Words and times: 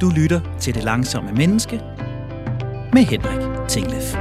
Du 0.00 0.10
lytter 0.10 0.58
til 0.60 0.74
Det 0.74 0.84
Langsomme 0.84 1.32
Menneske 1.32 1.76
med 2.92 3.02
Henrik 3.02 3.68
Tinglef. 3.68 4.14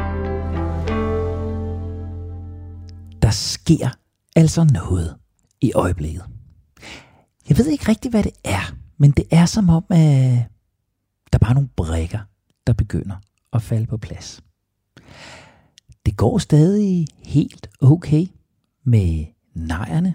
Der 3.22 3.30
sker 3.32 3.90
altså 4.36 4.64
noget 4.64 5.16
i 5.62 5.72
øjeblikket. 5.74 6.24
Jeg 7.50 7.58
ved 7.58 7.68
ikke 7.68 7.90
rigtigt, 7.90 8.14
hvad 8.14 8.24
det 8.24 8.32
er, 8.44 8.76
men 8.98 9.12
det 9.12 9.26
er 9.32 9.46
som 9.46 9.70
om, 9.70 9.84
at 9.90 10.46
der 11.34 11.38
bare 11.40 11.50
er 11.50 11.54
nogle 11.54 11.70
brækker, 11.76 12.20
der 12.68 12.74
begynder 12.74 13.16
at 13.54 13.62
falde 13.62 13.86
på 13.86 13.98
plads. 13.98 14.44
Det 16.06 16.18
går 16.18 16.38
stadig 16.38 17.08
helt 17.24 17.70
okay 17.82 18.26
med 18.84 19.26
nejerne. 19.54 20.14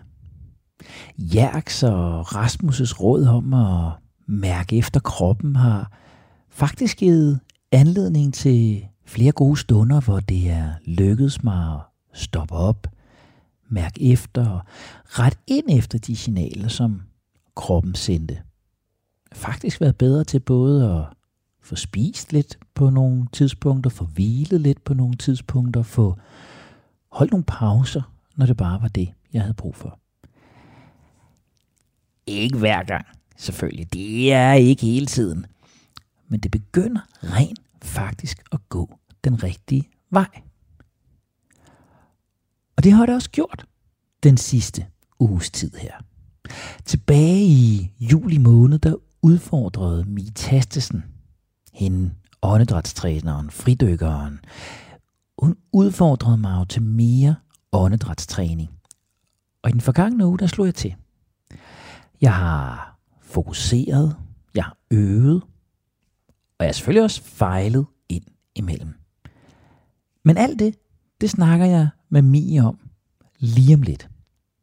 Jerks 1.19 1.83
og 1.83 2.21
Rasmus' 2.21 3.01
råd 3.01 3.27
om 3.27 3.55
at 3.55 4.02
mærke 4.27 4.79
efter 4.79 5.01
kroppen 5.01 5.57
har 5.57 5.93
faktisk 6.51 6.97
givet 6.97 7.41
anledning 7.73 8.35
til 8.35 8.87
flere 9.05 9.33
gode 9.33 9.57
stunder, 9.57 10.01
hvor 10.01 10.21
det 10.21 10.51
er 10.51 10.73
lykkedes 10.85 11.45
mig 11.45 11.75
at 11.75 11.81
stoppe 12.13 12.55
op, 12.55 12.87
mærke 13.69 14.13
efter 14.13 14.49
og 14.49 14.61
ret 15.05 15.39
ind 15.47 15.65
efter 15.69 15.99
de 15.99 16.17
signaler, 16.17 16.69
som 16.69 17.03
kroppen 17.57 17.95
sendte. 17.95 18.39
Faktisk 19.33 19.81
været 19.81 19.97
bedre 19.97 20.25
til 20.25 20.41
både 20.41 20.91
at 20.91 21.05
få 21.63 21.77
spist 21.77 22.33
lidt 22.33 22.59
på 22.75 22.91
nogle 22.91 23.27
tidspunkter, 23.33 23.91
få 23.91 24.05
hvilet 24.05 24.61
lidt 24.61 24.85
på 24.85 24.95
nogle 24.95 25.17
tidspunkter, 25.17 25.83
få 25.83 26.17
holdt 27.13 27.33
nogle 27.33 27.45
pauser, 27.45 28.03
når 28.37 28.47
det 28.47 28.57
bare 28.57 28.83
var 28.83 28.89
det, 28.89 29.13
jeg 29.33 29.43
havde 29.43 29.55
brug 29.55 29.77
for. 29.77 29.99
Ikke 32.27 32.59
hver 32.59 32.83
gang, 32.83 33.07
selvfølgelig. 33.43 33.93
Det 33.93 34.33
er 34.33 34.53
ikke 34.53 34.87
hele 34.87 35.07
tiden. 35.07 35.47
Men 36.29 36.41
det 36.41 36.51
begynder 36.51 37.01
rent 37.23 37.61
faktisk 37.83 38.43
at 38.53 38.69
gå 38.69 38.99
den 39.25 39.43
rigtige 39.43 39.89
vej. 40.11 40.43
Og 42.77 42.85
det 42.85 42.93
har 42.93 43.07
det 43.07 43.15
også 43.15 43.31
gjort 43.31 43.67
den 44.23 44.37
sidste 44.37 44.87
uges 45.19 45.51
tid 45.51 45.73
her. 45.77 45.93
Tilbage 46.85 47.45
i 47.45 47.93
juli 48.01 48.39
måned, 48.39 48.79
der 48.79 48.95
udfordrede 49.23 50.05
Mie 50.05 50.31
Tastesen, 50.31 51.05
hende 51.73 52.11
åndedrætstræneren, 52.43 53.51
fridykkeren, 53.51 54.41
hun 55.39 55.57
udfordrede 55.73 56.37
mig 56.37 56.61
jo 56.61 56.65
til 56.65 56.83
mere 56.83 57.37
åndedrætstræning. 57.73 58.71
Og 59.63 59.71
i 59.71 59.73
den 59.73 59.81
forgangne 59.81 60.27
uge, 60.27 60.39
der 60.39 60.47
slog 60.47 60.67
jeg 60.67 60.75
til. 60.75 60.95
Jeg 62.21 62.35
har 62.35 62.92
fokuseret, 63.33 64.17
jeg 64.55 64.65
har 64.65 64.77
øvet, 64.91 65.43
og 66.59 66.65
jeg 66.65 66.69
har 66.69 66.73
selvfølgelig 66.73 67.03
også 67.03 67.23
fejlet 67.23 67.87
ind 68.09 68.25
imellem. 68.55 68.95
Men 70.25 70.37
alt 70.37 70.59
det, 70.59 70.75
det 71.21 71.31
snakker 71.31 71.67
jeg 71.67 71.89
med 72.09 72.23
Mie 72.23 72.63
om 72.63 72.79
lige 73.39 73.75
om 73.75 73.83
lidt. 73.83 74.09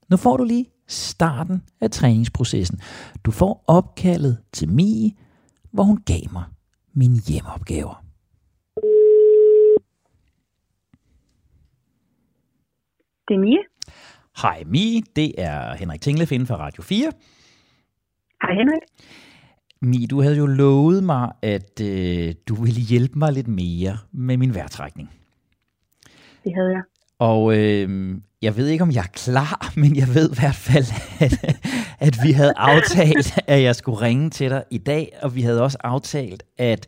Nu 0.09 0.17
får 0.17 0.37
du 0.37 0.43
lige 0.43 0.69
starten 0.87 1.63
af 1.81 1.91
træningsprocessen. 1.91 2.79
Du 3.23 3.31
får 3.31 3.63
opkaldet 3.67 4.37
til 4.51 4.69
Mie, 4.69 5.11
hvor 5.71 5.83
hun 5.83 6.01
gav 6.05 6.21
mig 6.31 6.43
mine 6.93 7.19
hjemmeopgaver. 7.27 8.05
Det 13.27 13.35
er 13.35 13.39
Mie. 13.39 13.59
Hej 14.41 14.63
Mie, 14.65 15.01
det 15.15 15.33
er 15.37 15.75
Henrik 15.75 16.01
Tinglef 16.01 16.31
inden 16.31 16.47
for 16.47 16.55
Radio 16.55 16.83
4. 16.83 17.11
Hej 18.41 18.53
Henrik. 18.53 18.81
Mie, 19.81 20.07
du 20.07 20.21
havde 20.21 20.37
jo 20.37 20.45
lovet 20.45 21.03
mig, 21.03 21.31
at 21.41 21.81
øh, 21.81 22.33
du 22.47 22.55
ville 22.55 22.81
hjælpe 22.81 23.19
mig 23.19 23.33
lidt 23.33 23.47
mere 23.47 23.97
med 24.11 24.37
min 24.37 24.55
vejrtrækning. 24.55 25.09
Det 26.43 26.51
havde 26.55 26.69
jeg. 26.69 26.81
Og 27.19 27.57
øh, 27.57 28.15
jeg 28.41 28.57
ved 28.57 28.67
ikke, 28.67 28.81
om 28.81 28.91
jeg 28.91 29.03
er 29.03 29.11
klar, 29.13 29.71
men 29.81 29.95
jeg 29.95 30.07
ved 30.13 30.31
i 30.31 30.39
hvert 30.39 30.55
fald, 30.55 30.85
at, 31.19 31.61
at 31.99 32.17
vi 32.23 32.31
havde 32.31 32.53
aftalt, 32.57 33.39
at 33.47 33.63
jeg 33.63 33.75
skulle 33.75 34.01
ringe 34.01 34.29
til 34.29 34.49
dig 34.49 34.63
i 34.71 34.77
dag, 34.77 35.11
og 35.21 35.35
vi 35.35 35.41
havde 35.41 35.63
også 35.63 35.77
aftalt, 35.83 36.43
at 36.57 36.87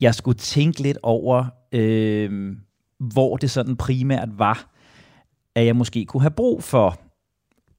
jeg 0.00 0.14
skulle 0.14 0.38
tænke 0.38 0.82
lidt 0.82 0.98
over, 1.02 1.44
øh, 1.72 2.56
hvor 2.98 3.36
det 3.36 3.50
sådan 3.50 3.76
primært 3.76 4.28
var, 4.38 4.70
at 5.54 5.66
jeg 5.66 5.76
måske 5.76 6.04
kunne 6.04 6.20
have 6.20 6.30
brug 6.30 6.62
for 6.62 7.00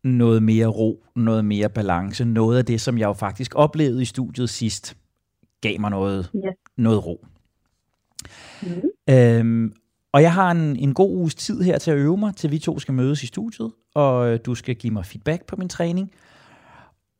noget 0.04 0.44
mere 0.44 0.68
ro, 0.68 1.04
noget 1.16 1.46
mere 1.46 1.70
balance, 1.70 2.26
noget 2.26 2.58
af 2.58 2.66
det, 2.66 2.82
som 2.82 2.98
jeg 2.98 3.06
jo 3.06 3.14
faktisk 3.14 3.56
oplevede 3.56 4.02
i 4.02 4.06
studiet 4.06 4.50
sidst, 4.50 4.98
gav 5.62 5.80
mig 5.80 5.92
noget, 5.92 6.32
yes. 6.36 6.44
noget 6.78 7.06
ro. 7.06 7.26
Mm. 8.62 8.82
Øhm, 9.10 9.74
og 10.12 10.22
jeg 10.22 10.34
har 10.34 10.52
en, 10.52 10.76
en 10.76 10.94
god 10.94 11.16
uges 11.16 11.36
tid 11.36 11.62
her 11.62 11.78
til 11.78 11.92
at 11.92 11.98
øve 11.98 12.18
mig, 12.18 12.36
til 12.36 12.52
vi 12.52 12.60
to 12.60 12.80
skal 12.80 12.94
mødes 12.94 13.24
i 13.24 13.28
studiet, 13.28 13.72
og 13.96 14.30
øh, 14.30 14.40
du 14.46 14.56
skal 14.56 14.76
give 14.76 14.94
mig 14.94 15.06
feedback 15.06 15.46
på 15.46 15.56
min 15.56 15.70
træning. 15.70 16.12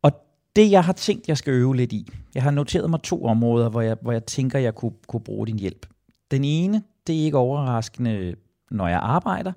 Og 0.02 0.12
det, 0.56 0.72
jeg 0.72 0.84
har 0.84 0.94
tænkt, 0.94 1.28
jeg 1.28 1.38
skal 1.38 1.54
øve 1.54 1.76
lidt 1.76 1.94
i, 1.94 2.08
jeg 2.36 2.44
har 2.44 2.52
noteret 2.52 2.90
mig 2.90 3.02
to 3.02 3.26
områder, 3.26 3.70
hvor 3.70 3.82
jeg, 3.82 3.98
hvor 4.02 4.12
jeg 4.12 4.26
tænker, 4.26 4.60
jeg 4.60 4.76
kunne, 4.76 4.94
kunne 5.08 5.24
bruge 5.24 5.48
din 5.48 5.60
hjælp. 5.60 5.86
Den 6.32 6.44
ene, 6.44 6.84
det 7.08 7.20
er 7.20 7.26
ikke 7.26 7.38
overraskende, 7.38 8.36
når 8.72 8.88
jeg 8.88 9.00
arbejder. 9.00 9.54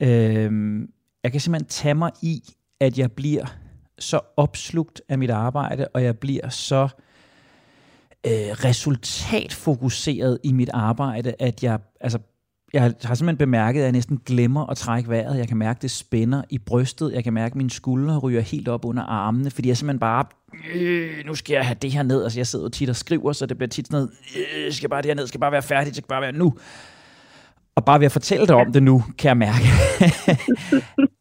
Øhm, 0.00 0.88
jeg 1.28 1.32
kan 1.32 1.40
simpelthen 1.40 1.68
tage 1.68 1.94
mig 1.94 2.10
i, 2.22 2.42
at 2.80 2.98
jeg 2.98 3.12
bliver 3.12 3.46
så 3.98 4.20
opslugt 4.36 5.02
af 5.08 5.18
mit 5.18 5.30
arbejde, 5.30 5.88
og 5.94 6.02
jeg 6.02 6.18
bliver 6.18 6.48
så 6.48 6.88
øh, 8.26 8.32
resultatfokuseret 8.32 10.38
i 10.44 10.52
mit 10.52 10.70
arbejde, 10.72 11.34
at 11.38 11.62
jeg, 11.62 11.78
altså, 12.00 12.18
jeg 12.72 12.82
har 12.82 12.90
simpelthen 12.90 13.36
bemærket, 13.36 13.80
at 13.80 13.84
jeg 13.84 13.92
næsten 13.92 14.18
glemmer 14.26 14.66
at 14.66 14.76
trække 14.76 15.10
vejret. 15.10 15.38
Jeg 15.38 15.48
kan 15.48 15.56
mærke, 15.56 15.82
det 15.82 15.90
spænder 15.90 16.42
i 16.50 16.58
brystet. 16.58 17.12
Jeg 17.12 17.24
kan 17.24 17.32
mærke, 17.32 17.52
at 17.52 17.56
mine 17.56 17.70
skuldre 17.70 18.18
ryger 18.18 18.40
helt 18.40 18.68
op 18.68 18.84
under 18.84 19.02
armene, 19.02 19.50
fordi 19.50 19.68
jeg 19.68 19.76
simpelthen 19.76 20.00
bare, 20.00 20.24
øh, 20.74 21.26
nu 21.26 21.34
skal 21.34 21.54
jeg 21.54 21.66
have 21.66 21.76
det 21.82 21.92
her 21.92 22.02
ned. 22.02 22.22
Altså, 22.22 22.38
jeg 22.38 22.46
sidder 22.46 22.68
tit 22.68 22.90
og 22.90 22.96
skriver, 22.96 23.32
så 23.32 23.46
det 23.46 23.58
bliver 23.58 23.68
tit 23.68 23.86
sådan 23.86 23.96
noget, 23.96 24.10
øh, 24.56 24.72
skal 24.72 24.88
bare 24.88 25.02
det 25.02 25.08
her 25.08 25.14
ned, 25.14 25.26
skal 25.26 25.40
bare 25.40 25.52
være 25.52 25.62
færdigt, 25.62 25.96
skal 25.96 26.08
bare 26.08 26.22
være 26.22 26.32
nu. 26.32 26.54
Og 27.78 27.84
bare 27.84 28.00
ved 28.00 28.06
at 28.06 28.12
fortælle 28.12 28.46
dig 28.46 28.56
om 28.56 28.72
det 28.72 28.82
nu, 28.82 29.04
kan 29.18 29.28
jeg 29.28 29.36
mærke, 29.36 29.64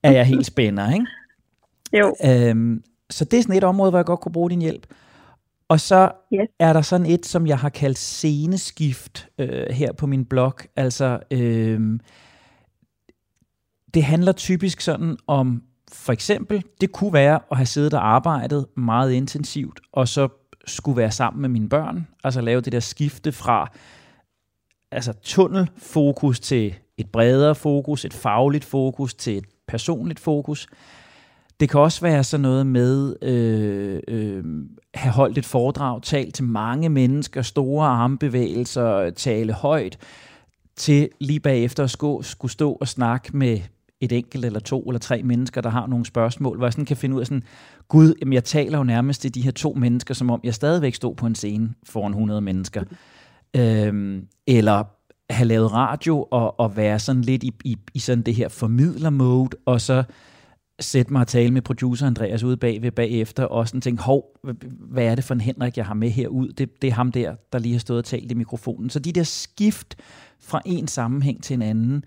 at 0.03 0.13
jeg 0.17 0.25
helt 0.25 0.45
spænder, 0.45 0.93
ikke? 0.93 1.05
Jo. 1.93 2.15
Øhm, 2.25 2.83
så 3.09 3.25
det 3.25 3.37
er 3.37 3.41
sådan 3.41 3.55
et 3.55 3.63
område, 3.63 3.89
hvor 3.89 3.99
jeg 3.99 4.05
godt 4.05 4.19
kunne 4.19 4.31
bruge 4.31 4.49
din 4.49 4.61
hjælp. 4.61 4.87
Og 5.67 5.79
så 5.79 6.11
yes. 6.33 6.49
er 6.59 6.73
der 6.73 6.81
sådan 6.81 7.05
et, 7.05 7.25
som 7.25 7.47
jeg 7.47 7.57
har 7.57 7.69
kaldt 7.69 7.97
sceneskift 7.97 9.29
øh, 9.39 9.69
her 9.69 9.93
på 9.93 10.07
min 10.07 10.25
blog. 10.25 10.53
Altså, 10.75 11.19
øh, 11.31 11.99
det 13.93 14.03
handler 14.03 14.31
typisk 14.31 14.81
sådan 14.81 15.17
om, 15.27 15.63
for 15.91 16.13
eksempel, 16.13 16.63
det 16.81 16.91
kunne 16.91 17.13
være 17.13 17.39
at 17.51 17.57
have 17.57 17.65
siddet 17.65 17.93
og 17.93 18.07
arbejdet 18.07 18.65
meget 18.77 19.11
intensivt, 19.11 19.79
og 19.91 20.07
så 20.07 20.27
skulle 20.65 20.97
være 20.97 21.11
sammen 21.11 21.41
med 21.41 21.49
mine 21.49 21.69
børn, 21.69 22.07
altså 22.23 22.41
lave 22.41 22.61
det 22.61 22.71
der 22.71 22.79
skifte 22.79 23.31
fra 23.31 23.71
altså 24.91 25.13
tunnelfokus 25.23 26.39
til 26.39 26.75
et 26.97 27.09
bredere 27.11 27.55
fokus, 27.55 28.05
et 28.05 28.13
fagligt 28.13 28.65
fokus 28.65 29.13
til 29.13 29.37
et 29.37 29.45
personligt 29.67 30.19
fokus. 30.19 30.67
Det 31.59 31.69
kan 31.69 31.79
også 31.79 32.01
være 32.01 32.23
sådan 32.23 32.41
noget 32.41 32.67
med 32.67 33.15
øh, 33.21 33.99
øh, 34.07 34.43
have 34.93 35.11
holdt 35.11 35.37
et 35.37 35.45
foredrag, 35.45 36.01
talt 36.01 36.35
til 36.35 36.43
mange 36.43 36.89
mennesker, 36.89 37.41
store 37.41 37.87
armbevægelser, 37.87 39.09
tale 39.09 39.53
højt, 39.53 39.97
til 40.75 41.09
lige 41.19 41.39
bagefter 41.39 41.83
at 41.83 41.89
skulle, 41.89 42.25
skulle 42.25 42.51
stå 42.51 42.71
og 42.71 42.87
snakke 42.87 43.37
med 43.37 43.59
et 43.99 44.11
enkelt 44.11 44.45
eller 44.45 44.59
to 44.59 44.81
eller 44.81 44.99
tre 44.99 45.23
mennesker, 45.23 45.61
der 45.61 45.69
har 45.69 45.87
nogle 45.87 46.05
spørgsmål, 46.05 46.57
hvor 46.57 46.65
jeg 46.65 46.73
sådan 46.73 46.85
kan 46.85 46.97
finde 46.97 47.15
ud 47.15 47.21
af 47.21 47.27
sådan, 47.27 47.43
gud, 47.87 48.13
jamen 48.21 48.33
jeg 48.33 48.43
taler 48.43 48.77
jo 48.77 48.83
nærmest 48.83 49.21
til 49.21 49.35
de 49.35 49.41
her 49.41 49.51
to 49.51 49.73
mennesker, 49.73 50.13
som 50.13 50.31
om 50.31 50.39
jeg 50.43 50.53
stadigvæk 50.53 50.95
stod 50.95 51.15
på 51.15 51.25
en 51.25 51.35
scene 51.35 51.69
foran 51.83 52.11
100 52.11 52.41
mennesker. 52.41 52.83
Øhm, 53.55 54.27
eller 54.47 54.83
have 55.29 55.47
lavet 55.47 55.73
radio 55.73 56.27
og, 56.31 56.59
og 56.59 56.77
være 56.77 56.99
sådan 56.99 57.21
lidt 57.21 57.43
i, 57.43 57.53
i, 57.65 57.77
i 57.93 57.99
sådan 57.99 58.23
det 58.23 58.35
her 58.35 58.49
formidler-mode, 58.49 59.57
og 59.65 59.81
så 59.81 60.03
sætte 60.79 61.13
mig 61.13 61.21
og 61.21 61.27
tale 61.27 61.53
med 61.53 61.61
producer 61.61 62.07
Andreas 62.07 62.43
ude 62.43 62.57
bagved 62.57 62.91
bagefter, 62.91 63.43
og 63.43 63.67
sådan 63.67 63.81
tænke, 63.81 64.03
hov, 64.03 64.25
hvad 64.79 65.05
er 65.05 65.15
det 65.15 65.23
for 65.23 65.33
en 65.33 65.41
Henrik, 65.41 65.77
jeg 65.77 65.85
har 65.85 65.93
med 65.93 66.09
herud? 66.09 66.47
Det, 66.47 66.81
det 66.81 66.87
er 66.87 66.93
ham 66.93 67.11
der, 67.11 67.35
der 67.53 67.59
lige 67.59 67.71
har 67.71 67.79
stået 67.79 67.97
og 67.97 68.05
talt 68.05 68.31
i 68.31 68.35
mikrofonen. 68.35 68.89
Så 68.89 68.99
de 68.99 69.11
der 69.11 69.23
skift 69.23 69.95
fra 70.39 70.61
en 70.65 70.87
sammenhæng 70.87 71.43
til 71.43 71.53
en 71.53 71.61
anden, 71.61 72.03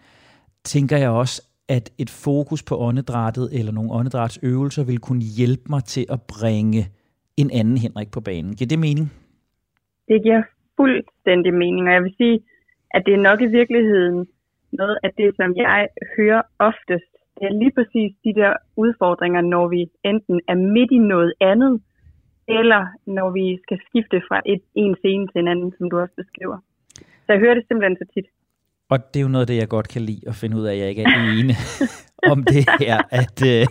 tænker 0.65 0.97
jeg 0.97 1.11
også, 1.11 1.43
at 1.69 1.91
et 1.99 2.11
fokus 2.11 2.63
på 2.63 2.79
åndedrættet 2.79 3.49
eller 3.53 3.73
nogle 3.73 3.93
åndedrætsøvelser 3.93 4.85
vil 4.85 4.99
kunne 4.99 5.23
hjælpe 5.23 5.63
mig 5.69 5.85
til 5.85 6.07
at 6.09 6.23
bringe 6.23 6.89
en 7.37 7.51
anden 7.51 7.79
Henrik 7.79 8.11
på 8.11 8.21
banen. 8.21 8.57
Giver 8.57 8.69
det 8.69 8.79
mening? 8.79 9.13
Det 10.09 10.23
giver 10.23 10.43
fuldstændig 10.81 11.53
mening, 11.55 11.85
og 11.89 11.95
jeg 11.95 12.03
vil 12.03 12.15
sige, 12.17 12.37
at 12.95 13.03
det 13.07 13.15
er 13.15 13.27
nok 13.29 13.41
i 13.41 13.55
virkeligheden 13.59 14.19
noget 14.73 14.99
af 15.03 15.11
det, 15.19 15.37
som 15.37 15.57
jeg 15.57 15.89
hører 16.17 16.43
oftest 16.59 17.11
det 17.41 17.47
er 17.51 17.59
lige 17.63 17.75
præcis 17.79 18.11
de 18.27 18.33
der 18.41 18.53
udfordringer, 18.85 19.41
når 19.41 19.65
vi 19.75 19.81
enten 20.11 20.41
er 20.53 20.59
midt 20.75 20.91
i 20.99 21.01
noget 21.13 21.33
andet, 21.41 21.75
eller 22.59 22.83
når 23.07 23.29
vi 23.39 23.47
skal 23.65 23.79
skifte 23.89 24.19
fra 24.29 24.39
et, 24.53 24.63
en 24.75 24.95
scene 25.01 25.27
til 25.27 25.39
en 25.43 25.49
anden, 25.49 25.73
som 25.79 25.91
du 25.91 25.99
også 26.03 26.15
beskriver. 26.23 26.59
Så 27.25 27.29
jeg 27.33 27.39
hører 27.39 27.55
det 27.55 27.65
simpelthen 27.69 27.97
så 28.01 28.07
tit. 28.15 28.27
Og 28.93 28.99
det 29.11 29.21
er 29.21 29.25
jo 29.27 29.29
noget 29.35 29.45
af 29.45 29.47
det, 29.47 29.57
jeg 29.57 29.69
godt 29.69 29.89
kan 29.89 30.03
lide 30.03 30.23
at 30.27 30.35
finde 30.35 30.57
ud 30.57 30.65
af, 30.65 30.73
at 30.73 30.79
jeg 30.79 30.89
ikke 30.89 31.03
er 31.03 31.15
ene 31.39 31.55
om 32.33 32.45
det 32.45 32.65
her, 32.81 32.97
at, 33.23 33.37
øh, 33.53 33.67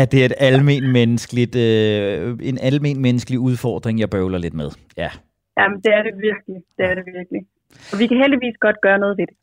at 0.00 0.12
det 0.12 0.20
er 0.20 0.26
et 0.26 0.38
almen 0.38 0.92
menneskeligt, 0.92 1.56
øh, 1.56 2.38
en 2.42 2.58
almen 2.68 3.02
menneskelig 3.02 3.38
udfordring, 3.38 4.00
jeg 4.00 4.10
bøvler 4.10 4.38
lidt 4.38 4.54
med. 4.54 4.70
Ja. 4.96 5.10
Jamen, 5.58 5.78
det 5.84 5.92
er 5.98 6.02
det 6.02 6.14
virkelig. 6.28 6.58
Det 6.78 6.84
er 6.90 6.94
det 6.94 7.04
virkelig. 7.06 7.42
Og 7.92 7.98
vi 8.00 8.06
kan 8.06 8.16
heldigvis 8.16 8.56
godt 8.60 8.80
gøre 8.80 8.98
noget 8.98 9.18
ved 9.18 9.26
det. 9.26 9.36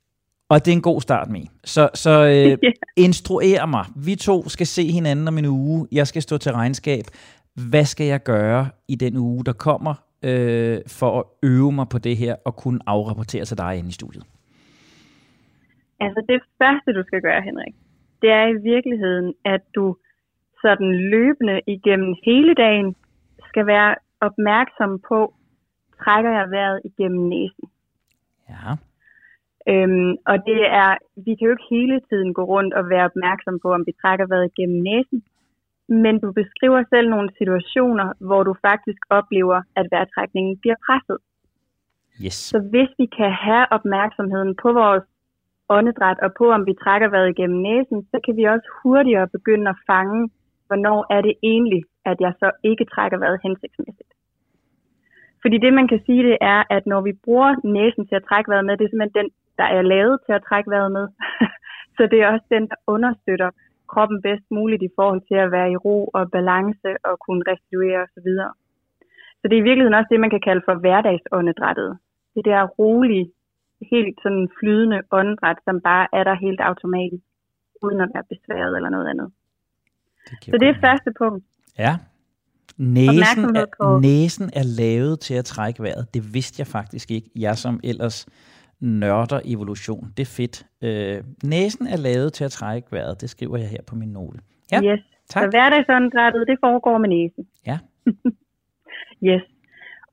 Og 0.50 0.66
det 0.66 0.72
er 0.72 0.76
en 0.76 0.82
god 0.92 1.02
start 1.02 1.30
med. 1.30 1.46
Så, 1.64 1.90
så 1.94 2.14
øh, 2.36 2.72
instruer 3.06 3.66
mig. 3.66 3.86
Vi 4.08 4.16
to 4.16 4.50
skal 4.50 4.68
se 4.68 4.84
hinanden 4.92 5.28
om 5.28 5.38
en 5.38 5.46
uge. 5.46 5.88
Jeg 5.92 6.08
skal 6.08 6.22
stå 6.22 6.38
til 6.38 6.52
regnskab. 6.52 7.04
Hvad 7.70 7.86
skal 7.86 8.08
jeg 8.08 8.24
gøre 8.24 8.70
i 8.88 8.96
den 8.96 9.18
uge, 9.18 9.46
der 9.46 9.54
kommer, 9.54 9.94
øh, 10.24 10.78
for 11.00 11.20
at 11.20 11.26
øve 11.44 11.72
mig 11.72 11.88
på 11.90 11.98
det 11.98 12.18
her 12.18 12.36
og 12.46 12.56
kunne 12.56 12.80
afrapportere 12.86 13.46
til 13.46 13.58
dig 13.58 13.78
inde 13.78 13.90
i 13.90 13.92
studiet? 13.92 14.26
Altså 16.00 16.22
det 16.30 16.40
første, 16.60 16.94
du 16.94 17.04
skal 17.08 17.22
gøre, 17.22 17.42
Henrik, 17.42 17.76
det 18.22 18.30
er 18.30 18.46
i 18.48 18.62
virkeligheden, 18.74 19.34
at 19.46 19.62
du 19.76 19.96
sådan 20.62 20.96
løbende 20.96 21.62
igennem 21.68 22.16
hele 22.26 22.54
dagen 22.54 22.96
skal 23.50 23.66
være 23.68 23.96
opmærksom 24.22 25.00
på, 25.10 25.34
trækker 26.04 26.32
jeg 26.40 26.52
vejret 26.52 26.82
igennem 26.90 27.24
næsen. 27.34 27.68
Ja. 28.50 28.68
Øhm, 29.72 30.12
og 30.32 30.38
det 30.50 30.62
er, 30.84 30.92
vi 31.26 31.32
kan 31.36 31.46
jo 31.48 31.52
ikke 31.56 31.74
hele 31.78 31.98
tiden 32.10 32.34
gå 32.34 32.44
rundt 32.44 32.74
og 32.74 32.90
være 32.90 33.06
opmærksom 33.12 33.60
på, 33.64 33.74
om 33.74 33.84
vi 33.88 33.94
trækker 34.02 34.26
vejret 34.28 34.52
igennem 34.52 34.82
næsen, 34.90 35.20
men 35.88 36.20
du 36.20 36.32
beskriver 36.32 36.84
selv 36.90 37.10
nogle 37.10 37.30
situationer, 37.38 38.08
hvor 38.28 38.44
du 38.44 38.54
faktisk 38.68 39.02
oplever, 39.10 39.62
at 39.76 39.86
vejrtrækningen 39.92 40.58
bliver 40.58 40.76
presset. 40.86 41.18
Yes. 42.26 42.34
Så 42.34 42.60
hvis 42.72 42.92
vi 43.00 43.06
kan 43.18 43.32
have 43.32 43.66
opmærksomheden 43.72 44.56
på 44.64 44.74
vores 44.74 45.04
åndedræt 45.70 46.20
og 46.26 46.32
på, 46.38 46.46
om 46.52 46.66
vi 46.66 46.74
trækker 46.84 47.10
vejret 47.10 47.30
igennem 47.30 47.60
næsen, 47.70 48.00
så 48.12 48.18
kan 48.26 48.38
vi 48.38 48.44
også 48.44 48.68
hurtigere 48.84 49.28
begynde 49.28 49.70
at 49.70 49.82
fange, 49.88 50.30
hvornår 50.68 51.00
er 51.16 51.22
det 51.22 51.34
egentlig, 51.44 51.84
at 52.06 52.18
jeg 52.20 52.34
så 52.40 52.52
ikke 52.64 52.86
trækker 52.86 53.18
vejret 53.18 53.40
hensigtsmæssigt. 53.44 54.12
Fordi 55.46 55.58
det, 55.66 55.74
man 55.80 55.88
kan 55.92 56.02
sige, 56.06 56.24
det 56.30 56.38
er, 56.54 56.62
at 56.76 56.84
når 56.92 57.02
vi 57.08 57.14
bruger 57.26 57.52
næsen 57.78 58.04
til 58.08 58.16
at 58.20 58.28
trække 58.30 58.50
vejret 58.52 58.66
med, 58.66 58.78
det 58.78 58.86
er 58.86 58.92
simpelthen 58.92 59.20
den, 59.22 59.30
der 59.60 59.68
er 59.78 59.82
lavet 59.94 60.18
til 60.26 60.34
at 60.38 60.46
trække 60.50 60.70
vejret 60.74 60.92
med. 60.98 61.06
så 61.98 62.02
det 62.12 62.18
er 62.20 62.28
også 62.34 62.48
den, 62.56 62.64
der 62.72 62.78
understøtter 62.96 63.50
kroppen 63.92 64.20
bedst 64.28 64.48
muligt 64.58 64.84
i 64.84 64.96
forhold 64.98 65.22
til 65.30 65.38
at 65.46 65.52
være 65.56 65.72
i 65.72 65.82
ro 65.86 65.98
og 66.18 66.32
balance 66.38 66.90
og 67.10 67.16
kunne 67.26 67.44
restituere 67.52 68.00
osv. 68.06 68.30
Så 69.40 69.44
det 69.48 69.56
er 69.56 69.64
i 69.64 69.70
virkeligheden 69.70 70.00
også 70.00 70.12
det, 70.12 70.26
man 70.26 70.34
kan 70.36 70.46
kalde 70.48 70.64
for 70.68 70.76
hverdagsåndedrættet. 70.84 71.92
Det 72.36 72.46
der 72.46 72.72
rolige, 72.82 73.26
helt 73.94 74.16
sådan 74.24 74.48
flydende 74.60 75.00
åndedræt, 75.12 75.60
som 75.68 75.82
bare 75.90 76.06
er 76.18 76.24
der 76.30 76.44
helt 76.46 76.62
automatisk, 76.70 77.26
uden 77.84 78.00
at 78.02 78.10
være 78.14 78.30
besværet 78.32 78.76
eller 78.78 78.90
noget 78.96 79.08
andet. 79.12 79.30
Det 80.30 80.52
så 80.52 80.58
det 80.62 80.68
er 80.70 80.84
første 80.88 81.12
punkt. 81.22 81.44
Ja. 81.86 81.94
Næsen 82.78 83.56
er, 83.56 84.00
næsen 84.00 84.50
er 84.54 84.66
lavet 84.82 85.20
til 85.20 85.34
at 85.34 85.46
trække 85.46 85.84
vejret. 85.84 86.14
Det 86.14 86.34
vidste 86.34 86.56
jeg 86.62 86.68
faktisk 86.68 87.12
ikke. 87.12 87.30
Jeg 87.36 87.58
som 87.58 87.80
ellers 87.84 88.26
nørder 88.80 89.40
evolution. 89.46 90.14
Det 90.18 90.24
er 90.28 90.34
fedt. 90.40 90.56
Øh, 90.88 91.24
næsen 91.44 91.88
er 91.88 91.98
lavet 91.98 92.34
til 92.34 92.44
at 92.44 92.52
trække 92.52 92.88
vejret. 92.92 93.22
Det 93.22 93.30
skriver 93.30 93.58
jeg 93.58 93.70
her 93.70 93.84
på 93.90 93.96
min 93.96 94.10
note. 94.10 94.40
Ja, 94.72 94.80
yes. 94.84 95.02
tak. 95.30 95.44
Så 95.44 95.50
hverdagsåndedrættet, 95.50 96.48
det 96.48 96.58
foregår 96.66 96.98
med 96.98 97.10
næsen. 97.10 97.48
Ja. 97.68 97.78
yes. 99.30 99.44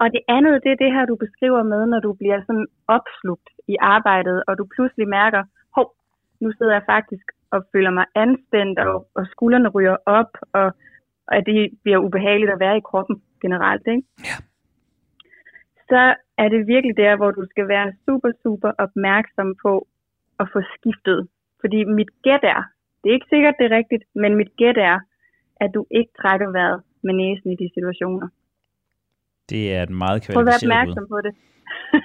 Og 0.00 0.06
det 0.14 0.22
andet, 0.28 0.62
det 0.64 0.70
er 0.72 0.80
det 0.84 0.92
her, 0.96 1.04
du 1.06 1.16
beskriver 1.16 1.62
med, 1.62 1.86
når 1.86 2.00
du 2.00 2.12
bliver 2.12 2.40
sådan 2.46 2.66
opslugt 2.96 3.48
i 3.68 3.76
arbejdet, 3.80 4.42
og 4.48 4.58
du 4.58 4.64
pludselig 4.74 5.08
mærker, 5.08 5.42
hov, 5.76 5.86
nu 6.40 6.52
sidder 6.52 6.72
jeg 6.72 6.84
faktisk 6.86 7.26
og 7.50 7.60
føler 7.72 7.90
mig 7.90 8.06
anspændt, 8.14 8.78
og, 8.78 9.08
og 9.14 9.26
skuldrene 9.32 9.68
ryger 9.68 9.96
op, 10.06 10.32
og 10.52 10.66
at 11.28 11.46
det 11.46 11.70
bliver 11.82 11.98
ubehageligt 11.98 12.52
at 12.52 12.60
være 12.60 12.76
i 12.76 12.86
kroppen 12.90 13.22
generelt. 13.42 13.86
Ikke? 13.86 14.02
Ja. 14.18 14.36
Så 15.90 16.14
er 16.38 16.48
det 16.48 16.66
virkelig 16.66 16.96
der, 16.96 17.16
hvor 17.16 17.30
du 17.30 17.46
skal 17.50 17.68
være 17.68 17.92
super, 18.06 18.30
super 18.42 18.70
opmærksom 18.78 19.54
på 19.62 19.86
at 20.40 20.46
få 20.52 20.60
skiftet. 20.74 21.28
Fordi 21.60 21.84
mit 21.84 22.10
gæt 22.22 22.44
er, 22.54 22.62
det 23.00 23.06
er 23.10 23.14
ikke 23.14 23.32
sikkert, 23.34 23.54
det 23.58 23.66
er 23.66 23.76
rigtigt, 23.76 24.04
men 24.14 24.36
mit 24.36 24.52
gæt 24.56 24.78
er, 24.92 24.98
at 25.64 25.70
du 25.74 25.86
ikke 25.90 26.12
trækker 26.20 26.48
vejret 26.50 26.82
med 27.04 27.14
næsen 27.14 27.50
i 27.50 27.56
de 27.62 27.68
situationer. 27.74 28.28
Det 29.50 29.62
er 29.74 29.82
et 29.82 29.94
meget 30.04 30.18
kvalificeret 30.22 30.34
Prøv 30.34 30.42
at 30.42 30.46
være 30.46 30.62
opmærksom 30.64 31.06
på 31.14 31.18
det. 31.26 31.32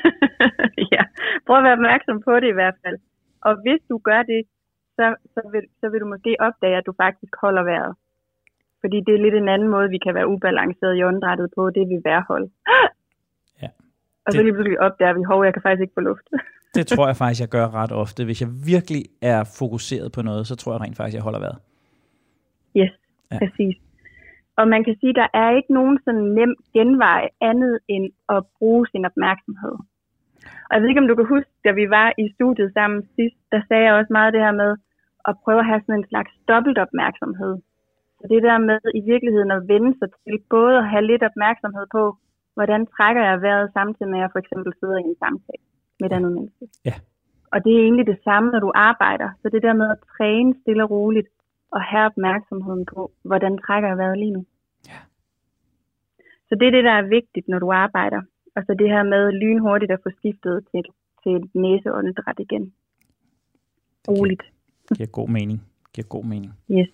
ja, 0.93 1.03
prøv 1.45 1.57
at 1.57 1.63
være 1.63 1.77
opmærksom 1.79 2.17
på 2.27 2.33
det 2.41 2.47
i 2.49 2.57
hvert 2.59 2.77
fald. 2.83 2.97
Og 3.47 3.53
hvis 3.63 3.81
du 3.89 3.97
gør 4.09 4.21
det, 4.31 4.41
så, 4.97 5.05
så, 5.33 5.41
vil, 5.51 5.63
så 5.79 5.89
vil 5.89 6.01
du 6.01 6.07
måske 6.15 6.35
opdage, 6.47 6.77
at 6.77 6.85
du 6.85 6.93
faktisk 7.03 7.33
holder 7.43 7.63
vejret. 7.63 7.93
Fordi 8.81 8.97
det 9.05 9.13
er 9.13 9.23
lidt 9.25 9.35
en 9.35 9.49
anden 9.49 9.69
måde, 9.75 9.89
vi 9.89 9.99
kan 10.05 10.13
være 10.15 10.27
ubalanceret 10.27 10.97
i 10.97 11.03
åndedrættet 11.03 11.47
på, 11.55 11.69
det 11.69 11.81
er 11.81 11.87
ved 11.93 12.01
vejrhold. 12.03 12.45
Ja. 13.61 13.69
Og 14.25 14.33
så 14.33 14.41
lige 14.41 14.53
pludselig 14.53 14.79
opdager 14.79 15.13
vi, 15.13 15.23
hov, 15.23 15.45
jeg 15.45 15.53
kan 15.53 15.61
faktisk 15.61 15.81
ikke 15.81 15.97
få 15.99 16.01
luft. 16.09 16.27
det 16.77 16.87
tror 16.87 17.07
jeg 17.07 17.15
faktisk, 17.15 17.41
jeg 17.41 17.49
gør 17.49 17.67
ret 17.79 17.91
ofte. 17.91 18.25
Hvis 18.25 18.41
jeg 18.41 18.49
virkelig 18.73 19.03
er 19.21 19.39
fokuseret 19.59 20.11
på 20.11 20.21
noget, 20.21 20.47
så 20.47 20.55
tror 20.55 20.71
jeg 20.73 20.81
rent 20.81 20.97
faktisk, 20.97 21.15
jeg 21.15 21.23
holder 21.27 21.39
vejret. 21.39 21.59
Yes, 22.79 22.93
ja. 23.31 23.37
præcis. 23.41 23.75
Og 24.59 24.65
man 24.73 24.83
kan 24.83 24.95
sige, 24.99 25.13
at 25.13 25.19
der 25.21 25.29
er 25.41 25.49
ikke 25.57 25.73
nogen 25.79 25.97
sådan 26.05 26.27
nem 26.39 26.53
genvej 26.73 27.23
andet 27.41 27.79
end 27.87 28.05
at 28.35 28.39
bruge 28.57 28.87
sin 28.91 29.05
opmærksomhed. 29.05 29.75
Og 30.67 30.71
jeg 30.73 30.81
ved 30.81 30.89
ikke, 30.89 31.03
om 31.03 31.07
du 31.11 31.15
kan 31.15 31.33
huske, 31.35 31.51
da 31.65 31.71
vi 31.71 31.85
var 31.89 32.07
i 32.23 32.25
studiet 32.35 32.69
sammen 32.73 32.99
sidst, 33.15 33.37
der 33.51 33.61
sagde 33.67 33.85
jeg 33.85 33.93
også 33.93 34.13
meget 34.17 34.33
det 34.33 34.41
her 34.45 34.55
med 34.63 34.71
at 35.29 35.33
prøve 35.43 35.59
at 35.59 35.69
have 35.71 35.81
sådan 35.81 35.99
en 35.99 36.09
slags 36.11 36.31
dobbelt 36.51 36.77
opmærksomhed. 36.85 37.53
Så 38.19 38.23
det 38.33 38.43
der 38.47 38.57
med 38.69 38.79
i 38.99 39.01
virkeligheden 39.11 39.51
at 39.51 39.67
vende 39.71 39.91
sig 39.99 40.09
til 40.23 40.35
både 40.49 40.75
at 40.81 40.89
have 40.91 41.05
lidt 41.11 41.23
opmærksomhed 41.29 41.85
på, 41.97 42.03
hvordan 42.57 42.81
trækker 42.95 43.23
jeg 43.29 43.41
vejret 43.41 43.73
samtidig 43.73 44.11
med, 44.11 44.19
at 44.19 44.23
jeg 44.23 44.31
for 44.33 44.39
eksempel 44.39 44.71
sidder 44.79 44.97
i 44.97 45.09
en 45.11 45.19
samtale 45.23 45.63
med 45.99 46.05
et 46.09 46.15
andet 46.17 46.31
menneske. 46.37 46.65
Ja. 46.89 46.95
Og 47.53 47.57
det 47.63 47.71
er 47.73 47.83
egentlig 47.83 48.07
det 48.13 48.19
samme, 48.23 48.51
når 48.51 48.59
du 48.59 48.71
arbejder. 48.75 49.29
Så 49.41 49.49
det 49.49 49.61
der 49.61 49.73
med 49.73 49.87
at 49.95 49.99
træne 50.17 50.55
stille 50.61 50.83
og 50.83 50.91
roligt, 50.91 51.27
og 51.71 51.81
have 51.81 52.05
opmærksomheden 52.05 52.85
på, 52.93 53.11
hvordan 53.23 53.57
trækker 53.57 53.89
jeg 53.89 53.97
vejret 53.97 54.17
lige 54.17 54.31
nu. 54.31 54.45
Ja. 54.87 54.99
Så 56.47 56.55
det 56.59 56.67
er 56.67 56.71
det, 56.71 56.83
der 56.83 56.91
er 56.91 57.07
vigtigt, 57.17 57.47
når 57.47 57.59
du 57.59 57.71
arbejder. 57.71 58.21
Og 58.55 58.63
så 58.65 58.73
det 58.73 58.89
her 58.89 59.03
med 59.03 59.31
lynhurtigt 59.31 59.91
at 59.91 59.99
få 60.03 60.09
skiftet 60.17 60.67
til, 60.71 60.83
til 61.23 61.49
næseåndedræt 61.53 62.39
igen. 62.39 62.73
Roligt. 64.07 64.43
Det 64.89 64.97
giver 64.97 65.09
god 65.19 65.29
mening. 65.29 65.61
Giver 65.93 66.07
god 66.07 66.23
mening. 66.23 66.53
Yes. 66.71 66.89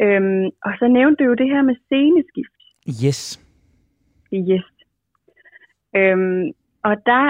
Øhm, 0.00 0.44
og 0.66 0.72
så 0.78 0.88
nævnte 0.88 1.24
du 1.24 1.28
jo 1.28 1.34
det 1.34 1.48
her 1.52 1.62
med 1.62 1.76
sceneskift. 1.86 2.58
Yes. 3.04 3.20
Yes. 4.34 4.66
Øhm, 5.96 6.44
og 6.88 6.94
der, 7.06 7.24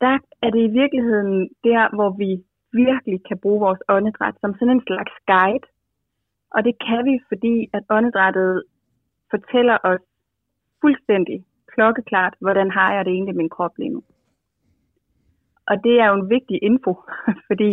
der 0.00 0.18
er 0.42 0.50
det 0.50 0.62
i 0.68 0.74
virkeligheden 0.80 1.48
der, 1.64 1.94
hvor 1.94 2.10
vi 2.10 2.44
virkelig 2.72 3.20
kan 3.28 3.38
bruge 3.38 3.60
vores 3.60 3.82
åndedræt 3.88 4.34
som 4.40 4.54
sådan 4.54 4.76
en 4.76 4.86
slags 4.86 5.14
guide. 5.26 5.66
Og 6.50 6.64
det 6.64 6.74
kan 6.86 7.04
vi, 7.04 7.14
fordi 7.28 7.70
at 7.72 7.82
åndedrættet 7.90 8.62
fortæller 9.30 9.78
os 9.84 10.00
fuldstændig 10.80 11.44
klokkeklart, 11.74 12.34
hvordan 12.40 12.70
har 12.70 12.94
jeg 12.94 13.04
det 13.04 13.12
egentlig 13.12 13.34
i 13.34 13.36
min 13.36 13.54
krop 13.56 13.78
lige 13.78 13.94
nu. 13.96 14.02
Og 15.66 15.84
det 15.84 16.00
er 16.00 16.06
jo 16.06 16.14
en 16.14 16.30
vigtig 16.30 16.58
info, 16.62 16.92
fordi 17.48 17.70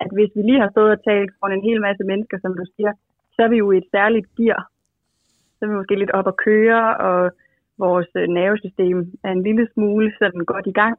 at 0.00 0.10
hvis 0.16 0.30
vi 0.36 0.42
lige 0.42 0.60
har 0.60 0.70
stået 0.70 0.90
og 0.96 1.04
talt 1.04 1.30
foran 1.38 1.56
en 1.56 1.68
hel 1.68 1.80
masse 1.80 2.04
mennesker, 2.04 2.38
som 2.40 2.52
du 2.60 2.64
siger, 2.76 2.92
så 3.34 3.38
er 3.42 3.48
vi 3.48 3.56
jo 3.56 3.70
i 3.70 3.76
et 3.76 3.88
særligt 3.94 4.28
gear. 4.36 4.60
Så 5.54 5.60
er 5.64 5.68
vi 5.68 5.74
måske 5.74 5.94
lidt 5.94 6.16
op 6.18 6.28
at 6.32 6.36
køre, 6.36 6.96
og 6.96 7.30
vores 7.78 8.10
øh, 8.20 8.28
nervesystem 8.28 8.98
er 9.24 9.30
en 9.32 9.42
lille 9.42 9.68
smule 9.74 10.12
sådan 10.18 10.44
godt 10.52 10.66
i 10.66 10.72
gang. 10.80 10.98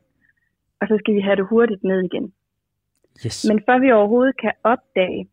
Og 0.79 0.88
så 0.88 0.96
skal 1.00 1.13
vi 1.15 1.22
have 1.27 1.36
det 1.36 1.46
hurtigt 1.46 1.84
ned 1.84 2.00
igen. 2.10 2.34
Yes. 3.25 3.46
Men 3.50 3.58
før 3.65 3.77
vi 3.79 3.91
overhovedet 3.91 4.38
kan 4.38 4.53
opdage, 4.63 5.27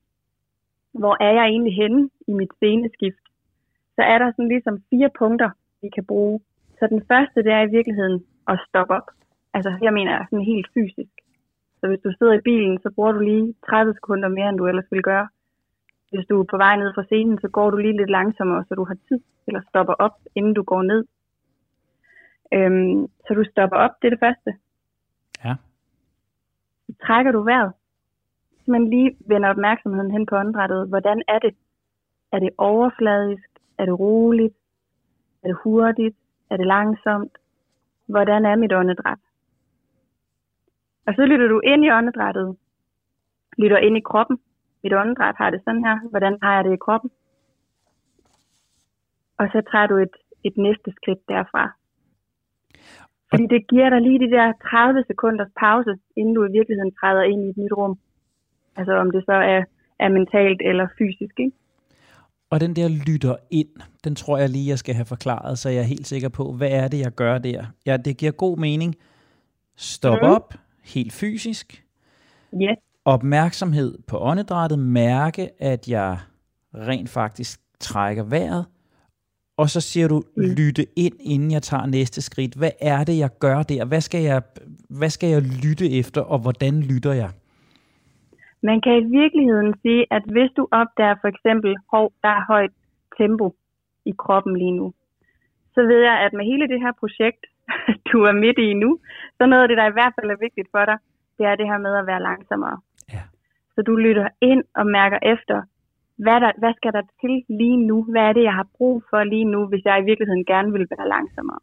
hvor 1.01 1.15
er 1.27 1.33
jeg 1.39 1.47
egentlig 1.47 1.75
henne 1.77 2.11
i 2.29 2.33
mit 2.33 2.53
sceneskift, 2.57 3.25
så 3.97 4.03
er 4.03 4.19
der 4.19 4.31
sådan 4.31 4.49
ligesom 4.49 4.83
fire 4.91 5.11
punkter, 5.19 5.51
vi 5.83 5.89
kan 5.89 6.05
bruge. 6.05 6.41
Så 6.79 6.87
den 6.87 7.03
første, 7.11 7.43
det 7.45 7.53
er 7.53 7.63
i 7.63 7.75
virkeligheden 7.77 8.25
at 8.49 8.61
stoppe 8.69 8.95
op. 8.95 9.09
Altså, 9.55 9.71
jeg 9.83 9.93
mener 9.93 10.25
sådan 10.31 10.45
helt 10.53 10.69
fysisk. 10.75 11.15
Så 11.81 11.89
hvis 11.89 12.01
du 12.05 12.11
sidder 12.19 12.33
i 12.33 12.47
bilen, 12.49 12.79
så 12.83 12.91
bruger 12.95 13.13
du 13.13 13.21
lige 13.21 13.55
30 13.69 13.95
sekunder 13.95 14.29
mere, 14.29 14.49
end 14.49 14.59
du 14.59 14.67
ellers 14.67 14.91
ville 14.91 15.03
gøre. 15.03 15.29
Hvis 16.13 16.27
du 16.27 16.41
er 16.41 16.45
på 16.51 16.57
vej 16.57 16.77
ned 16.77 16.95
fra 16.95 17.05
scenen, 17.05 17.39
så 17.41 17.49
går 17.49 17.71
du 17.71 17.77
lige 17.77 17.97
lidt 17.97 18.11
langsommere, 18.11 18.65
så 18.69 18.75
du 18.75 18.85
har 18.85 18.97
tid, 19.09 19.21
eller 19.47 19.61
stopper 19.69 19.95
op, 19.95 20.15
inden 20.35 20.55
du 20.55 20.63
går 20.63 20.83
ned. 20.83 21.05
Øhm, 22.55 23.07
så 23.27 23.35
du 23.35 23.45
stopper 23.45 23.77
op, 23.77 23.91
det 24.03 24.07
er 24.07 24.11
det 24.11 24.25
første. 24.27 24.51
Ja 25.45 25.55
trækker 27.07 27.33
du 27.33 27.43
vejret, 27.43 27.73
så 28.65 28.71
man 28.71 28.91
lige 28.91 29.17
vender 29.21 29.49
opmærksomheden 29.49 30.11
hen 30.11 30.27
på 30.27 30.37
åndedrættet. 30.37 30.89
Hvordan 30.89 31.23
er 31.29 31.39
det? 31.39 31.55
Er 32.33 32.39
det 32.39 32.51
overfladisk? 32.59 33.49
Er 33.79 33.85
det 33.85 34.01
roligt? 34.01 34.55
Er 35.43 35.49
det 35.49 35.57
hurtigt? 35.65 36.17
Er 36.51 36.57
det 36.57 36.67
langsomt? 36.67 37.33
Hvordan 38.07 38.47
er 38.47 38.57
mit 38.57 38.73
åndedræt? 38.73 39.19
Og 41.09 41.15
så 41.17 41.23
lytter 41.31 41.49
du 41.49 41.61
ind 41.61 41.85
i 41.85 41.91
åndedrættet. 41.91 42.57
Lytter 43.59 43.79
ind 43.87 43.97
i 43.97 44.07
kroppen. 44.11 44.37
Mit 44.83 44.95
åndedræt 45.01 45.35
har 45.39 45.51
det 45.51 45.61
sådan 45.65 45.85
her. 45.85 45.97
Hvordan 46.11 46.39
har 46.43 46.55
jeg 46.57 46.65
det 46.65 46.73
i 46.73 46.85
kroppen? 46.87 47.11
Og 49.39 49.47
så 49.53 49.59
tager 49.71 49.87
du 49.87 49.97
et, 49.97 50.15
et 50.45 50.57
næste 50.57 50.91
skridt 50.99 51.23
derfra. 51.29 51.65
Fordi 53.31 53.45
det 53.55 53.69
giver 53.69 53.91
dig 53.91 54.01
lige 54.01 54.21
de 54.25 54.31
der 54.37 54.53
30 54.71 55.05
sekunders 55.07 55.53
pause, 55.61 55.93
inden 56.17 56.35
du 56.35 56.45
i 56.45 56.53
virkeligheden 56.59 56.93
træder 57.01 57.23
ind 57.23 57.41
i 57.45 57.49
et 57.49 57.57
nyt 57.57 57.73
rum. 57.73 57.99
Altså 58.77 58.93
om 58.93 59.11
det 59.11 59.23
så 59.25 59.33
er, 59.33 59.63
er 59.99 60.09
mentalt 60.09 60.61
eller 60.71 60.87
fysisk, 60.99 61.35
ikke? 61.41 61.57
Og 62.51 62.61
den 62.61 62.77
der 62.77 62.89
lytter 63.09 63.37
ind, 63.51 63.73
den 64.05 64.15
tror 64.15 64.39
jeg 64.39 64.49
lige, 64.49 64.69
jeg 64.69 64.79
skal 64.79 64.95
have 64.95 65.05
forklaret, 65.15 65.59
så 65.59 65.69
jeg 65.69 65.79
er 65.79 65.91
helt 65.95 66.07
sikker 66.07 66.29
på, 66.29 66.53
hvad 66.53 66.71
er 66.71 66.89
det, 66.89 66.99
jeg 67.01 67.13
gør 67.13 67.39
der? 67.39 67.65
Ja, 67.87 67.97
det 67.97 68.17
giver 68.17 68.33
god 68.33 68.57
mening. 68.59 68.95
Stop 69.77 70.19
mm. 70.23 70.29
op, 70.29 70.55
helt 70.95 71.13
fysisk. 71.13 71.85
Yes. 72.55 72.79
Opmærksomhed 73.05 73.99
på 74.09 74.19
åndedrættet, 74.19 74.79
mærke, 74.79 75.51
at 75.59 75.89
jeg 75.89 76.19
rent 76.75 77.11
faktisk 77.11 77.61
trækker 77.81 78.25
vejret, 78.25 78.67
og 79.57 79.69
så 79.69 79.81
siger 79.81 80.09
du, 80.09 80.23
mm. 80.37 80.43
lytte 80.59 80.85
ind, 80.97 81.15
inden 81.21 81.51
jeg 81.51 81.63
tager 81.63 81.87
næste 81.87 82.23
skridt. 82.23 82.55
Hvad 82.55 82.71
er 82.81 83.05
det, 83.05 83.19
jeg 83.19 83.31
gør 83.41 83.63
der? 83.63 83.85
Hvad 83.85 84.01
skal 84.01 84.23
jeg, 84.23 84.43
hvad 84.99 85.11
skal 85.11 85.29
jeg 85.35 85.43
lytte 85.43 85.99
efter, 86.01 86.21
og 86.21 86.39
hvordan 86.39 86.75
lytter 86.91 87.13
jeg? 87.13 87.31
Man 88.63 88.81
kan 88.81 88.95
i 89.03 89.05
virkeligheden 89.21 89.75
sige, 89.83 90.07
at 90.11 90.23
hvis 90.35 90.51
du 90.57 90.69
opdager 90.81 91.17
for 91.21 91.29
eksempel, 91.29 91.77
hov, 91.93 92.13
der 92.23 92.29
er 92.29 92.45
højt 92.53 92.75
tempo 93.19 93.55
i 94.05 94.13
kroppen 94.19 94.57
lige 94.57 94.77
nu, 94.81 94.93
så 95.75 95.81
ved 95.91 96.01
jeg, 96.09 96.17
at 96.25 96.33
med 96.33 96.45
hele 96.45 96.69
det 96.73 96.81
her 96.81 96.93
projekt, 97.01 97.43
du 98.11 98.19
er 98.31 98.33
midt 98.33 98.59
i 98.59 98.75
nu, 98.75 98.91
så 99.37 99.47
noget 99.47 99.63
af 99.63 99.69
det, 99.69 99.77
der 99.77 99.89
i 99.89 99.97
hvert 99.99 100.13
fald 100.17 100.31
er 100.31 100.45
vigtigt 100.47 100.69
for 100.75 100.85
dig, 100.85 100.99
det 101.39 101.47
er 101.47 101.57
det 101.57 101.67
her 101.67 101.79
med 101.79 101.95
at 101.97 102.07
være 102.07 102.23
langsommere. 102.23 102.79
Ja. 103.15 103.23
Så 103.75 103.83
du 103.83 103.97
lytter 103.97 104.29
ind 104.41 104.63
og 104.75 104.87
mærker 104.87 105.19
efter, 105.23 105.63
hvad, 106.25 106.41
der, 106.45 106.53
hvad 106.59 106.73
skal 106.77 106.93
der 106.93 107.03
til 107.21 107.35
lige 107.61 107.79
nu? 107.91 107.97
Hvad 108.13 108.23
er 108.23 108.33
det, 108.33 108.43
jeg 108.43 108.55
har 108.61 108.69
brug 108.79 109.03
for 109.11 109.25
lige 109.25 109.49
nu, 109.55 109.61
hvis 109.67 109.85
jeg 109.85 110.01
i 110.01 110.09
virkeligheden 110.11 110.45
gerne 110.45 110.73
vil 110.73 110.87
være 110.97 111.09
langsommere? 111.09 111.61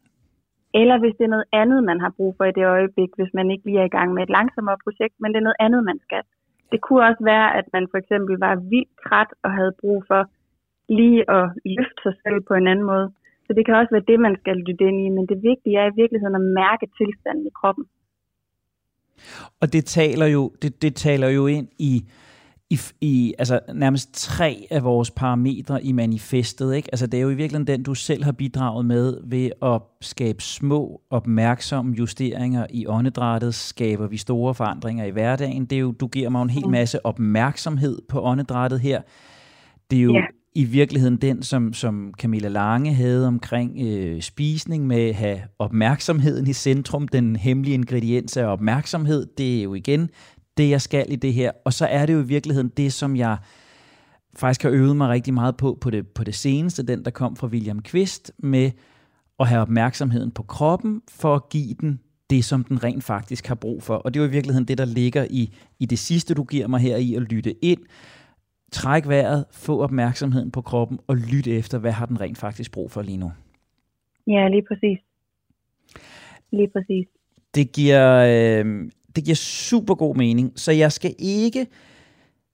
Eller 0.82 0.98
hvis 1.00 1.16
det 1.18 1.26
er 1.26 1.36
noget 1.36 1.52
andet, 1.62 1.84
man 1.84 2.00
har 2.00 2.12
brug 2.18 2.32
for 2.38 2.46
i 2.46 2.58
det 2.58 2.66
øjeblik, 2.66 3.12
hvis 3.18 3.34
man 3.34 3.52
ikke 3.52 3.66
lige 3.66 3.80
er 3.80 3.90
i 3.90 3.96
gang 3.98 4.14
med 4.14 4.24
et 4.24 4.36
langsommere 4.38 4.78
projekt, 4.84 5.16
men 5.20 5.30
det 5.32 5.40
er 5.40 5.48
noget 5.50 5.64
andet, 5.66 5.84
man 5.84 6.00
skal. 6.06 6.24
Det 6.72 6.80
kunne 6.82 7.04
også 7.10 7.24
være, 7.24 7.48
at 7.60 7.66
man 7.74 7.88
for 7.92 7.98
eksempel 7.98 8.36
var 8.46 8.56
vildt 8.56 8.92
træt 9.04 9.32
og 9.44 9.52
havde 9.52 9.74
brug 9.82 10.04
for 10.08 10.22
lige 10.90 11.22
at 11.38 11.46
løfte 11.66 12.02
sig 12.04 12.16
selv 12.24 12.40
på 12.48 12.54
en 12.54 12.68
anden 12.68 12.86
måde. 12.86 13.08
Så 13.46 13.54
det 13.56 13.66
kan 13.66 13.76
også 13.76 13.94
være 13.96 14.10
det, 14.12 14.20
man 14.20 14.36
skal 14.42 14.56
lytte 14.68 14.84
ind 14.90 15.00
i, 15.06 15.10
men 15.18 15.26
det 15.32 15.38
vigtige 15.50 15.78
er 15.82 15.88
i 15.90 15.96
virkeligheden 16.02 16.36
at 16.36 16.46
mærke 16.62 16.86
tilstanden 17.00 17.46
i 17.48 17.54
kroppen. 17.60 17.86
Og 19.62 19.74
det 19.74 19.86
taler 19.86 20.26
jo, 20.26 20.52
det, 20.62 20.82
det 20.82 20.96
taler 20.96 21.30
jo 21.30 21.48
ind 21.48 21.68
i, 21.80 22.06
i, 22.70 22.78
i 23.02 23.34
altså 23.40 23.60
nærmest 23.74 24.14
tre 24.14 24.68
af 24.72 24.84
vores 24.84 25.12
parametre 25.12 25.84
i 25.84 25.92
manifestet. 25.92 26.76
Ikke? 26.76 26.90
Altså 26.92 27.08
det 27.08 27.18
er 27.18 27.22
jo 27.22 27.30
i 27.30 27.36
virkeligheden 27.36 27.68
den, 27.68 27.84
du 27.84 27.94
selv 27.94 28.24
har 28.24 28.32
bidraget 28.32 28.86
med 28.86 29.18
ved 29.24 29.52
at 29.62 29.82
skabe 30.02 30.42
små, 30.42 31.02
opmærksomme 31.10 31.96
justeringer 31.96 32.68
i 32.70 32.88
åndedrættet, 32.88 33.56
skaber 33.56 34.08
vi 34.08 34.18
store 34.18 34.54
forandringer 34.54 35.06
i 35.06 35.10
hverdagen. 35.10 35.66
Det 35.66 35.76
er 35.76 35.80
jo, 35.80 35.92
du 35.92 36.08
giver 36.08 36.30
mig 36.30 36.42
en 36.42 36.50
hel 36.50 36.66
mm. 36.66 36.72
masse 36.72 37.06
opmærksomhed 37.06 38.02
på 38.10 38.22
åndedrættet 38.22 38.80
her. 38.80 39.02
Det 39.92 40.00
er 40.00 40.04
jo 40.04 40.14
yeah 40.14 40.28
i 40.56 40.64
virkeligheden 40.64 41.18
den, 41.18 41.44
som, 41.44 41.74
som 41.74 42.14
Camilla 42.18 42.48
Lange 42.48 42.94
havde 42.94 43.28
omkring 43.28 43.82
øh, 43.82 44.22
spisning 44.22 44.88
med 44.88 45.10
at 45.10 45.16
have 45.16 45.42
opmærksomheden 45.60 46.48
i 46.48 46.54
centrum, 46.54 47.08
den 47.08 47.36
hemmelige 47.36 47.74
ingrediens 47.74 48.38
af 48.38 48.46
opmærksomhed. 48.46 49.26
Det 49.38 49.60
er 49.60 49.64
jo 49.64 49.74
igen 49.74 50.10
det, 50.58 50.70
jeg 50.70 50.82
skal 50.82 51.06
i 51.12 51.16
det 51.16 51.34
her. 51.34 51.52
Og 51.66 51.74
så 51.74 51.86
er 51.86 52.06
det 52.06 52.14
jo 52.14 52.20
i 52.20 52.26
virkeligheden 52.26 52.72
det, 52.78 52.94
som 52.94 53.16
jeg 53.16 53.38
faktisk 54.36 54.64
har 54.64 54.70
øvet 54.70 54.96
mig 54.96 55.10
rigtig 55.10 55.34
meget 55.34 55.58
på 55.58 55.78
på 55.82 55.90
det, 55.90 56.08
på 56.08 56.24
det 56.24 56.36
seneste, 56.36 56.84
den 56.84 57.06
der 57.06 57.12
kom 57.12 57.36
fra 57.36 57.48
William 57.48 57.82
Quist, 57.82 58.32
med 58.38 58.72
at 59.40 59.48
have 59.48 59.62
opmærksomheden 59.62 60.32
på 60.32 60.44
kroppen, 60.44 61.02
for 61.10 61.36
at 61.36 61.50
give 61.50 61.76
den 61.82 62.00
det, 62.30 62.46
som 62.46 62.64
den 62.64 62.84
rent 62.84 63.04
faktisk 63.04 63.48
har 63.48 63.56
brug 63.56 63.84
for. 63.84 63.96
Og 63.96 64.14
det 64.14 64.20
er 64.20 64.24
jo 64.24 64.30
i 64.30 64.32
virkeligheden 64.32 64.68
det, 64.68 64.78
der 64.78 64.86
ligger 64.86 65.28
i, 65.30 65.54
i 65.80 65.86
det 65.86 66.00
sidste, 66.00 66.34
du 66.34 66.44
giver 66.44 66.68
mig 66.68 66.80
her 66.80 66.98
i 66.98 67.16
at 67.16 67.22
lytte 67.22 67.66
ind. 67.66 67.80
Træk 68.72 69.08
vejret, 69.08 69.46
få 69.52 69.82
opmærksomheden 69.82 70.52
på 70.52 70.62
kroppen 70.62 71.00
og 71.08 71.16
lytte 71.18 71.52
efter, 71.52 71.78
hvad 71.78 71.92
har 71.92 72.06
den 72.06 72.22
rent 72.22 72.38
faktisk 72.38 72.72
brug 72.72 72.92
for 72.92 73.02
lige 73.02 73.18
nu. 73.18 73.32
Ja, 74.28 74.48
lige 74.48 74.64
præcis. 74.68 75.00
Lige 76.52 76.70
præcis. 76.74 77.08
Det 77.56 77.72
giver, 77.72 78.16
øh, 78.16 78.92
det 79.16 79.24
giver 79.24 79.36
super 79.36 79.96
god 79.96 80.16
mening. 80.16 80.52
Så 80.56 80.72
jeg 80.72 80.92
skal 80.92 81.16
ikke... 81.20 81.68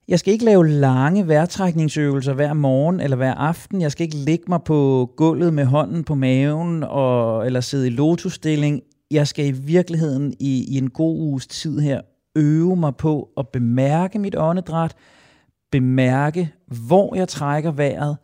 Jeg 0.07 0.19
skal 0.19 0.33
ikke 0.33 0.45
lave 0.45 0.67
lange 0.67 1.27
vejrtrækningsøvelser 1.27 2.33
hver 2.33 2.53
morgen 2.53 2.99
eller 2.99 3.17
hver 3.17 3.33
aften. 3.33 3.81
Jeg 3.81 3.91
skal 3.91 4.03
ikke 4.03 4.17
ligge 4.17 4.45
mig 4.47 4.59
på 4.63 5.11
gulvet 5.15 5.53
med 5.53 5.65
hånden 5.65 6.03
på 6.03 6.15
maven 6.15 6.83
og, 6.83 7.45
eller 7.45 7.59
sidde 7.59 7.87
i 7.87 7.89
lotusstilling. 7.89 8.81
Jeg 9.11 9.27
skal 9.27 9.45
i 9.45 9.51
virkeligheden 9.51 10.33
i, 10.39 10.65
i 10.67 10.77
en 10.77 10.89
god 10.89 11.19
uges 11.19 11.47
tid 11.47 11.79
her 11.79 12.01
øve 12.35 12.75
mig 12.75 12.95
på 12.95 13.29
at 13.37 13.47
bemærke 13.47 14.19
mit 14.19 14.35
åndedræt, 14.37 14.95
bemærke, 15.71 16.53
hvor 16.87 17.15
jeg 17.15 17.27
trækker 17.27 17.71
vejret, 17.71 18.17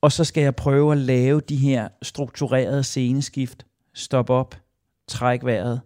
og 0.00 0.12
så 0.12 0.24
skal 0.24 0.42
jeg 0.42 0.56
prøve 0.56 0.92
at 0.92 0.98
lave 0.98 1.40
de 1.40 1.56
her 1.56 1.88
strukturerede 2.02 2.82
sceneskift. 2.82 3.66
Stop 3.94 4.30
op, 4.30 4.54
træk 5.08 5.44
vejret, 5.44 5.80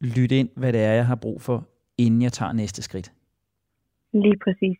lytte 0.00 0.38
ind, 0.38 0.48
hvad 0.56 0.72
det 0.72 0.80
er, 0.80 0.92
jeg 0.92 1.06
har 1.06 1.14
brug 1.14 1.42
for, 1.42 1.68
inden 1.98 2.22
jeg 2.22 2.32
tager 2.32 2.52
næste 2.52 2.82
skridt. 2.82 3.12
Lige 4.12 4.38
præcis. 4.44 4.78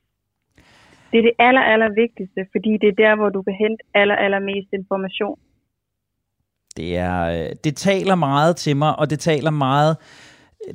Det 1.13 1.19
er 1.19 1.23
det 1.23 1.33
aller, 1.39 1.61
aller 1.61 1.89
vigtigste, 1.89 2.47
fordi 2.53 2.73
det 2.81 2.89
er 2.89 2.99
der, 3.05 3.17
hvor 3.17 3.29
du 3.29 3.43
kan 3.43 3.55
hente 3.55 3.83
aller, 3.95 4.17
aller 4.17 4.39
mest 4.39 4.69
information. 4.73 5.39
Det, 6.77 6.97
er, 6.97 7.21
øh, 7.25 7.57
det 7.65 7.77
taler 7.77 8.15
meget 8.15 8.57
til 8.57 8.77
mig, 8.77 8.99
og 8.99 9.11
det 9.11 9.19
taler 9.19 9.51
meget, 9.51 9.97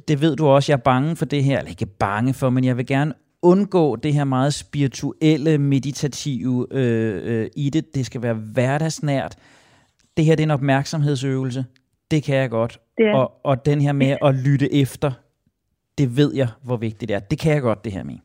det 0.07 0.21
ved 0.21 0.35
du 0.35 0.47
også, 0.47 0.71
jeg 0.71 0.77
er 0.77 0.83
bange 0.83 1.15
for 1.15 1.25
det 1.25 1.43
her, 1.43 1.57
eller 1.57 1.69
ikke 1.69 1.85
bange 1.85 2.33
for, 2.33 2.49
men 2.49 2.63
jeg 2.63 2.77
vil 2.77 2.85
gerne 2.85 3.13
undgå 3.43 3.95
det 3.95 4.13
her 4.13 4.23
meget 4.23 4.53
spirituelle, 4.53 5.57
meditative 5.57 6.67
øh, 6.71 7.41
øh, 7.41 7.49
i 7.55 7.69
det. 7.69 7.95
Det 7.95 8.05
skal 8.05 8.21
være 8.21 8.33
hverdagsnært. 8.33 9.35
Det 10.17 10.25
her 10.25 10.35
det 10.35 10.43
er 10.43 10.47
en 10.47 10.51
opmærksomhedsøvelse 10.51 11.65
det 12.13 12.23
kan 12.23 12.35
jeg 12.35 12.49
godt. 12.49 12.79
Er. 12.97 13.15
Og, 13.15 13.31
og 13.43 13.65
den 13.65 13.81
her 13.81 13.91
med 13.91 14.17
at 14.21 14.35
lytte 14.35 14.73
efter, 14.73 15.11
det 15.97 16.17
ved 16.17 16.33
jeg, 16.33 16.47
hvor 16.63 16.77
vigtigt 16.77 17.09
det 17.09 17.15
er. 17.15 17.19
Det 17.19 17.39
kan 17.39 17.53
jeg 17.53 17.61
godt, 17.61 17.83
det 17.83 17.91
her 17.91 18.03
med. 18.03 18.17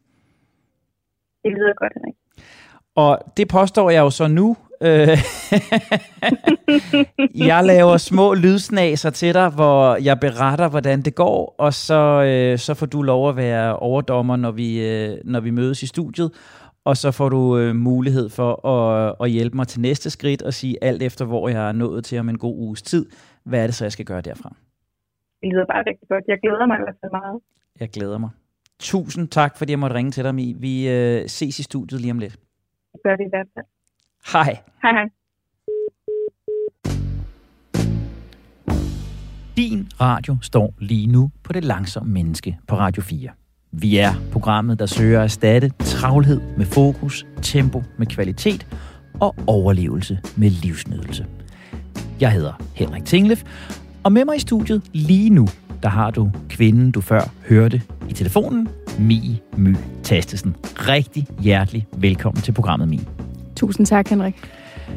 Det 1.44 1.52
lyder 1.52 1.74
godt, 1.74 1.92
Henrik. 1.94 2.14
Og 2.94 3.18
det 3.36 3.48
påstår 3.48 3.90
jeg 3.90 4.00
jo 4.00 4.10
så 4.10 4.28
nu. 4.28 4.56
Øh, 4.82 5.18
jeg 7.48 7.64
laver 7.64 7.96
små 7.96 8.34
lydsnaser 8.34 9.10
til 9.10 9.34
dig, 9.34 9.48
hvor 9.48 9.96
jeg 9.96 10.20
beretter, 10.20 10.68
hvordan 10.68 11.02
det 11.02 11.14
går, 11.14 11.54
og 11.58 11.72
så, 11.72 12.22
øh, 12.22 12.58
så 12.58 12.74
får 12.74 12.86
du 12.86 13.02
lov 13.02 13.28
at 13.28 13.36
være 13.36 13.76
overdommer, 13.76 14.36
når 14.36 14.50
vi, 14.50 14.88
øh, 14.88 15.18
når 15.24 15.40
vi 15.40 15.50
mødes 15.50 15.82
i 15.82 15.86
studiet 15.86 16.30
og 16.90 16.96
så 16.96 17.08
får 17.18 17.28
du 17.28 17.58
øh, 17.58 17.74
mulighed 17.74 18.28
for 18.38 18.50
at, 18.74 19.14
at 19.22 19.30
hjælpe 19.30 19.56
mig 19.56 19.66
til 19.68 19.80
næste 19.80 20.10
skridt 20.10 20.42
og 20.42 20.52
sige 20.52 20.74
alt 20.82 21.02
efter, 21.02 21.24
hvor 21.24 21.48
jeg 21.48 21.68
er 21.68 21.72
nået 21.72 22.04
til 22.04 22.18
om 22.18 22.28
en 22.28 22.38
god 22.38 22.56
uges 22.66 22.82
tid. 22.82 23.06
Hvad 23.44 23.62
er 23.62 23.66
det 23.66 23.74
så, 23.74 23.84
jeg 23.84 23.92
skal 23.92 24.04
gøre 24.04 24.20
derfra? 24.20 24.50
Det 25.40 25.48
lyder 25.52 25.66
bare 25.66 25.82
rigtig 25.90 26.08
godt. 26.08 26.24
Jeg 26.28 26.38
glæder 26.42 26.66
mig 26.66 26.76
i 26.80 26.84
hvert 26.84 26.98
fald 27.00 27.12
meget. 27.12 27.40
Jeg 27.80 27.88
glæder 27.88 28.18
mig. 28.18 28.30
Tusind 28.80 29.28
tak, 29.28 29.56
fordi 29.58 29.70
jeg 29.72 29.78
måtte 29.78 29.96
ringe 29.96 30.10
til 30.10 30.24
dig, 30.24 30.34
Mi. 30.34 30.54
Vi 30.58 30.88
øh, 30.88 31.28
ses 31.28 31.58
i 31.58 31.62
studiet 31.62 32.00
lige 32.00 32.10
om 32.10 32.18
lidt. 32.18 32.36
Det 32.92 33.00
gør 33.04 33.16
det 33.16 33.24
i 33.26 33.32
hvert 33.34 33.48
fald. 33.54 33.66
Hej. 34.32 34.58
Hej, 34.82 34.92
hej. 34.92 35.08
Din 39.56 39.88
radio 40.00 40.36
står 40.42 40.74
lige 40.78 41.06
nu 41.06 41.30
på 41.44 41.52
det 41.52 41.64
langsomme 41.64 42.12
menneske 42.12 42.58
på 42.66 42.76
Radio 42.76 43.02
4. 43.02 43.28
Vi 43.72 43.98
er 43.98 44.14
programmet, 44.32 44.78
der 44.78 44.86
søger 44.86 45.18
at 45.18 45.24
erstatte 45.24 45.68
travlhed 45.78 46.40
med 46.56 46.66
fokus, 46.66 47.26
tempo 47.42 47.82
med 47.98 48.06
kvalitet 48.06 48.66
og 49.20 49.34
overlevelse 49.46 50.20
med 50.36 50.50
livsnydelse. 50.50 51.26
Jeg 52.20 52.32
hedder 52.32 52.52
Henrik 52.74 53.04
Tinglef, 53.04 53.42
og 54.04 54.12
med 54.12 54.24
mig 54.24 54.36
i 54.36 54.40
studiet 54.40 54.82
lige 54.92 55.30
nu, 55.30 55.46
der 55.82 55.88
har 55.88 56.10
du 56.10 56.30
kvinden, 56.48 56.90
du 56.90 57.00
før 57.00 57.20
hørte 57.48 57.82
i 58.08 58.12
telefonen, 58.12 58.68
Mi 58.98 59.40
My 59.56 59.76
Tastesen. 60.02 60.56
Rigtig 60.64 61.26
hjertelig 61.40 61.86
velkommen 61.96 62.42
til 62.42 62.52
programmet, 62.52 62.88
Mi. 62.88 63.00
Tusind 63.58 63.86
tak, 63.86 64.08
Henrik. 64.08 64.34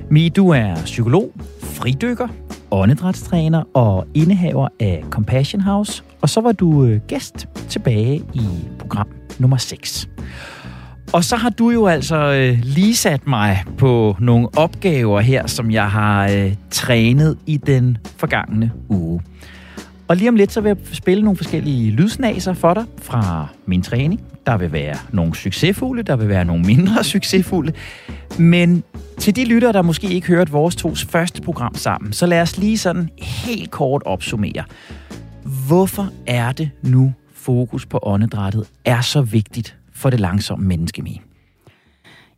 Mi, 0.10 0.30
du 0.30 0.50
er 0.50 0.76
psykolog, 0.76 1.32
fridykker, 1.60 2.28
åndedrætstræner 2.72 3.64
og 3.74 4.08
indehaver 4.14 4.68
af 4.80 5.04
Compassion 5.10 5.62
House, 5.62 6.04
og 6.22 6.30
så 6.30 6.42
var 6.42 6.52
du 6.52 6.86
øh, 6.86 7.00
gæst 7.08 7.48
tilbage 7.70 8.24
i 8.34 8.42
program 8.80 9.08
nummer 9.40 9.58
6. 9.58 10.10
Og 11.14 11.24
så 11.24 11.36
har 11.36 11.50
du 11.50 11.70
jo 11.70 11.88
altså 11.88 12.16
øh, 12.16 12.60
lige 12.64 12.96
sat 12.96 13.28
mig 13.28 13.64
på 13.78 14.16
nogle 14.20 14.48
opgaver 14.58 15.20
her, 15.20 15.48
som 15.48 15.72
jeg 15.72 15.92
har 15.92 16.30
øh, 16.32 16.56
trænet 16.72 17.38
i 17.46 17.58
den 17.58 17.98
forgangne 18.18 18.72
uge. 18.90 19.22
Og 20.08 20.18
lige 20.18 20.30
om 20.30 20.36
lidt, 20.36 20.52
så 20.52 20.62
vil 20.62 20.70
jeg 20.70 20.78
spille 20.94 21.24
nogle 21.24 21.38
forskellige 21.38 21.92
lydsnaser 21.92 22.54
for 22.54 22.74
dig 22.74 22.86
fra 23.02 23.48
min 23.66 23.82
træning. 23.82 24.22
Der 24.46 24.58
vil 24.58 24.72
være 24.72 24.98
nogle 25.12 25.36
succesfulde, 25.36 26.04
der 26.04 26.16
vil 26.16 26.30
være 26.30 26.46
nogle 26.46 26.64
mindre 26.64 27.04
succesfulde. 27.14 27.74
Men 28.40 28.84
til 29.18 29.36
de 29.36 29.46
lyttere, 29.46 29.74
der 29.74 29.82
måske 29.82 30.08
ikke 30.08 30.28
hørte 30.28 30.52
vores 30.52 30.76
tos 30.76 31.06
første 31.06 31.42
program 31.42 31.76
sammen, 31.76 32.14
så 32.14 32.26
lad 32.26 32.42
os 32.42 32.58
lige 32.58 32.78
sådan 32.78 33.10
helt 33.18 33.72
kort 33.72 34.04
opsummere. 34.06 34.64
Hvorfor 35.68 36.10
er 36.28 36.52
det 36.52 36.70
nu 36.82 37.14
fokus 37.34 37.86
på 37.86 38.00
åndedrættet 38.04 38.68
er 38.86 39.02
så 39.02 39.22
vigtigt 39.22 39.78
for 39.94 40.10
det 40.10 40.20
langsomme 40.20 40.68
menneske, 40.68 41.02
med? 41.02 41.16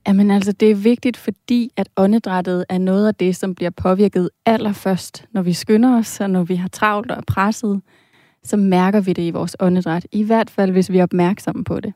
Jamen 0.08 0.32
altså, 0.32 0.52
det 0.52 0.72
er 0.72 0.76
vigtigt, 0.76 1.18
fordi 1.18 1.72
at 1.78 1.90
åndedrættet 1.98 2.66
er 2.70 2.78
noget 2.78 3.08
af 3.08 3.16
det, 3.16 3.36
som 3.36 3.56
bliver 3.56 3.70
påvirket 3.70 4.30
allerførst, 4.46 5.26
når 5.32 5.42
vi 5.42 5.54
skynder 5.54 5.98
os, 5.98 6.20
og 6.20 6.30
når 6.30 6.44
vi 6.44 6.56
har 6.56 6.68
travlt 6.68 7.12
og 7.12 7.18
er 7.18 7.22
presset, 7.28 7.82
så 8.44 8.58
mærker 8.58 9.02
vi 9.02 9.14
det 9.14 9.24
i 9.24 9.32
vores 9.32 9.56
åndedræt. 9.60 10.08
I 10.12 10.24
hvert 10.24 10.50
fald, 10.50 10.72
hvis 10.72 10.92
vi 10.92 10.98
er 10.98 11.04
opmærksomme 11.04 11.64
på 11.64 11.80
det. 11.80 11.94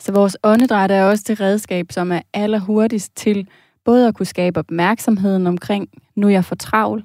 Så 0.00 0.12
vores 0.12 0.36
åndedræt 0.42 0.90
er 0.90 1.04
også 1.04 1.24
det 1.28 1.40
redskab, 1.40 1.86
som 1.90 2.12
er 2.12 2.20
allerhurtigst 2.34 3.16
til 3.16 3.48
både 3.84 4.08
at 4.08 4.14
kunne 4.14 4.26
skabe 4.26 4.58
opmærksomheden 4.60 5.46
omkring, 5.46 5.88
nu 6.16 6.26
er 6.26 6.30
jeg 6.30 6.44
for 6.44 6.54
travl, 6.54 7.04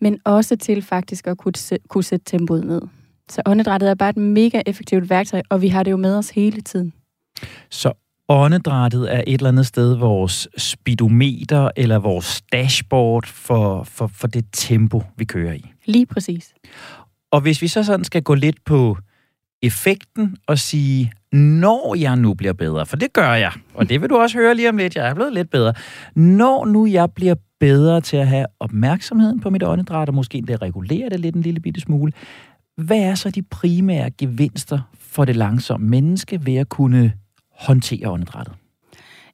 men 0.00 0.18
også 0.24 0.56
til 0.56 0.82
faktisk 0.82 1.26
at 1.26 1.38
kunne, 1.38 1.52
kunne 1.88 2.04
sætte 2.04 2.24
tempoet 2.24 2.64
ned. 2.64 2.82
Så 3.28 3.42
åndedrættet 3.46 3.90
er 3.90 3.94
bare 3.94 4.10
et 4.10 4.16
mega 4.16 4.62
effektivt 4.66 5.10
værktøj, 5.10 5.42
og 5.48 5.62
vi 5.62 5.68
har 5.68 5.82
det 5.82 5.90
jo 5.90 5.96
med 5.96 6.16
os 6.16 6.30
hele 6.30 6.60
tiden. 6.60 6.92
Så 7.70 7.92
åndedrættet 8.28 9.14
er 9.14 9.24
et 9.26 9.34
eller 9.34 9.48
andet 9.48 9.66
sted 9.66 9.94
vores 9.94 10.48
speedometer 10.56 11.70
eller 11.76 11.98
vores 11.98 12.42
dashboard 12.52 13.26
for, 13.26 13.82
for, 13.82 14.06
for 14.06 14.26
det 14.26 14.44
tempo, 14.52 15.02
vi 15.16 15.24
kører 15.24 15.52
i. 15.52 15.64
Lige 15.84 16.06
præcis. 16.06 16.54
Og 17.34 17.40
hvis 17.40 17.62
vi 17.62 17.68
så 17.68 17.82
sådan 17.82 18.04
skal 18.04 18.22
gå 18.22 18.34
lidt 18.34 18.64
på 18.64 18.96
effekten 19.62 20.36
og 20.46 20.58
sige, 20.58 21.12
når 21.32 21.94
jeg 21.94 22.16
nu 22.16 22.34
bliver 22.34 22.52
bedre, 22.52 22.86
for 22.86 22.96
det 22.96 23.12
gør 23.12 23.32
jeg, 23.32 23.52
og 23.74 23.88
det 23.88 24.00
vil 24.00 24.10
du 24.10 24.16
også 24.16 24.38
høre 24.38 24.54
lige 24.54 24.68
om 24.68 24.76
lidt, 24.76 24.96
jeg 24.96 25.08
er 25.08 25.14
blevet 25.14 25.32
lidt 25.32 25.50
bedre. 25.50 25.72
Når 26.14 26.64
nu 26.64 26.86
jeg 26.86 27.12
bliver 27.12 27.34
bedre 27.60 28.00
til 28.00 28.16
at 28.16 28.26
have 28.26 28.46
opmærksomheden 28.60 29.40
på 29.40 29.50
mit 29.50 29.62
åndedræt, 29.62 30.08
og 30.08 30.14
måske 30.14 30.38
endda 30.38 30.56
regulere 30.56 31.08
det 31.08 31.20
lidt 31.20 31.34
en 31.34 31.42
lille 31.42 31.60
bitte 31.60 31.80
smule, 31.80 32.12
hvad 32.76 32.98
er 32.98 33.14
så 33.14 33.30
de 33.30 33.42
primære 33.42 34.10
gevinster 34.10 34.80
for 34.98 35.24
det 35.24 35.36
langsomme 35.36 35.88
menneske 35.88 36.46
ved 36.46 36.54
at 36.54 36.68
kunne 36.68 37.12
håndtere 37.58 38.10
åndedrættet? 38.10 38.54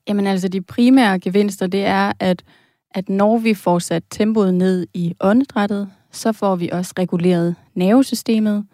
Jamen 0.08 0.26
altså, 0.26 0.48
de 0.48 0.62
primære 0.62 1.18
gevinster, 1.18 1.66
det 1.66 1.84
er, 1.84 2.12
at, 2.20 2.42
at 2.90 3.08
når 3.08 3.38
vi 3.38 3.54
får 3.54 3.78
sat 3.78 4.02
tempoet 4.10 4.54
ned 4.54 4.86
i 4.94 5.14
åndedrættet, 5.20 5.88
så 6.12 6.32
får 6.32 6.56
vi 6.56 6.68
også 6.72 6.92
reguleret 6.98 7.54
nervesystemet. 7.74 8.66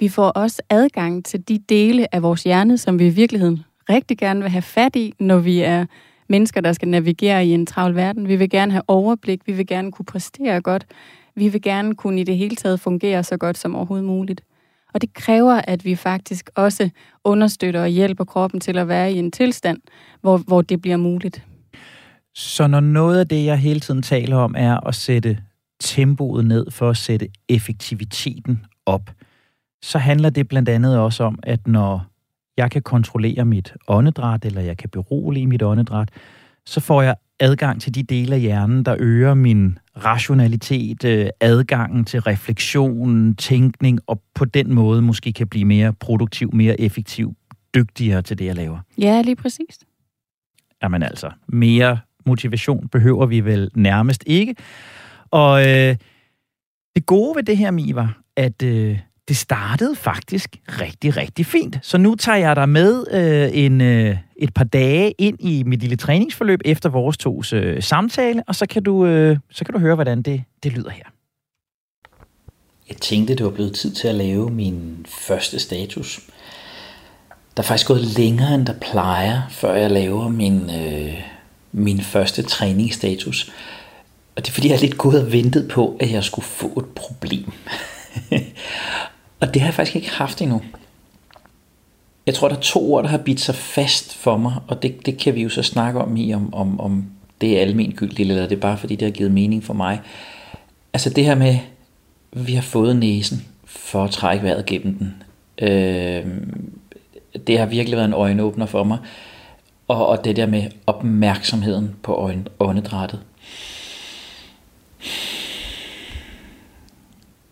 Vi 0.00 0.08
får 0.08 0.28
også 0.28 0.62
adgang 0.70 1.24
til 1.24 1.48
de 1.48 1.58
dele 1.58 2.14
af 2.14 2.22
vores 2.22 2.42
hjerne, 2.42 2.78
som 2.78 2.98
vi 2.98 3.06
i 3.06 3.10
virkeligheden 3.10 3.64
rigtig 3.90 4.18
gerne 4.18 4.40
vil 4.40 4.50
have 4.50 4.62
fat 4.62 4.96
i, 4.96 5.14
når 5.18 5.38
vi 5.38 5.60
er 5.60 5.86
mennesker, 6.28 6.60
der 6.60 6.72
skal 6.72 6.88
navigere 6.88 7.46
i 7.46 7.50
en 7.50 7.66
travl 7.66 7.94
verden. 7.94 8.28
Vi 8.28 8.36
vil 8.36 8.50
gerne 8.50 8.72
have 8.72 8.82
overblik, 8.88 9.40
vi 9.46 9.52
vil 9.52 9.66
gerne 9.66 9.92
kunne 9.92 10.06
præstere 10.06 10.60
godt, 10.60 10.86
vi 11.34 11.48
vil 11.48 11.62
gerne 11.62 11.94
kunne 11.94 12.20
i 12.20 12.24
det 12.24 12.36
hele 12.36 12.56
taget 12.56 12.80
fungere 12.80 13.24
så 13.24 13.36
godt 13.36 13.58
som 13.58 13.76
overhovedet 13.76 14.06
muligt. 14.06 14.40
Og 14.94 15.00
det 15.00 15.14
kræver, 15.14 15.60
at 15.64 15.84
vi 15.84 15.94
faktisk 15.94 16.50
også 16.54 16.90
understøtter 17.24 17.82
og 17.82 17.88
hjælper 17.88 18.24
kroppen 18.24 18.60
til 18.60 18.78
at 18.78 18.88
være 18.88 19.12
i 19.12 19.18
en 19.18 19.30
tilstand, 19.30 19.78
hvor, 20.20 20.36
hvor 20.36 20.62
det 20.62 20.82
bliver 20.82 20.96
muligt. 20.96 21.44
Så 22.34 22.66
når 22.66 22.80
noget 22.80 23.18
af 23.18 23.28
det, 23.28 23.44
jeg 23.44 23.58
hele 23.58 23.80
tiden 23.80 24.02
taler 24.02 24.36
om, 24.36 24.54
er 24.58 24.86
at 24.86 24.94
sætte 24.94 25.38
tempoet 25.82 26.44
ned 26.44 26.70
for 26.70 26.90
at 26.90 26.96
sætte 26.96 27.28
effektiviteten 27.48 28.64
op, 28.86 29.10
så 29.82 29.98
handler 29.98 30.30
det 30.30 30.48
blandt 30.48 30.68
andet 30.68 30.98
også 30.98 31.24
om, 31.24 31.38
at 31.42 31.66
når 31.66 32.06
jeg 32.56 32.70
kan 32.70 32.82
kontrollere 32.82 33.44
mit 33.44 33.74
åndedræt, 33.88 34.44
eller 34.44 34.60
jeg 34.60 34.76
kan 34.76 34.90
berolige 34.90 35.46
mit 35.46 35.62
åndedræt, 35.62 36.08
så 36.66 36.80
får 36.80 37.02
jeg 37.02 37.14
adgang 37.40 37.80
til 37.80 37.94
de 37.94 38.02
dele 38.02 38.34
af 38.34 38.40
hjernen, 38.40 38.84
der 38.84 38.96
øger 38.98 39.34
min 39.34 39.78
rationalitet, 40.04 41.04
øh, 41.04 41.26
adgangen 41.40 42.04
til 42.04 42.20
refleksion, 42.20 43.34
tænkning, 43.34 44.00
og 44.06 44.22
på 44.34 44.44
den 44.44 44.74
måde 44.74 45.02
måske 45.02 45.32
kan 45.32 45.48
blive 45.48 45.64
mere 45.64 45.92
produktiv, 45.92 46.54
mere 46.54 46.80
effektiv, 46.80 47.34
dygtigere 47.74 48.22
til 48.22 48.38
det, 48.38 48.44
jeg 48.44 48.54
laver. 48.54 48.78
Ja, 48.98 49.22
lige 49.22 49.36
præcis. 49.36 49.78
Jamen 50.82 51.02
altså, 51.02 51.30
mere 51.48 51.98
motivation 52.26 52.88
behøver 52.88 53.26
vi 53.26 53.40
vel 53.40 53.70
nærmest 53.74 54.24
ikke. 54.26 54.54
Og 55.32 55.68
øh, 55.68 55.96
det 56.94 57.06
gode 57.06 57.36
ved 57.36 57.42
det 57.42 57.56
her, 57.56 57.70
Mi, 57.70 57.94
var, 57.94 58.22
at 58.36 58.62
øh, 58.62 58.98
det 59.28 59.36
startede 59.36 59.96
faktisk 59.96 60.56
rigtig, 60.68 61.16
rigtig 61.16 61.46
fint. 61.46 61.78
Så 61.82 61.98
nu 61.98 62.14
tager 62.14 62.38
jeg 62.38 62.56
dig 62.56 62.68
med 62.68 63.04
øh, 63.10 63.64
en, 63.64 63.80
øh, 63.80 64.16
et 64.36 64.54
par 64.54 64.64
dage 64.64 65.14
ind 65.18 65.36
i 65.40 65.62
mit 65.62 65.80
lille 65.80 65.96
træningsforløb 65.96 66.60
efter 66.64 66.88
vores 66.88 67.16
tos 67.16 67.52
øh, 67.52 67.82
samtale, 67.82 68.42
og 68.46 68.54
så 68.54 68.66
kan 68.66 68.82
du, 68.82 69.06
øh, 69.06 69.38
så 69.50 69.64
kan 69.64 69.74
du 69.74 69.80
høre, 69.80 69.94
hvordan 69.94 70.22
det, 70.22 70.42
det 70.62 70.72
lyder 70.72 70.90
her. 70.90 71.04
Jeg 72.88 72.96
tænkte, 72.96 73.34
det 73.34 73.44
var 73.44 73.52
blevet 73.52 73.74
tid 73.74 73.94
til 73.94 74.08
at 74.08 74.14
lave 74.14 74.50
min 74.50 75.06
første 75.08 75.58
status. 75.58 76.20
Der 77.56 77.62
er 77.62 77.66
faktisk 77.66 77.88
gået 77.88 78.18
længere, 78.18 78.54
end 78.54 78.66
der 78.66 78.74
plejer, 78.80 79.42
før 79.50 79.74
jeg 79.74 79.90
laver 79.90 80.28
min, 80.28 80.70
øh, 80.70 81.14
min 81.72 82.00
første 82.00 82.42
træningsstatus. 82.42 83.52
Og 84.36 84.42
det 84.42 84.48
er 84.48 84.52
fordi, 84.52 84.68
jeg 84.68 84.80
lidt 84.80 84.98
gået 84.98 85.22
og 85.22 85.32
ventet 85.32 85.68
på, 85.68 85.96
at 86.00 86.12
jeg 86.12 86.24
skulle 86.24 86.44
få 86.44 86.78
et 86.78 86.86
problem. 86.86 87.52
Og 89.40 89.54
det 89.54 89.62
har 89.62 89.68
jeg 89.68 89.74
faktisk 89.74 89.96
ikke 89.96 90.10
haft 90.10 90.42
endnu. 90.42 90.62
Jeg 92.26 92.34
tror, 92.34 92.48
der 92.48 92.56
er 92.56 92.60
to 92.60 92.92
ord, 92.92 93.02
der 93.02 93.10
har 93.10 93.18
bidt 93.18 93.40
sig 93.40 93.54
fast 93.54 94.14
for 94.14 94.36
mig, 94.36 94.54
og 94.68 94.82
det, 94.82 95.06
det 95.06 95.18
kan 95.18 95.34
vi 95.34 95.42
jo 95.42 95.48
så 95.48 95.62
snakke 95.62 96.00
om 96.00 96.16
i, 96.16 96.34
om, 96.34 96.54
om, 96.54 96.80
om 96.80 97.04
det 97.40 97.56
er 97.56 97.60
almengyldigt, 97.60 98.30
eller 98.30 98.42
det 98.42 98.56
er 98.56 98.60
bare 98.60 98.78
fordi, 98.78 98.96
det 98.96 99.06
har 99.06 99.12
givet 99.12 99.32
mening 99.32 99.64
for 99.64 99.74
mig. 99.74 100.00
Altså 100.92 101.10
det 101.10 101.24
her 101.24 101.34
med, 101.34 101.58
vi 102.32 102.54
har 102.54 102.62
fået 102.62 102.96
næsen 102.96 103.46
for 103.64 104.04
at 104.04 104.10
trække 104.10 104.44
vejret 104.44 104.66
gennem 104.66 104.94
den. 104.94 105.22
Øh, 105.68 106.26
det 107.46 107.58
har 107.58 107.66
virkelig 107.66 107.96
været 107.96 108.08
en 108.08 108.14
øjenåbner 108.14 108.66
for 108.66 108.84
mig. 108.84 108.98
Og, 109.88 110.06
og 110.06 110.24
det 110.24 110.36
der 110.36 110.46
med 110.46 110.62
opmærksomheden 110.86 111.94
på 112.02 112.14
øjen, 112.14 112.48
åndedrættet. 112.60 113.20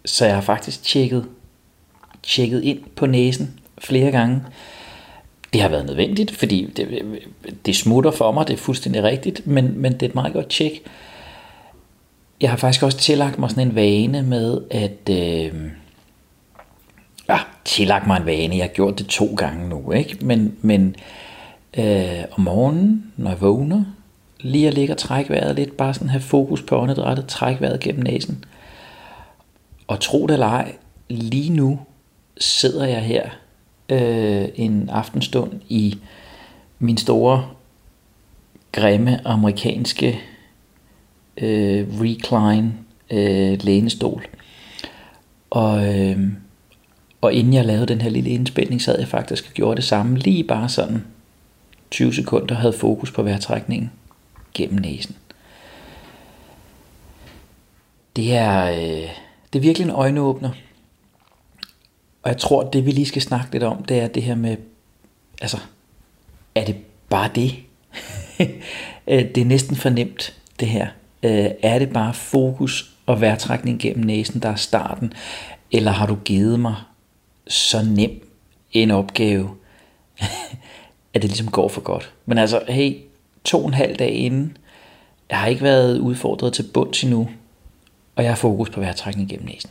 Så 0.04 0.24
jeg 0.24 0.34
har 0.34 0.42
faktisk 0.42 0.82
tjekket 0.82 1.26
tjekket 2.22 2.62
ind 2.62 2.78
på 2.96 3.06
næsen 3.06 3.60
flere 3.78 4.10
gange. 4.10 4.42
Det 5.52 5.60
har 5.60 5.68
været 5.68 5.86
nødvendigt, 5.86 6.36
fordi 6.36 6.72
det, 6.76 7.04
det 7.66 7.76
smutter 7.76 8.10
for 8.10 8.32
mig, 8.32 8.48
det 8.48 8.54
er 8.54 8.58
fuldstændig 8.58 9.02
rigtigt, 9.02 9.46
men, 9.46 9.78
men 9.78 9.92
det 9.92 10.02
er 10.02 10.08
et 10.08 10.14
meget 10.14 10.32
godt 10.32 10.48
tjek. 10.48 10.82
Jeg 12.40 12.50
har 12.50 12.56
faktisk 12.56 12.82
også 12.82 12.98
tillagt 12.98 13.38
mig 13.38 13.50
sådan 13.50 13.68
en 13.68 13.74
vane 13.74 14.22
med, 14.22 14.60
at... 14.70 15.10
Øh, 15.10 15.70
ja, 17.28 17.38
tillagt 17.64 18.06
mig 18.06 18.16
en 18.16 18.26
vane, 18.26 18.56
jeg 18.56 18.64
har 18.64 18.74
gjort 18.74 18.98
det 18.98 19.06
to 19.06 19.34
gange 19.34 19.68
nu, 19.68 19.92
ikke? 19.92 20.18
Men, 20.20 20.56
men 20.60 20.96
øh, 21.78 22.24
om 22.32 22.40
morgenen, 22.40 23.12
når 23.16 23.30
jeg 23.30 23.40
vågner, 23.40 23.84
lige 24.42 24.68
at 24.68 24.74
ligge 24.74 24.94
og 24.94 24.98
trække 24.98 25.30
vejret 25.30 25.56
lidt, 25.56 25.76
bare 25.76 25.94
sådan 25.94 26.08
have 26.08 26.20
fokus 26.20 26.62
på 26.62 26.78
åndedrættet, 26.78 27.26
trække 27.26 27.60
vejret 27.60 27.80
gennem 27.80 28.02
næsen. 28.02 28.44
Og 29.86 30.00
tro 30.00 30.26
det 30.26 30.32
eller 30.32 30.46
ej, 30.46 30.72
lige 31.08 31.52
nu 31.52 31.80
sidder 32.38 32.84
jeg 32.84 33.02
her 33.02 33.30
øh, 33.88 34.48
en 34.54 34.88
aftenstund 34.88 35.52
i 35.68 35.98
min 36.78 36.96
store, 36.96 37.48
grimme 38.72 39.26
amerikanske 39.26 40.20
øh, 41.36 41.86
recline 42.00 42.72
øh, 43.10 43.58
lænestol. 43.62 44.26
Og, 45.50 45.96
øh, 45.96 46.18
og 47.20 47.32
inden 47.32 47.54
jeg 47.54 47.64
lavede 47.64 47.86
den 47.86 48.00
her 48.00 48.10
lille 48.10 48.30
indspænding, 48.30 48.82
så 48.82 48.90
havde 48.90 49.00
jeg 49.00 49.08
faktisk 49.08 49.54
gjort 49.54 49.76
det 49.76 49.84
samme, 49.84 50.18
lige 50.18 50.44
bare 50.44 50.68
sådan 50.68 51.04
20 51.90 52.14
sekunder 52.14 52.54
havde 52.54 52.72
fokus 52.72 53.10
på 53.12 53.22
vejrtrækningen 53.22 53.90
gennem 54.54 54.80
næsen. 54.80 55.16
Det 58.16 58.36
er, 58.36 58.70
øh, 58.70 59.10
det 59.52 59.58
er 59.58 59.60
virkelig 59.60 59.84
en 59.84 59.90
øjenåbner. 59.90 60.50
Og 62.22 62.30
jeg 62.30 62.38
tror, 62.38 62.70
det 62.70 62.86
vi 62.86 62.90
lige 62.90 63.06
skal 63.06 63.22
snakke 63.22 63.52
lidt 63.52 63.62
om, 63.62 63.84
det 63.84 63.98
er 63.98 64.08
det 64.08 64.22
her 64.22 64.34
med, 64.34 64.56
altså, 65.40 65.58
er 66.54 66.64
det 66.64 66.76
bare 67.08 67.30
det? 67.34 67.54
Øh, 69.06 69.34
det 69.34 69.38
er 69.38 69.44
næsten 69.44 69.76
fornemt, 69.76 70.40
det 70.60 70.68
her. 70.68 70.88
Øh, 71.22 71.50
er 71.62 71.78
det 71.78 71.92
bare 71.92 72.14
fokus 72.14 72.94
og 73.06 73.20
vejrtrækning 73.20 73.80
gennem 73.80 74.04
næsen, 74.04 74.42
der 74.42 74.48
er 74.48 74.56
starten? 74.56 75.12
Eller 75.72 75.90
har 75.90 76.06
du 76.06 76.14
givet 76.14 76.60
mig 76.60 76.74
så 77.48 77.84
nem 77.84 78.28
en 78.72 78.90
opgave, 78.90 79.50
at 81.14 81.22
det 81.22 81.24
ligesom 81.24 81.50
går 81.50 81.68
for 81.68 81.80
godt. 81.80 82.12
Men 82.26 82.38
altså, 82.38 82.62
hey, 82.68 82.96
to 83.44 83.60
og 83.60 83.66
en 83.66 83.74
halv 83.74 83.96
dag 83.96 84.12
inden, 84.12 84.56
jeg 85.30 85.38
har 85.38 85.46
ikke 85.46 85.62
været 85.62 85.98
udfordret 85.98 86.52
til 86.52 86.64
bunds 86.74 87.02
endnu, 87.02 87.30
og 88.16 88.22
jeg 88.22 88.30
har 88.30 88.36
fokus 88.36 88.70
på 88.70 88.80
vejrtrækning 88.80 89.28
gennem 89.28 89.46
næsen. 89.46 89.70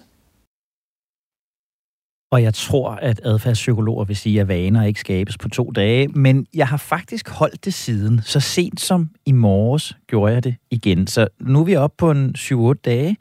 Og 2.31 2.43
jeg 2.43 2.53
tror, 2.53 2.89
at 2.91 3.21
adfærdspsykologer 3.23 4.05
vil 4.05 4.15
sige, 4.15 4.41
at 4.41 4.47
vaner 4.47 4.83
ikke 4.83 4.99
skabes 4.99 5.37
på 5.37 5.49
to 5.49 5.71
dage, 5.71 6.07
men 6.07 6.47
jeg 6.53 6.67
har 6.67 6.77
faktisk 6.77 7.29
holdt 7.29 7.65
det 7.65 7.73
siden. 7.73 8.21
Så 8.21 8.39
sent 8.39 8.79
som 8.79 9.09
i 9.25 9.31
morges 9.31 9.97
gjorde 10.07 10.33
jeg 10.33 10.43
det 10.43 10.55
igen. 10.71 11.07
Så 11.07 11.27
nu 11.39 11.59
er 11.59 11.63
vi 11.63 11.75
oppe 11.75 11.95
på 11.97 12.11
en 12.11 12.35
7-8 12.37 12.73
dage. 12.85 13.17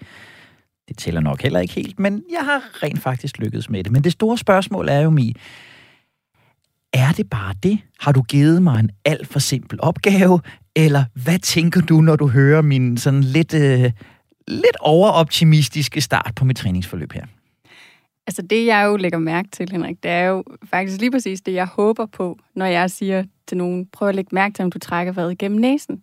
Det 0.88 0.98
tæller 0.98 1.20
nok 1.20 1.42
heller 1.42 1.60
ikke 1.60 1.74
helt, 1.74 1.98
men 1.98 2.22
jeg 2.30 2.44
har 2.44 2.82
rent 2.82 3.00
faktisk 3.00 3.38
lykkedes 3.38 3.70
med 3.70 3.84
det. 3.84 3.92
Men 3.92 4.04
det 4.04 4.12
store 4.12 4.38
spørgsmål 4.38 4.88
er 4.88 5.00
jo, 5.00 5.10
Mi, 5.10 5.34
er 6.92 7.12
det 7.12 7.30
bare 7.30 7.54
det? 7.62 7.78
Har 8.00 8.12
du 8.12 8.22
givet 8.22 8.62
mig 8.62 8.80
en 8.80 8.90
alt 9.04 9.28
for 9.28 9.38
simpel 9.38 9.78
opgave? 9.82 10.40
Eller 10.76 11.04
hvad 11.24 11.38
tænker 11.38 11.80
du, 11.80 12.00
når 12.00 12.16
du 12.16 12.28
hører 12.28 12.62
min 12.62 12.96
sådan 12.96 13.20
lidt, 13.20 13.54
øh, 13.54 13.92
lidt 14.48 14.76
overoptimistiske 14.80 16.00
start 16.00 16.32
på 16.36 16.44
mit 16.44 16.56
træningsforløb 16.56 17.12
her? 17.12 17.24
Altså 18.26 18.42
det, 18.42 18.66
jeg 18.66 18.86
jo 18.86 18.96
lægger 18.96 19.18
mærke 19.18 19.48
til, 19.52 19.68
Henrik, 19.70 20.02
det 20.02 20.10
er 20.10 20.24
jo 20.24 20.44
faktisk 20.64 21.00
lige 21.00 21.10
præcis 21.10 21.40
det, 21.40 21.54
jeg 21.54 21.66
håber 21.66 22.06
på, 22.06 22.38
når 22.54 22.66
jeg 22.66 22.90
siger 22.90 23.24
til 23.46 23.56
nogen, 23.56 23.86
prøv 23.86 24.08
at 24.08 24.14
lægge 24.14 24.28
mærke 24.32 24.54
til, 24.54 24.62
om 24.62 24.70
du 24.70 24.78
trækker 24.78 25.12
vejret 25.12 25.38
gennem 25.38 25.60
næsen. 25.60 26.02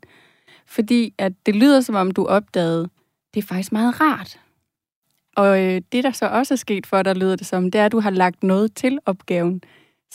Fordi 0.68 1.14
at 1.18 1.34
det 1.46 1.56
lyder, 1.56 1.82
som 1.82 1.96
om 1.96 2.12
du 2.12 2.26
opdagede, 2.26 2.90
det 3.34 3.44
er 3.44 3.48
faktisk 3.48 3.72
meget 3.72 4.02
rart. 4.02 4.40
Og 5.36 5.64
øh, 5.64 5.82
det, 5.92 6.04
der 6.04 6.12
så 6.12 6.28
også 6.28 6.54
er 6.54 6.56
sket 6.56 6.88
for 6.88 7.04
dig, 7.04 7.16
lyder 7.16 7.36
det 7.36 7.48
som, 7.48 7.72
det 7.72 7.82
er, 7.82 7.86
at 7.86 7.92
du 7.92 8.00
har 8.00 8.10
lagt 8.10 8.44
noget 8.44 8.76
til 8.76 9.00
opgaven. 9.06 9.62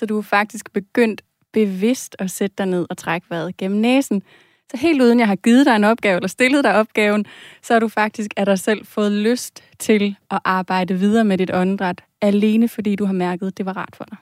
Så 0.00 0.06
du 0.06 0.18
er 0.18 0.22
faktisk 0.22 0.72
begyndt 0.72 1.22
bevidst 1.52 2.16
at 2.18 2.30
sætte 2.30 2.54
dig 2.58 2.66
ned 2.66 2.86
og 2.90 2.98
trække 2.98 3.26
vejret 3.30 3.56
gennem 3.56 3.80
næsen. 3.80 4.22
Så 4.70 4.76
helt 4.76 5.02
uden 5.02 5.20
jeg 5.20 5.26
har 5.28 5.36
givet 5.36 5.66
dig 5.66 5.76
en 5.76 5.84
opgave 5.84 6.16
eller 6.16 6.28
stillet 6.28 6.64
dig 6.64 6.74
opgaven, 6.74 7.26
så 7.62 7.72
har 7.72 7.80
du 7.80 7.88
faktisk 7.88 8.30
af 8.36 8.46
dig 8.46 8.58
selv 8.58 8.86
fået 8.86 9.12
lyst 9.12 9.62
til 9.78 10.16
at 10.30 10.38
arbejde 10.44 10.94
videre 10.94 11.24
med 11.24 11.38
dit 11.38 11.50
åndedræt, 11.54 12.00
alene 12.20 12.68
fordi 12.68 12.96
du 12.96 13.04
har 13.04 13.12
mærket, 13.12 13.46
at 13.46 13.58
det 13.58 13.66
var 13.66 13.76
rart 13.76 13.96
for 13.96 14.04
dig. 14.04 14.18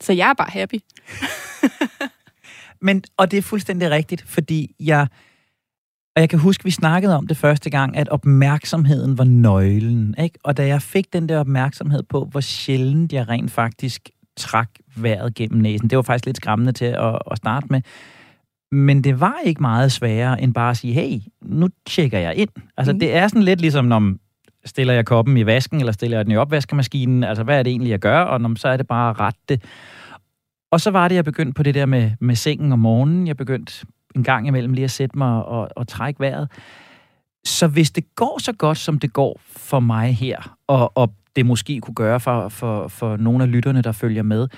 Så 0.00 0.12
jeg 0.12 0.30
er 0.30 0.34
bare 0.34 0.50
happy. 0.50 0.78
Men, 2.86 3.04
og 3.16 3.30
det 3.30 3.36
er 3.36 3.42
fuldstændig 3.42 3.90
rigtigt, 3.90 4.22
fordi 4.22 4.74
jeg, 4.80 5.06
og 6.16 6.20
jeg 6.20 6.28
kan 6.28 6.38
huske, 6.38 6.64
vi 6.64 6.70
snakkede 6.70 7.16
om 7.16 7.26
det 7.26 7.36
første 7.36 7.70
gang, 7.70 7.96
at 7.96 8.08
opmærksomheden 8.08 9.18
var 9.18 9.24
nøglen. 9.24 10.14
Ikke? 10.18 10.38
Og 10.44 10.56
da 10.56 10.66
jeg 10.66 10.82
fik 10.82 11.12
den 11.12 11.28
der 11.28 11.38
opmærksomhed 11.38 12.02
på, 12.02 12.24
hvor 12.24 12.40
sjældent 12.40 13.12
jeg 13.12 13.28
rent 13.28 13.50
faktisk 13.50 14.10
trak 14.36 14.70
vejret 14.96 15.34
gennem 15.34 15.60
næsen, 15.60 15.90
det 15.90 15.96
var 15.96 16.02
faktisk 16.02 16.26
lidt 16.26 16.36
skræmmende 16.36 16.72
til 16.72 16.84
at, 16.84 17.18
at 17.30 17.36
starte 17.36 17.66
med, 17.70 17.80
men 18.72 19.04
det 19.04 19.20
var 19.20 19.34
ikke 19.44 19.60
meget 19.60 19.92
sværere 19.92 20.40
end 20.42 20.54
bare 20.54 20.70
at 20.70 20.76
sige, 20.76 20.94
hey, 20.94 21.18
nu 21.42 21.68
tjekker 21.86 22.18
jeg 22.18 22.36
ind. 22.36 22.50
Altså, 22.76 22.92
mm. 22.92 22.98
det 22.98 23.16
er 23.16 23.28
sådan 23.28 23.42
lidt 23.42 23.60
ligesom, 23.60 23.84
når 23.84 24.14
stiller 24.64 24.94
jeg 24.94 25.06
koppen 25.06 25.36
i 25.36 25.46
vasken, 25.46 25.80
eller 25.80 25.92
stiller 25.92 26.16
jeg 26.16 26.24
den 26.24 26.32
i 26.32 26.36
opvaskemaskinen? 26.36 27.24
Altså, 27.24 27.44
hvad 27.44 27.58
er 27.58 27.62
det 27.62 27.70
egentlig, 27.70 27.90
jeg 27.90 27.98
gør? 27.98 28.20
Og 28.20 28.40
når, 28.40 28.54
så 28.56 28.68
er 28.68 28.76
det 28.76 28.86
bare 28.86 29.10
at 29.10 29.20
rette 29.20 29.40
det. 29.48 29.64
Og 30.70 30.80
så 30.80 30.90
var 30.90 31.08
det, 31.08 31.14
jeg 31.14 31.24
begyndte 31.24 31.52
på 31.52 31.62
det 31.62 31.74
der 31.74 31.86
med, 31.86 32.10
med 32.20 32.34
sengen 32.34 32.72
om 32.72 32.78
morgenen. 32.78 33.26
Jeg 33.26 33.36
begyndte 33.36 33.86
en 34.14 34.24
gang 34.24 34.46
imellem 34.46 34.72
lige 34.72 34.84
at 34.84 34.90
sætte 34.90 35.18
mig 35.18 35.44
og, 35.44 35.68
og 35.76 35.88
trække 35.88 36.20
vejret. 36.20 36.48
Så 37.44 37.66
hvis 37.66 37.90
det 37.90 38.14
går 38.14 38.38
så 38.40 38.52
godt, 38.52 38.78
som 38.78 38.98
det 38.98 39.12
går 39.12 39.40
for 39.46 39.80
mig 39.80 40.16
her, 40.16 40.56
og, 40.66 40.92
og 40.96 41.14
det 41.36 41.46
måske 41.46 41.80
kunne 41.80 41.94
gøre 41.94 42.20
for, 42.20 42.48
for, 42.48 42.88
for 42.88 43.16
nogle 43.16 43.44
af 43.44 43.52
lytterne, 43.52 43.82
der 43.82 43.92
følger 43.92 44.22
med, 44.22 44.48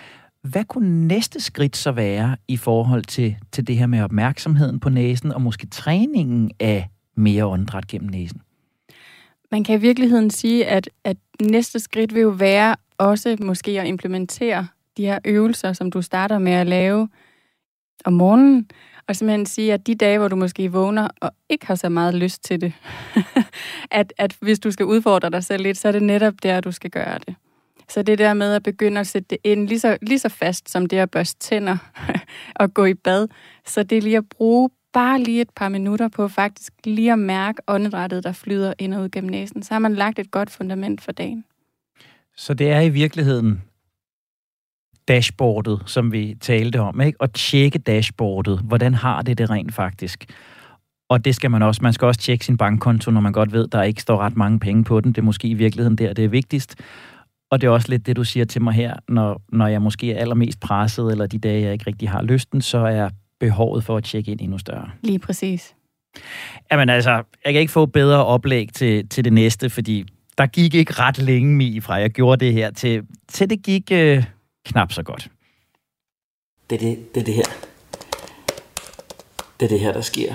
hvad 0.43 0.65
kunne 0.65 1.07
næste 1.07 1.41
skridt 1.41 1.77
så 1.77 1.93
være 1.93 2.37
i 2.49 2.57
forhold 2.57 3.03
til, 3.03 3.37
til 3.53 3.67
det 3.67 3.77
her 3.77 3.87
med 3.87 4.03
opmærksomheden 4.03 4.81
på 4.81 4.89
næsen, 4.89 5.33
og 5.33 5.43
måske 5.43 5.67
træningen 5.67 6.51
af 6.61 6.89
mere 7.17 7.47
åndedræt 7.47 7.87
gennem 7.87 8.11
næsen? 8.11 8.41
Man 9.51 9.65
kan 9.65 9.79
i 9.79 9.81
virkeligheden 9.81 10.31
sige, 10.31 10.67
at, 10.67 10.91
at 11.05 11.17
næste 11.43 11.81
skridt 11.81 12.15
vil 12.15 12.23
jo 12.23 12.29
være 12.29 12.77
også 12.99 13.37
måske 13.41 13.81
at 13.81 13.87
implementere 13.87 14.67
de 14.97 15.05
her 15.05 15.19
øvelser, 15.25 15.73
som 15.73 15.91
du 15.91 16.03
starter 16.03 16.39
med 16.39 16.53
at 16.53 16.67
lave 16.67 17.09
om 18.05 18.13
morgenen, 18.13 18.69
og 19.09 19.17
simpelthen 19.17 19.47
sige, 19.47 19.73
at 19.73 19.87
de 19.87 19.95
dage, 19.95 20.19
hvor 20.19 20.29
du 20.29 20.37
måske 20.37 20.73
vågner 20.73 21.09
og 21.21 21.31
ikke 21.49 21.67
har 21.67 21.75
så 21.75 21.89
meget 21.89 22.15
lyst 22.15 22.45
til 22.45 22.61
det, 22.61 22.73
at, 23.91 24.13
at 24.19 24.37
hvis 24.41 24.59
du 24.59 24.71
skal 24.71 24.87
udfordre 24.87 25.31
dig 25.31 25.45
selv 25.45 25.63
lidt, 25.63 25.79
så 25.79 25.89
er 25.89 25.93
det 25.93 26.03
netop 26.03 26.35
der, 26.43 26.61
du 26.61 26.73
skal 26.73 26.91
gøre 26.91 27.19
det. 27.27 27.35
Så 27.89 28.03
det 28.03 28.19
der 28.19 28.35
med 28.35 28.55
at 28.55 28.63
begynde 28.63 29.01
at 29.01 29.07
sætte 29.07 29.27
det 29.31 29.39
ind 29.45 29.69
lige 29.69 29.81
så, 29.81 29.97
lige 30.03 30.19
så 30.19 30.29
fast 30.29 30.71
som 30.71 30.87
det 30.87 30.97
at 30.97 31.11
børste 31.11 31.39
tænder 31.41 31.77
og 32.61 32.75
gå 32.75 32.85
i 32.85 32.95
bad, 32.95 33.29
så 33.67 33.83
det 33.83 33.99
er 33.99 34.03
lige 34.03 34.17
at 34.17 34.29
bruge 34.29 34.71
bare 34.93 35.23
lige 35.23 35.41
et 35.41 35.51
par 35.57 35.69
minutter 35.69 36.09
på 36.09 36.29
faktisk 36.29 36.73
lige 36.85 37.13
at 37.13 37.19
mærke 37.19 37.63
åndedrættet, 37.69 38.25
der 38.25 38.33
flyder 38.33 38.75
ind 38.79 38.95
og 38.95 39.03
ud 39.03 39.09
gennem 39.09 39.31
næsen. 39.31 39.63
Så 39.63 39.75
har 39.75 39.79
man 39.79 39.95
lagt 39.95 40.19
et 40.19 40.31
godt 40.31 40.51
fundament 40.51 41.01
for 41.01 41.13
dagen. 41.13 41.45
Så 42.37 42.55
det 42.55 42.71
er 42.71 42.81
i 42.81 42.89
virkeligheden 42.89 43.63
dashboardet, 45.09 45.83
som 45.87 46.13
vi 46.13 46.37
talte 46.41 46.81
om, 46.81 47.01
ikke? 47.01 47.21
Og 47.21 47.33
tjekke 47.33 47.79
dashboardet. 47.79 48.61
Hvordan 48.65 48.95
har 48.95 49.23
det 49.23 49.39
det 49.39 49.51
rent 49.51 49.75
faktisk? 49.75 50.27
Og 51.09 51.25
det 51.25 51.35
skal 51.35 51.51
man 51.51 51.63
også. 51.63 51.81
Man 51.83 51.93
skal 51.93 52.07
også 52.07 52.21
tjekke 52.21 52.45
sin 52.45 52.57
bankkonto, 52.57 53.11
når 53.11 53.21
man 53.21 53.33
godt 53.33 53.53
ved, 53.53 53.69
der 53.69 53.83
ikke 53.83 54.03
står 54.03 54.19
ret 54.19 54.37
mange 54.37 54.61
penge 54.61 54.85
på 54.85 55.01
den. 55.01 55.13
Det 55.13 55.19
er 55.19 55.25
måske 55.25 55.49
i 55.49 55.55
virkeligheden 55.55 55.99
der, 55.99 56.13
det 56.13 56.25
er 56.25 56.29
vigtigst. 56.29 56.77
Og 57.51 57.61
det 57.61 57.67
er 57.67 57.71
også 57.71 57.89
lidt 57.89 58.07
det, 58.07 58.17
du 58.17 58.25
siger 58.25 58.45
til 58.45 58.63
mig 58.63 58.75
her, 58.75 58.95
når, 59.09 59.43
når 59.49 59.67
jeg 59.67 59.83
måske 59.83 60.13
er 60.13 60.21
allermest 60.21 60.61
presset, 60.61 61.13
eller 61.13 61.27
de 61.27 61.39
dage, 61.39 61.63
jeg 61.63 61.73
ikke 61.73 61.87
rigtig 61.87 62.11
har 62.11 62.23
lysten, 62.23 62.61
så 62.61 62.79
er 62.79 63.09
behovet 63.41 63.85
for 63.85 63.97
at 63.97 64.05
tjekke 64.05 64.31
ind 64.31 64.41
endnu 64.41 64.59
større. 64.59 64.91
Lige 65.03 65.19
præcis. 65.19 65.75
Jamen 66.73 66.89
altså, 66.89 67.11
jeg 67.45 67.53
kan 67.53 67.61
ikke 67.61 67.73
få 67.73 67.87
bedre 67.87 68.25
oplæg 68.25 68.69
til, 68.75 69.09
til 69.09 69.25
det 69.25 69.33
næste, 69.33 69.71
fordi 69.71 70.05
der 70.39 70.47
gik 70.47 70.75
ikke 70.75 70.93
ret 70.93 71.19
længe 71.19 71.57
mig 71.57 71.83
fra 71.83 71.95
jeg 71.95 72.11
gjorde 72.11 72.45
det 72.45 72.53
her, 72.53 72.71
til, 72.71 73.03
til 73.29 73.51
det 73.51 73.63
gik 73.63 73.93
øh, 73.93 74.25
knap 74.65 74.93
så 74.93 75.03
godt. 75.03 75.29
Det 76.71 76.77
er 76.77 76.81
det, 76.81 77.15
det, 77.15 77.21
er 77.21 77.25
det 77.25 77.35
her. 77.35 77.45
Det 79.61 79.67
er 79.67 79.69
det 79.69 79.81
her, 79.81 79.93
der 79.93 80.01
sker. 80.01 80.35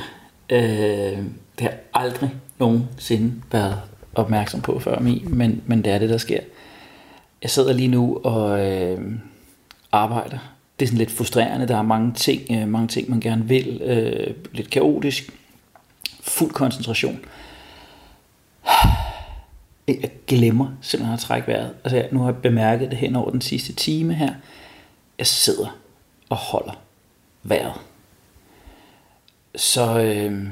Øh, 0.49 1.23
det 1.59 1.61
har 1.61 1.73
aldrig 1.93 2.31
nogensinde 2.59 3.41
været 3.51 3.81
opmærksom 4.15 4.61
på 4.61 4.79
før 4.79 4.99
mig, 4.99 5.29
men, 5.29 5.63
men 5.65 5.83
det 5.83 5.93
er 5.93 5.99
det, 5.99 6.09
der 6.09 6.17
sker. 6.17 6.39
Jeg 7.41 7.49
sidder 7.49 7.73
lige 7.73 7.87
nu 7.87 8.21
og 8.23 8.65
øh, 8.65 9.11
arbejder. 9.91 10.39
Det 10.79 10.85
er 10.85 10.87
sådan 10.87 10.97
lidt 10.97 11.11
frustrerende. 11.11 11.67
Der 11.67 11.77
er 11.77 11.81
mange 11.81 12.13
ting, 12.13 12.41
øh, 12.51 12.67
mange 12.67 12.87
ting 12.87 13.09
man 13.09 13.19
gerne 13.19 13.47
vil. 13.47 13.81
Øh, 13.81 14.35
lidt 14.51 14.69
kaotisk. 14.69 15.33
Fuld 16.21 16.51
koncentration. 16.51 17.19
Jeg 20.01 20.11
glemmer 20.27 20.67
simpelthen 20.81 21.13
at 21.13 21.19
trække 21.19 21.47
vejret. 21.47 21.73
Altså, 21.83 22.07
nu 22.11 22.19
har 22.19 22.25
jeg 22.25 22.41
bemærket 22.41 22.91
det 22.91 22.97
hen 22.97 23.15
over 23.15 23.31
den 23.31 23.41
sidste 23.41 23.73
time 23.73 24.13
her. 24.13 24.33
Jeg 25.17 25.27
sidder 25.27 25.77
og 26.29 26.37
holder 26.37 26.73
vejret. 27.43 27.73
Så 29.55 29.99
øh, 29.99 30.47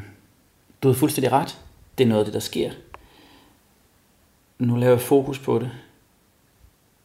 du 0.84 0.88
har 0.88 0.95
fuldstændig 0.95 1.32
ret. 1.32 1.58
Det 1.97 2.04
er 2.04 2.08
noget 2.08 2.19
af 2.19 2.26
det, 2.26 2.34
der 2.34 2.39
sker. 2.39 2.71
Nu 4.60 4.76
laver 4.76 4.93
jeg 4.93 5.02
fokus 5.02 5.39
på 5.39 5.60
det 5.60 5.71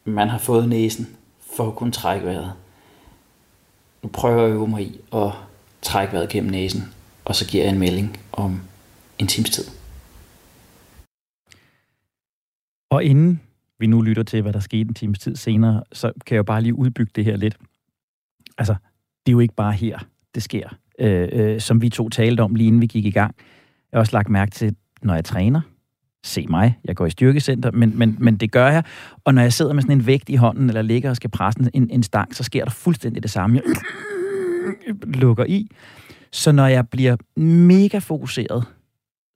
man 0.05 0.29
har 0.29 0.37
fået 0.37 0.69
næsen 0.69 1.17
for 1.55 1.67
at 1.67 1.75
kunne 1.75 1.91
trække 1.91 2.25
vejret. 2.25 2.53
Nu 4.03 4.09
prøver 4.09 4.37
jeg 4.37 4.45
at 4.45 4.51
øve 4.51 4.67
mig 4.67 4.81
i 4.81 4.99
at 5.13 5.31
trække 5.81 6.13
vejret 6.13 6.29
gennem 6.29 6.51
næsen, 6.51 6.93
og 7.25 7.35
så 7.35 7.47
giver 7.47 7.63
jeg 7.63 7.73
en 7.73 7.79
melding 7.79 8.19
om 8.31 8.61
en 9.19 9.27
times 9.27 9.49
tid. 9.49 9.65
Og 12.93 13.03
inden 13.03 13.41
vi 13.79 13.87
nu 13.87 14.01
lytter 14.01 14.23
til, 14.23 14.41
hvad 14.41 14.53
der 14.53 14.59
skete 14.59 14.81
en 14.81 14.93
times 14.93 15.19
tid 15.19 15.35
senere, 15.35 15.83
så 15.93 16.11
kan 16.25 16.35
jeg 16.35 16.37
jo 16.37 16.43
bare 16.43 16.61
lige 16.61 16.75
udbygge 16.75 17.11
det 17.15 17.25
her 17.25 17.37
lidt. 17.37 17.57
Altså, 18.57 18.75
det 19.25 19.31
er 19.31 19.33
jo 19.33 19.39
ikke 19.39 19.55
bare 19.55 19.73
her, 19.73 19.99
det 20.35 20.43
sker. 20.43 20.69
Øh, 20.99 21.29
øh, 21.31 21.61
som 21.61 21.81
vi 21.81 21.89
to 21.89 22.09
talte 22.09 22.41
om, 22.41 22.55
lige 22.55 22.67
inden 22.67 22.81
vi 22.81 22.87
gik 22.87 23.05
i 23.05 23.11
gang. 23.11 23.35
Jeg 23.91 23.97
har 23.97 23.99
også 23.99 24.15
lagt 24.15 24.29
mærke 24.29 24.51
til, 24.51 24.75
når 25.01 25.15
jeg 25.15 25.25
træner, 25.25 25.61
se 26.23 26.45
mig, 26.49 26.79
jeg 26.85 26.95
går 26.95 27.05
i 27.05 27.09
styrkecenter, 27.09 27.71
men, 27.71 27.97
men, 27.97 28.17
men 28.19 28.37
det 28.37 28.51
gør 28.51 28.67
jeg. 28.67 28.83
Og 29.23 29.33
når 29.33 29.41
jeg 29.41 29.53
sidder 29.53 29.73
med 29.73 29.81
sådan 29.81 29.97
en 29.97 30.05
vægt 30.05 30.29
i 30.29 30.35
hånden, 30.35 30.67
eller 30.69 30.81
ligger 30.81 31.09
og 31.09 31.15
skal 31.15 31.29
presse 31.29 31.69
en, 31.73 31.89
en 31.89 32.03
stang, 32.03 32.35
så 32.35 32.43
sker 32.43 32.63
der 32.63 32.71
fuldstændig 32.71 33.23
det 33.23 33.31
samme. 33.31 33.61
Jeg 34.87 34.95
lukker 35.03 35.45
i. 35.45 35.67
Så 36.31 36.51
når 36.51 36.67
jeg 36.67 36.89
bliver 36.89 37.15
mega 37.41 37.97
fokuseret, 37.97 38.65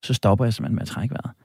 så 0.04 0.14
stopper 0.14 0.46
jeg 0.46 0.54
simpelthen 0.54 0.76
med 0.76 0.82
at 0.82 0.88
trække 0.88 1.14
vejret. 1.14 1.37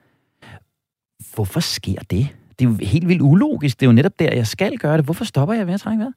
Hvorfor 1.35 1.61
sker 1.61 2.01
det? 2.11 2.29
Det 2.59 2.64
er 2.64 2.71
jo 2.71 2.77
helt 2.83 3.09
vildt 3.09 3.23
ulogisk. 3.23 3.81
Det 3.81 3.87
er 3.87 3.90
jo 3.90 3.95
netop 3.95 4.18
der, 4.18 4.35
jeg 4.35 4.47
skal 4.47 4.79
gøre 4.79 4.97
det. 4.97 5.05
Hvorfor 5.05 5.25
stopper 5.25 5.55
jeg 5.55 5.66
ved 5.66 5.75
at 5.75 5.81
trække 5.81 5.99
vejret? 5.99 6.14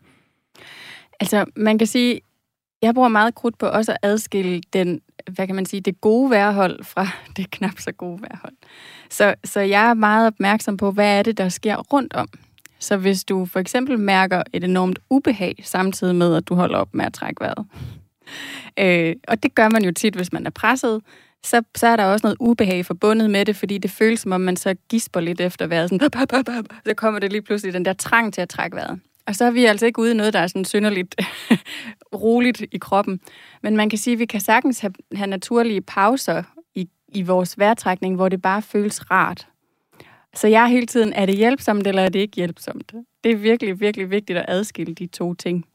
Altså, 1.19 1.45
man 1.55 1.77
kan 1.77 1.87
sige, 1.87 2.21
jeg 2.81 2.93
bruger 2.93 3.09
meget 3.09 3.35
krudt 3.35 3.57
på 3.57 3.65
også 3.65 3.91
at 3.91 3.97
adskille 4.01 4.61
den, 4.73 5.01
hvad 5.31 5.47
kan 5.47 5.55
man 5.55 5.65
sige, 5.65 5.81
det 5.81 6.01
gode 6.01 6.29
vejrhold 6.29 6.83
fra 6.83 7.07
det 7.37 7.51
knap 7.51 7.79
så 7.79 7.91
gode 7.91 8.21
vejrhold. 8.21 8.53
Så, 9.09 9.35
så 9.43 9.59
jeg 9.59 9.89
er 9.89 9.93
meget 9.93 10.27
opmærksom 10.27 10.77
på, 10.77 10.91
hvad 10.91 11.19
er 11.19 11.23
det, 11.23 11.37
der 11.37 11.49
sker 11.49 11.75
rundt 11.75 12.13
om. 12.13 12.27
Så 12.79 12.97
hvis 12.97 13.23
du 13.23 13.45
for 13.45 13.59
eksempel 13.59 13.99
mærker 13.99 14.43
et 14.53 14.63
enormt 14.63 14.99
ubehag, 15.09 15.55
samtidig 15.63 16.15
med, 16.15 16.35
at 16.35 16.47
du 16.47 16.55
holder 16.55 16.77
op 16.77 16.93
med 16.93 17.05
at 17.05 17.13
trække 17.13 17.41
vejret, 17.41 17.65
øh, 18.79 19.15
og 19.27 19.43
det 19.43 19.55
gør 19.55 19.69
man 19.69 19.83
jo 19.83 19.91
tit, 19.91 20.15
hvis 20.15 20.33
man 20.33 20.45
er 20.45 20.49
presset, 20.49 21.01
så, 21.45 21.61
så 21.75 21.87
er 21.87 21.95
der 21.95 22.05
også 22.05 22.27
noget 22.27 22.37
ubehag 22.39 22.85
forbundet 22.85 23.29
med 23.29 23.45
det, 23.45 23.55
fordi 23.55 23.77
det 23.77 23.91
føles 23.91 24.19
som 24.19 24.31
om, 24.31 24.41
man 24.41 24.55
så 24.55 24.75
gisper 24.89 25.19
lidt 25.19 25.41
efter 25.41 25.67
vejret. 25.67 25.89
Sådan, 25.89 25.99
så 26.85 26.93
kommer 26.93 27.19
det 27.19 27.31
lige 27.31 27.41
pludselig 27.41 27.73
den 27.73 27.85
der 27.85 27.93
trang 27.93 28.33
til 28.33 28.41
at 28.41 28.49
trække 28.49 28.75
vejret. 28.75 28.99
Og 29.27 29.35
så 29.35 29.45
er 29.45 29.51
vi 29.51 29.65
altså 29.65 29.85
ikke 29.85 29.99
ude 29.99 30.11
i 30.11 30.13
noget, 30.13 30.33
der 30.33 30.39
er 30.39 30.47
sådan 30.47 30.65
synderligt 30.65 31.15
roligt 32.23 32.61
i 32.71 32.77
kroppen. 32.77 33.19
Men 33.63 33.77
man 33.77 33.89
kan 33.89 33.99
sige, 33.99 34.13
at 34.13 34.19
vi 34.19 34.25
kan 34.25 34.39
sagtens 34.39 34.79
have, 34.79 34.93
have 35.15 35.27
naturlige 35.27 35.81
pauser 35.81 36.43
i, 36.75 36.89
i 37.07 37.21
vores 37.21 37.59
vejrtrækning, 37.59 38.15
hvor 38.15 38.29
det 38.29 38.41
bare 38.41 38.61
føles 38.61 39.11
rart. 39.11 39.47
Så 40.35 40.47
jeg 40.47 40.63
er 40.63 40.67
hele 40.67 40.85
tiden, 40.85 41.13
er 41.13 41.25
det 41.25 41.35
hjælpsomt, 41.35 41.87
eller 41.87 42.01
er 42.01 42.09
det 42.09 42.19
ikke 42.19 42.35
hjælpsomt? 42.35 42.93
Det 43.23 43.31
er 43.31 43.35
virkelig, 43.35 43.79
virkelig 43.79 44.09
vigtigt 44.09 44.39
at 44.39 44.45
adskille 44.47 44.93
de 44.93 45.07
to 45.07 45.33
ting. 45.33 45.65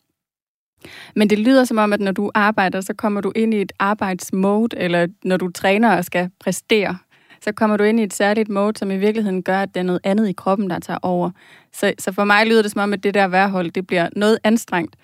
Men 1.16 1.31
det 1.31 1.38
lyder 1.38 1.64
som 1.64 1.79
om, 1.79 1.93
at 1.93 2.01
når 2.01 2.12
du 2.12 2.31
arbejder, 2.35 2.81
så 2.81 2.95
kommer 2.95 3.21
du 3.21 3.33
ind 3.37 3.55
i 3.55 3.61
et 3.61 3.73
arbejdsmode, 3.79 4.77
eller 4.77 5.07
når 5.25 5.37
du 5.37 5.51
træner 5.51 5.97
og 5.97 6.05
skal 6.05 6.31
præstere, 6.40 6.99
så 7.45 7.53
kommer 7.53 7.77
du 7.77 7.85
ind 7.85 8.01
i 8.01 8.03
et 8.03 8.14
særligt 8.14 8.49
mode, 8.49 8.79
som 8.79 8.90
i 8.90 8.97
virkeligheden 8.97 9.43
gør, 9.43 9.62
at 9.62 9.75
det 9.75 9.81
er 9.81 9.85
noget 9.85 10.01
andet 10.05 10.29
i 10.29 10.33
kroppen, 10.33 10.71
der 10.71 10.79
tager 10.79 10.99
over. 11.03 11.31
Så, 11.73 11.93
så 11.99 12.12
for 12.12 12.25
mig 12.25 12.47
lyder 12.47 12.62
det 12.62 12.71
som 12.71 12.81
om, 12.81 12.93
at 12.93 13.03
det 13.03 13.14
der 13.14 13.29
værhold, 13.29 13.71
det 13.71 13.87
bliver 13.87 14.09
noget 14.16 14.38
anstrengt. 14.45 14.97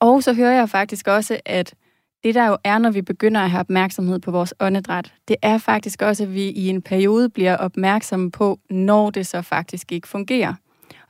Og 0.00 0.22
så 0.22 0.32
hører 0.32 0.52
jeg 0.52 0.68
faktisk 0.68 1.08
også, 1.08 1.40
at 1.44 1.74
det 2.24 2.34
der 2.34 2.46
jo 2.46 2.56
er, 2.64 2.78
når 2.78 2.90
vi 2.90 3.02
begynder 3.02 3.40
at 3.40 3.50
have 3.50 3.60
opmærksomhed 3.60 4.18
på 4.18 4.30
vores 4.30 4.54
åndedræt, 4.60 5.12
det 5.28 5.36
er 5.42 5.58
faktisk 5.58 6.02
også, 6.02 6.22
at 6.22 6.34
vi 6.34 6.48
i 6.48 6.68
en 6.68 6.82
periode 6.82 7.28
bliver 7.28 7.56
opmærksomme 7.56 8.30
på, 8.30 8.58
når 8.70 9.10
det 9.10 9.26
så 9.26 9.42
faktisk 9.42 9.92
ikke 9.92 10.08
fungerer. 10.08 10.54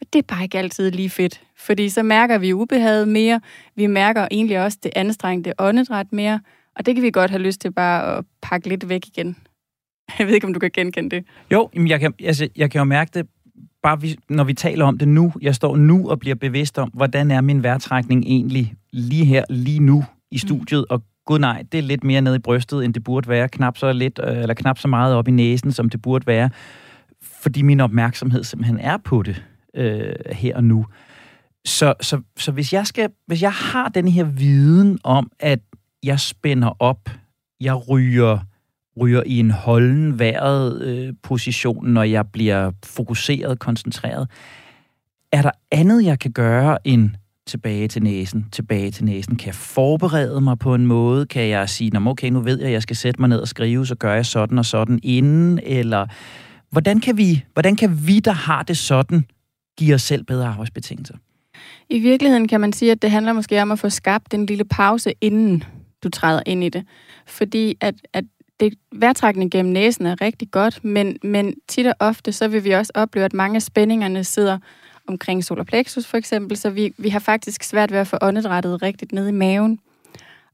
Og 0.00 0.06
det 0.12 0.18
er 0.18 0.22
bare 0.22 0.42
ikke 0.42 0.58
altid 0.58 0.90
lige 0.90 1.10
fedt, 1.10 1.40
fordi 1.56 1.88
så 1.88 2.02
mærker 2.02 2.38
vi 2.38 2.52
ubehaget 2.52 3.08
mere, 3.08 3.40
vi 3.76 3.86
mærker 3.86 4.28
egentlig 4.30 4.64
også 4.64 4.78
det 4.82 4.90
anstrengte 4.96 5.52
åndedræt 5.58 6.12
mere, 6.12 6.40
og 6.76 6.86
det 6.86 6.94
kan 6.94 7.04
vi 7.04 7.10
godt 7.10 7.30
have 7.30 7.42
lyst 7.42 7.60
til 7.60 7.72
bare 7.72 8.16
at 8.16 8.24
pakke 8.42 8.68
lidt 8.68 8.88
væk 8.88 9.06
igen. 9.06 9.36
Jeg 10.18 10.26
ved 10.26 10.34
ikke, 10.34 10.46
om 10.46 10.54
du 10.54 10.60
kan 10.60 10.70
genkende 10.74 11.16
det. 11.16 11.24
Jo, 11.52 11.70
jeg 11.86 12.00
kan, 12.00 12.14
altså, 12.24 12.48
jeg 12.56 12.70
kan 12.70 12.78
jo 12.78 12.84
mærke 12.84 13.10
det, 13.14 13.26
bare 13.82 14.00
vi, 14.00 14.18
når 14.28 14.44
vi 14.44 14.54
taler 14.54 14.84
om 14.84 14.98
det 14.98 15.08
nu. 15.08 15.32
Jeg 15.40 15.54
står 15.54 15.76
nu 15.76 16.10
og 16.10 16.18
bliver 16.18 16.34
bevidst 16.34 16.78
om, 16.78 16.90
hvordan 16.94 17.30
er 17.30 17.40
min 17.40 17.62
vejrtrækning 17.62 18.24
egentlig 18.24 18.74
lige 18.92 19.24
her, 19.24 19.44
lige 19.50 19.80
nu 19.80 20.04
i 20.30 20.34
mm. 20.34 20.38
studiet, 20.38 20.84
og 20.88 21.02
gud 21.26 21.38
nej, 21.38 21.64
det 21.72 21.78
er 21.78 21.82
lidt 21.82 22.04
mere 22.04 22.20
nede 22.20 22.36
i 22.36 22.38
brystet, 22.38 22.84
end 22.84 22.94
det 22.94 23.04
burde 23.04 23.28
være. 23.28 23.48
Knap 23.48 23.78
så, 23.78 23.92
lidt, 23.92 24.20
øh, 24.24 24.38
eller 24.38 24.54
knap 24.54 24.78
så 24.78 24.88
meget 24.88 25.14
op 25.14 25.28
i 25.28 25.30
næsen, 25.30 25.72
som 25.72 25.90
det 25.90 26.02
burde 26.02 26.26
være. 26.26 26.50
Fordi 27.22 27.62
min 27.62 27.80
opmærksomhed 27.80 28.44
simpelthen 28.44 28.78
er 28.78 28.96
på 28.96 29.22
det 29.22 29.44
øh, 29.76 30.14
her 30.32 30.56
og 30.56 30.64
nu. 30.64 30.86
Så, 31.64 31.94
så, 32.00 32.20
så 32.38 32.52
hvis, 32.52 32.72
jeg 32.72 32.86
skal, 32.86 33.10
hvis 33.26 33.42
jeg 33.42 33.52
har 33.52 33.88
den 33.88 34.08
her 34.08 34.24
viden 34.24 34.98
om, 35.04 35.30
at 35.40 35.60
jeg 36.02 36.20
spænder 36.20 36.76
op, 36.78 37.08
jeg 37.60 37.88
ryger 37.88 38.38
ryger 39.00 39.22
i 39.26 39.38
en 39.38 39.50
holden 39.50 40.18
vejret 40.18 40.82
øh, 40.82 41.14
position, 41.22 41.86
når 41.86 42.02
jeg 42.02 42.26
bliver 42.32 42.70
fokuseret, 42.84 43.58
koncentreret. 43.58 44.28
Er 45.32 45.42
der 45.42 45.50
andet, 45.70 46.04
jeg 46.04 46.18
kan 46.18 46.32
gøre 46.32 46.78
end 46.84 47.10
tilbage 47.46 47.88
til 47.88 48.02
næsen, 48.02 48.46
tilbage 48.52 48.90
til 48.90 49.04
næsen? 49.04 49.36
Kan 49.36 49.46
jeg 49.46 49.54
forberede 49.54 50.40
mig 50.40 50.58
på 50.58 50.74
en 50.74 50.86
måde? 50.86 51.26
Kan 51.26 51.48
jeg 51.48 51.68
sige, 51.68 51.92
okay, 52.06 52.30
nu 52.30 52.40
ved 52.40 52.58
jeg, 52.58 52.66
at 52.66 52.72
jeg 52.72 52.82
skal 52.82 52.96
sætte 52.96 53.20
mig 53.20 53.28
ned 53.28 53.38
og 53.38 53.48
skrive, 53.48 53.86
så 53.86 53.94
gør 53.94 54.14
jeg 54.14 54.26
sådan 54.26 54.58
og 54.58 54.64
sådan 54.64 55.00
inden? 55.02 55.60
Eller 55.62 56.06
hvordan 56.70 57.00
kan 57.00 57.16
vi, 57.16 57.44
hvordan 57.52 57.76
kan 57.76 58.06
vi 58.06 58.20
der 58.20 58.32
har 58.32 58.62
det 58.62 58.76
sådan, 58.76 59.24
give 59.78 59.94
os 59.94 60.02
selv 60.02 60.24
bedre 60.24 60.46
arbejdsbetingelser? 60.46 61.14
I 61.88 61.98
virkeligheden 61.98 62.48
kan 62.48 62.60
man 62.60 62.72
sige, 62.72 62.90
at 62.90 63.02
det 63.02 63.10
handler 63.10 63.32
måske 63.32 63.62
om 63.62 63.72
at 63.72 63.78
få 63.78 63.90
skabt 63.90 64.34
en 64.34 64.46
lille 64.46 64.64
pause, 64.64 65.12
inden 65.20 65.64
du 66.02 66.08
træder 66.08 66.42
ind 66.46 66.64
i 66.64 66.68
det. 66.68 66.84
Fordi 67.26 67.76
at, 67.80 67.94
at 68.12 68.24
det, 68.60 68.74
vejrtrækning 68.92 69.50
gennem 69.50 69.72
næsen 69.72 70.06
er 70.06 70.20
rigtig 70.20 70.50
godt, 70.50 70.84
men, 70.84 71.16
men 71.22 71.54
tit 71.68 71.86
og 71.86 71.94
ofte, 71.98 72.32
så 72.32 72.48
vil 72.48 72.64
vi 72.64 72.70
også 72.70 72.92
opleve, 72.94 73.24
at 73.24 73.32
mange 73.32 73.56
af 73.56 73.62
spændingerne 73.62 74.24
sidder 74.24 74.58
omkring 75.08 75.44
solar 75.44 75.64
plexus 75.64 76.06
for 76.06 76.16
eksempel, 76.16 76.56
så 76.56 76.70
vi, 76.70 76.94
vi 76.98 77.08
har 77.08 77.18
faktisk 77.18 77.62
svært 77.62 77.92
ved 77.92 77.98
at 77.98 78.06
få 78.06 78.16
åndedrættet 78.22 78.82
rigtigt 78.82 79.12
ned 79.12 79.28
i 79.28 79.32
maven. 79.32 79.78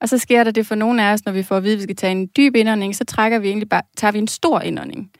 Og 0.01 0.09
så 0.09 0.19
sker 0.19 0.45
der 0.45 0.51
det 0.51 0.67
for 0.67 0.75
nogle 0.75 1.05
af 1.05 1.13
os, 1.13 1.25
når 1.25 1.33
vi 1.33 1.43
får 1.43 1.57
at 1.57 1.63
vide, 1.63 1.73
at 1.73 1.79
vi 1.79 1.83
skal 1.83 1.97
tage 1.97 2.13
en 2.13 2.31
dyb 2.37 2.57
indånding, 2.57 2.97
så 2.97 3.05
trækker 3.05 3.39
vi 3.39 3.49
egentlig 3.49 3.69
bare, 3.69 3.83
tager 3.97 4.13
vi 4.13 4.19
en 4.19 4.29
stor 4.29 4.61
indånding, 4.61 5.11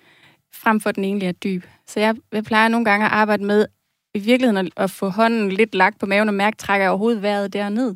frem 0.55 0.81
for 0.81 0.93
den 0.93 1.05
egentlig 1.05 1.29
er 1.29 1.33
dyb. 1.33 1.65
Så 1.87 2.01
jeg, 2.01 2.15
jeg 2.33 2.45
plejer 2.45 2.69
nogle 2.69 2.85
gange 2.85 3.07
at 3.07 3.13
arbejde 3.13 3.45
med 3.45 3.67
i 4.15 4.19
virkeligheden 4.19 4.67
at, 4.67 4.73
at 4.77 4.91
få 4.91 5.09
hånden 5.09 5.53
lidt 5.53 5.75
lagt 5.75 5.99
på 5.99 6.07
maven 6.07 6.29
og 6.29 6.35
mærke, 6.35 6.57
trækker 6.57 6.85
jeg 6.85 6.91
overhovedet 6.91 7.23
vejret 7.23 7.53
derned. 7.53 7.95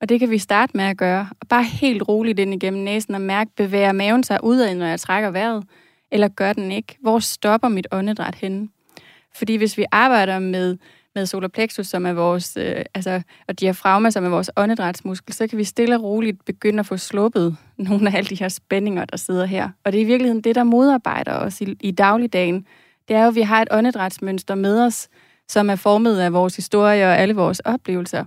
Og 0.00 0.08
det 0.08 0.20
kan 0.20 0.30
vi 0.30 0.38
starte 0.38 0.76
med 0.76 0.84
at 0.84 0.96
gøre. 0.96 1.28
Og 1.40 1.48
bare 1.48 1.64
helt 1.64 2.08
roligt 2.08 2.38
ind 2.38 2.54
igennem 2.54 2.82
næsen 2.82 3.14
og 3.14 3.20
mærke, 3.20 3.50
bevæger 3.56 3.92
maven 3.92 4.24
sig 4.24 4.44
udad, 4.44 4.74
når 4.74 4.86
jeg 4.86 5.00
trækker 5.00 5.30
vejret? 5.30 5.64
Eller 6.10 6.28
gør 6.28 6.52
den 6.52 6.72
ikke? 6.72 6.96
Hvor 7.00 7.18
stopper 7.18 7.68
mit 7.68 7.86
åndedræt 7.92 8.34
henne? 8.34 8.68
Fordi 9.34 9.56
hvis 9.56 9.78
vi 9.78 9.84
arbejder 9.92 10.38
med, 10.38 10.76
med 11.14 11.26
solar 11.26 11.48
plexus, 11.48 11.86
som 11.86 12.06
er 12.06 12.12
vores, 12.12 12.56
øh, 12.56 12.84
altså, 12.94 13.22
og 13.48 13.60
diafragma, 13.60 14.10
som 14.10 14.24
er 14.24 14.28
vores 14.28 14.50
åndedrætsmuskel, 14.56 15.34
så 15.34 15.46
kan 15.46 15.58
vi 15.58 15.64
stille 15.64 15.96
og 15.96 16.02
roligt 16.02 16.44
begynde 16.44 16.80
at 16.80 16.86
få 16.86 16.96
sluppet 16.96 17.56
nogle 17.76 18.10
af 18.10 18.16
alle 18.16 18.28
de 18.28 18.38
her 18.38 18.48
spændinger, 18.48 19.04
der 19.04 19.16
sidder 19.16 19.44
her. 19.44 19.68
Og 19.84 19.92
det 19.92 19.98
er 19.98 20.02
i 20.02 20.06
virkeligheden 20.06 20.44
det, 20.44 20.54
der 20.54 20.64
modarbejder 20.64 21.32
os 21.32 21.60
i, 21.60 21.76
i 21.80 21.90
dagligdagen. 21.90 22.66
Det 23.08 23.16
er 23.16 23.22
jo, 23.22 23.28
at 23.28 23.34
vi 23.34 23.42
har 23.42 23.62
et 23.62 23.68
åndedrætsmønster 23.70 24.54
med 24.54 24.82
os, 24.86 25.08
som 25.48 25.70
er 25.70 25.76
formet 25.76 26.18
af 26.18 26.32
vores 26.32 26.56
historie 26.56 27.04
og 27.04 27.18
alle 27.18 27.34
vores 27.34 27.60
oplevelser. 27.60 28.24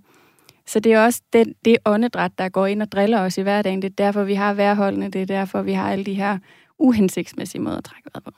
Så 0.67 0.79
det 0.79 0.93
er 0.93 1.05
også 1.05 1.21
den, 1.33 1.53
det 1.65 1.77
åndedræt, 1.85 2.31
der 2.37 2.49
går 2.49 2.65
ind 2.65 2.81
og 2.81 2.91
driller 2.91 3.19
os 3.19 3.37
i 3.37 3.41
hverdagen. 3.41 3.81
Det 3.81 3.89
er 3.89 4.05
derfor, 4.05 4.23
vi 4.23 4.33
har 4.33 4.53
værholdene. 4.53 5.09
Det 5.09 5.21
er 5.21 5.25
derfor, 5.25 5.61
vi 5.61 5.73
har 5.73 5.91
alle 5.91 6.05
de 6.05 6.13
her 6.13 6.37
uhensigtsmæssige 6.79 7.61
måder 7.61 7.77
at 7.77 7.83
trække 7.83 8.09
vejret 8.13 8.23
på. 8.23 8.31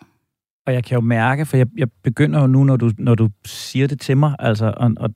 Og 0.65 0.74
jeg 0.74 0.84
kan 0.84 0.96
jo 0.96 1.02
mærke, 1.02 1.46
for 1.46 1.58
jeg, 1.58 1.67
jeg 1.78 1.91
begynder 2.04 2.41
jo 2.41 2.48
nu, 2.48 2.63
når 2.63 2.76
du, 2.76 2.91
når 2.98 3.15
du 3.15 3.30
siger 3.46 3.88
det 3.88 4.00
til 4.00 4.17
mig, 4.17 4.36
altså, 4.39 4.74
og, 4.78 4.91
og 4.98 5.10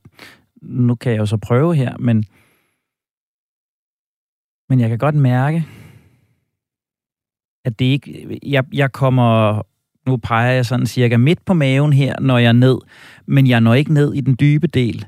nu 0.62 0.94
kan 0.94 1.12
jeg 1.12 1.18
jo 1.18 1.26
så 1.26 1.36
prøve 1.36 1.74
her, 1.74 1.96
men, 1.96 2.24
men 4.68 4.80
jeg 4.80 4.88
kan 4.88 4.98
godt 4.98 5.14
mærke, 5.14 5.66
at 7.64 7.78
det 7.78 7.84
ikke, 7.84 8.38
jeg, 8.42 8.64
jeg 8.72 8.92
kommer, 8.92 9.62
nu 10.08 10.16
peger 10.16 10.52
jeg 10.52 10.66
sådan 10.66 10.86
cirka 10.86 11.16
midt 11.16 11.44
på 11.44 11.54
maven 11.54 11.92
her, 11.92 12.14
når 12.20 12.38
jeg 12.38 12.48
er 12.48 12.52
ned, 12.52 12.78
men 13.26 13.46
jeg 13.46 13.60
når 13.60 13.74
ikke 13.74 13.94
ned 13.94 14.14
i 14.14 14.20
den 14.20 14.36
dybe 14.40 14.66
del. 14.66 15.06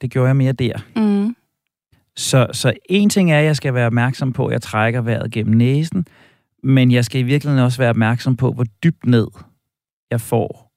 Det 0.00 0.10
gjorde 0.10 0.28
jeg 0.28 0.36
mere 0.36 0.52
der. 0.52 0.72
Mm. 0.96 1.36
Så, 2.16 2.46
så 2.52 2.72
en 2.88 3.10
ting 3.10 3.32
er, 3.32 3.38
at 3.38 3.44
jeg 3.44 3.56
skal 3.56 3.74
være 3.74 3.86
opmærksom 3.86 4.32
på, 4.32 4.46
at 4.46 4.52
jeg 4.52 4.62
trækker 4.62 5.00
vejret 5.00 5.32
gennem 5.32 5.56
næsen, 5.56 6.06
men 6.62 6.90
jeg 6.90 7.04
skal 7.04 7.20
i 7.20 7.24
virkeligheden 7.24 7.64
også 7.64 7.78
være 7.78 7.90
opmærksom 7.90 8.36
på, 8.36 8.52
hvor 8.52 8.64
dybt 8.84 9.06
ned 9.06 9.26
jeg 10.10 10.20
får 10.20 10.69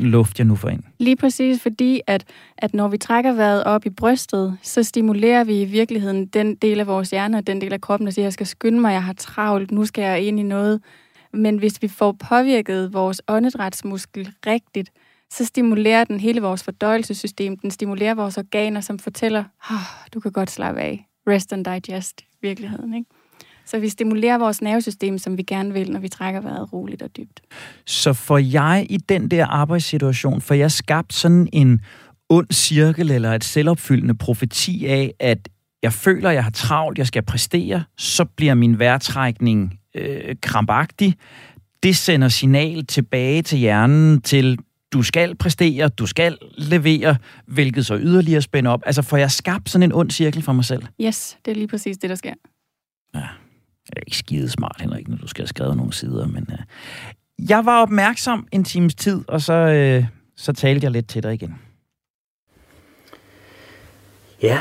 den 0.00 0.10
luft, 0.10 0.38
jeg 0.38 0.46
nu 0.46 0.54
får 0.54 0.68
ind. 0.68 0.82
Lige 0.98 1.16
præcis, 1.16 1.62
fordi 1.62 2.00
at, 2.06 2.24
at 2.58 2.74
når 2.74 2.88
vi 2.88 2.98
trækker 2.98 3.32
vejret 3.32 3.64
op 3.64 3.86
i 3.86 3.90
brystet, 3.90 4.58
så 4.62 4.82
stimulerer 4.82 5.44
vi 5.44 5.62
i 5.62 5.64
virkeligheden 5.64 6.26
den 6.26 6.54
del 6.54 6.80
af 6.80 6.86
vores 6.86 7.10
hjerne 7.10 7.38
og 7.38 7.46
den 7.46 7.60
del 7.60 7.72
af 7.72 7.80
kroppen, 7.80 8.06
der 8.06 8.12
siger, 8.12 8.24
jeg 8.24 8.32
skal 8.32 8.46
skynde 8.46 8.80
mig, 8.80 8.92
jeg 8.92 9.02
har 9.02 9.12
travlt, 9.12 9.70
nu 9.70 9.84
skal 9.84 10.02
jeg 10.02 10.22
ind 10.22 10.40
i 10.40 10.42
noget. 10.42 10.80
Men 11.32 11.58
hvis 11.58 11.82
vi 11.82 11.88
får 11.88 12.12
påvirket 12.12 12.92
vores 12.92 13.22
åndedrætsmuskel 13.28 14.30
rigtigt, 14.46 14.90
så 15.30 15.44
stimulerer 15.44 16.04
den 16.04 16.20
hele 16.20 16.40
vores 16.40 16.62
fordøjelsessystem. 16.62 17.56
Den 17.56 17.70
stimulerer 17.70 18.14
vores 18.14 18.38
organer, 18.38 18.80
som 18.80 18.98
fortæller, 18.98 19.44
oh, 19.70 20.08
du 20.14 20.20
kan 20.20 20.32
godt 20.32 20.50
slappe 20.50 20.80
af. 20.80 21.08
Rest 21.28 21.52
and 21.52 21.64
digest, 21.64 22.20
i 22.20 22.24
virkeligheden. 22.42 22.94
Ikke? 22.94 23.10
Så 23.66 23.78
vi 23.78 23.88
stimulerer 23.88 24.38
vores 24.38 24.62
nervesystem, 24.62 25.18
som 25.18 25.38
vi 25.38 25.42
gerne 25.42 25.72
vil, 25.72 25.90
når 25.90 26.00
vi 26.00 26.08
trækker 26.08 26.40
vejret 26.40 26.72
roligt 26.72 27.02
og 27.02 27.16
dybt. 27.16 27.40
Så 27.86 28.12
får 28.12 28.38
jeg 28.38 28.86
i 28.90 28.96
den 28.96 29.30
der 29.30 29.46
arbejdssituation, 29.46 30.40
får 30.40 30.54
jeg 30.54 30.72
skabt 30.72 31.12
sådan 31.12 31.48
en 31.52 31.80
ond 32.28 32.52
cirkel 32.52 33.10
eller 33.10 33.32
et 33.32 33.44
selvopfyldende 33.44 34.14
profeti 34.14 34.86
af, 34.86 35.14
at 35.20 35.48
jeg 35.82 35.92
føler, 35.92 36.30
jeg 36.30 36.44
har 36.44 36.50
travlt, 36.50 36.98
jeg 36.98 37.06
skal 37.06 37.22
præstere, 37.22 37.84
så 37.98 38.24
bliver 38.24 38.54
min 38.54 38.78
vejrtrækning 38.78 39.80
øh, 39.94 40.36
krampagtig. 40.42 41.14
Det 41.82 41.96
sender 41.96 42.28
signal 42.28 42.86
tilbage 42.86 43.42
til 43.42 43.58
hjernen 43.58 44.20
til, 44.20 44.58
du 44.92 45.02
skal 45.02 45.36
præstere, 45.36 45.88
du 45.88 46.06
skal 46.06 46.38
levere, 46.58 47.16
hvilket 47.46 47.86
så 47.86 47.98
yderligere 47.98 48.42
spænder 48.42 48.70
op. 48.70 48.82
Altså 48.86 49.02
får 49.02 49.16
jeg 49.16 49.30
skabt 49.30 49.70
sådan 49.70 49.82
en 49.82 49.92
ond 49.92 50.10
cirkel 50.10 50.42
for 50.42 50.52
mig 50.52 50.64
selv? 50.64 50.82
Yes, 51.00 51.38
det 51.44 51.50
er 51.50 51.54
lige 51.54 51.68
præcis 51.68 51.98
det, 51.98 52.10
der 52.10 52.16
sker. 52.16 52.34
Ja, 53.14 53.28
jeg 53.88 53.96
er 53.96 54.04
ikke 54.06 54.16
skide 54.16 54.50
smart, 54.50 54.76
Henrik, 54.80 55.08
når 55.08 55.16
du 55.16 55.26
skal 55.26 55.42
have 55.42 55.48
skrevet 55.48 55.76
nogle 55.76 55.92
sider, 55.92 56.26
men 56.26 56.46
uh, 56.52 57.48
jeg 57.48 57.66
var 57.66 57.82
opmærksom 57.82 58.48
en 58.52 58.64
times 58.64 58.94
tid, 58.94 59.24
og 59.28 59.40
så, 59.40 59.98
uh, 60.00 60.06
så 60.36 60.52
talte 60.52 60.84
jeg 60.84 60.90
lidt 60.90 61.08
til 61.08 61.22
dig 61.22 61.34
igen. 61.34 61.58
Ja, 64.42 64.60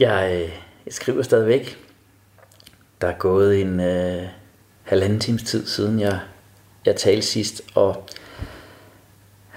jeg, 0.00 0.30
øh, 0.34 0.50
jeg 0.86 0.92
skriver 0.92 1.22
stadigvæk. 1.22 1.78
Der 3.00 3.08
er 3.08 3.18
gået 3.18 3.60
en 3.60 3.80
uh, 3.80 4.28
halvanden 4.82 5.20
times 5.20 5.42
tid 5.42 5.66
siden, 5.66 6.00
jeg 6.00 6.20
jeg 6.86 6.96
talte 6.96 7.26
sidst, 7.26 7.62
og 7.74 8.08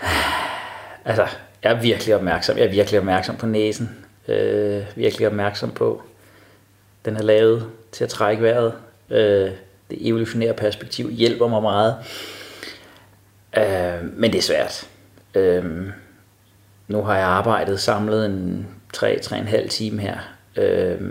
altså, 1.05 1.27
jeg 1.63 1.71
er 1.71 1.81
virkelig 1.81 2.15
opmærksom. 2.15 2.57
Jeg 2.57 2.65
er 2.65 2.71
virkelig 2.71 2.99
opmærksom 2.99 3.37
på 3.37 3.45
næsen. 3.45 4.05
Øh, 4.27 4.83
virkelig 4.95 5.27
opmærksom 5.27 5.71
på, 5.71 6.01
den 7.05 7.15
er 7.15 7.23
lavet 7.23 7.69
til 7.91 8.03
at 8.03 8.09
trække 8.09 8.43
vejret. 8.43 8.73
Øh, 9.11 9.51
det 9.89 10.07
evolutionære 10.07 10.53
perspektiv 10.53 11.11
hjælper 11.11 11.47
mig 11.47 11.61
meget. 11.61 11.95
Øh, 13.57 14.17
men 14.17 14.31
det 14.31 14.37
er 14.37 14.41
svært. 14.41 14.87
Øh, 15.35 15.65
nu 16.87 17.01
har 17.01 17.17
jeg 17.17 17.27
arbejdet 17.27 17.79
samlet 17.79 18.25
en 18.25 18.67
3-3,5 18.97 19.67
time 19.67 20.01
her. 20.01 20.17
Øh, 20.55 21.01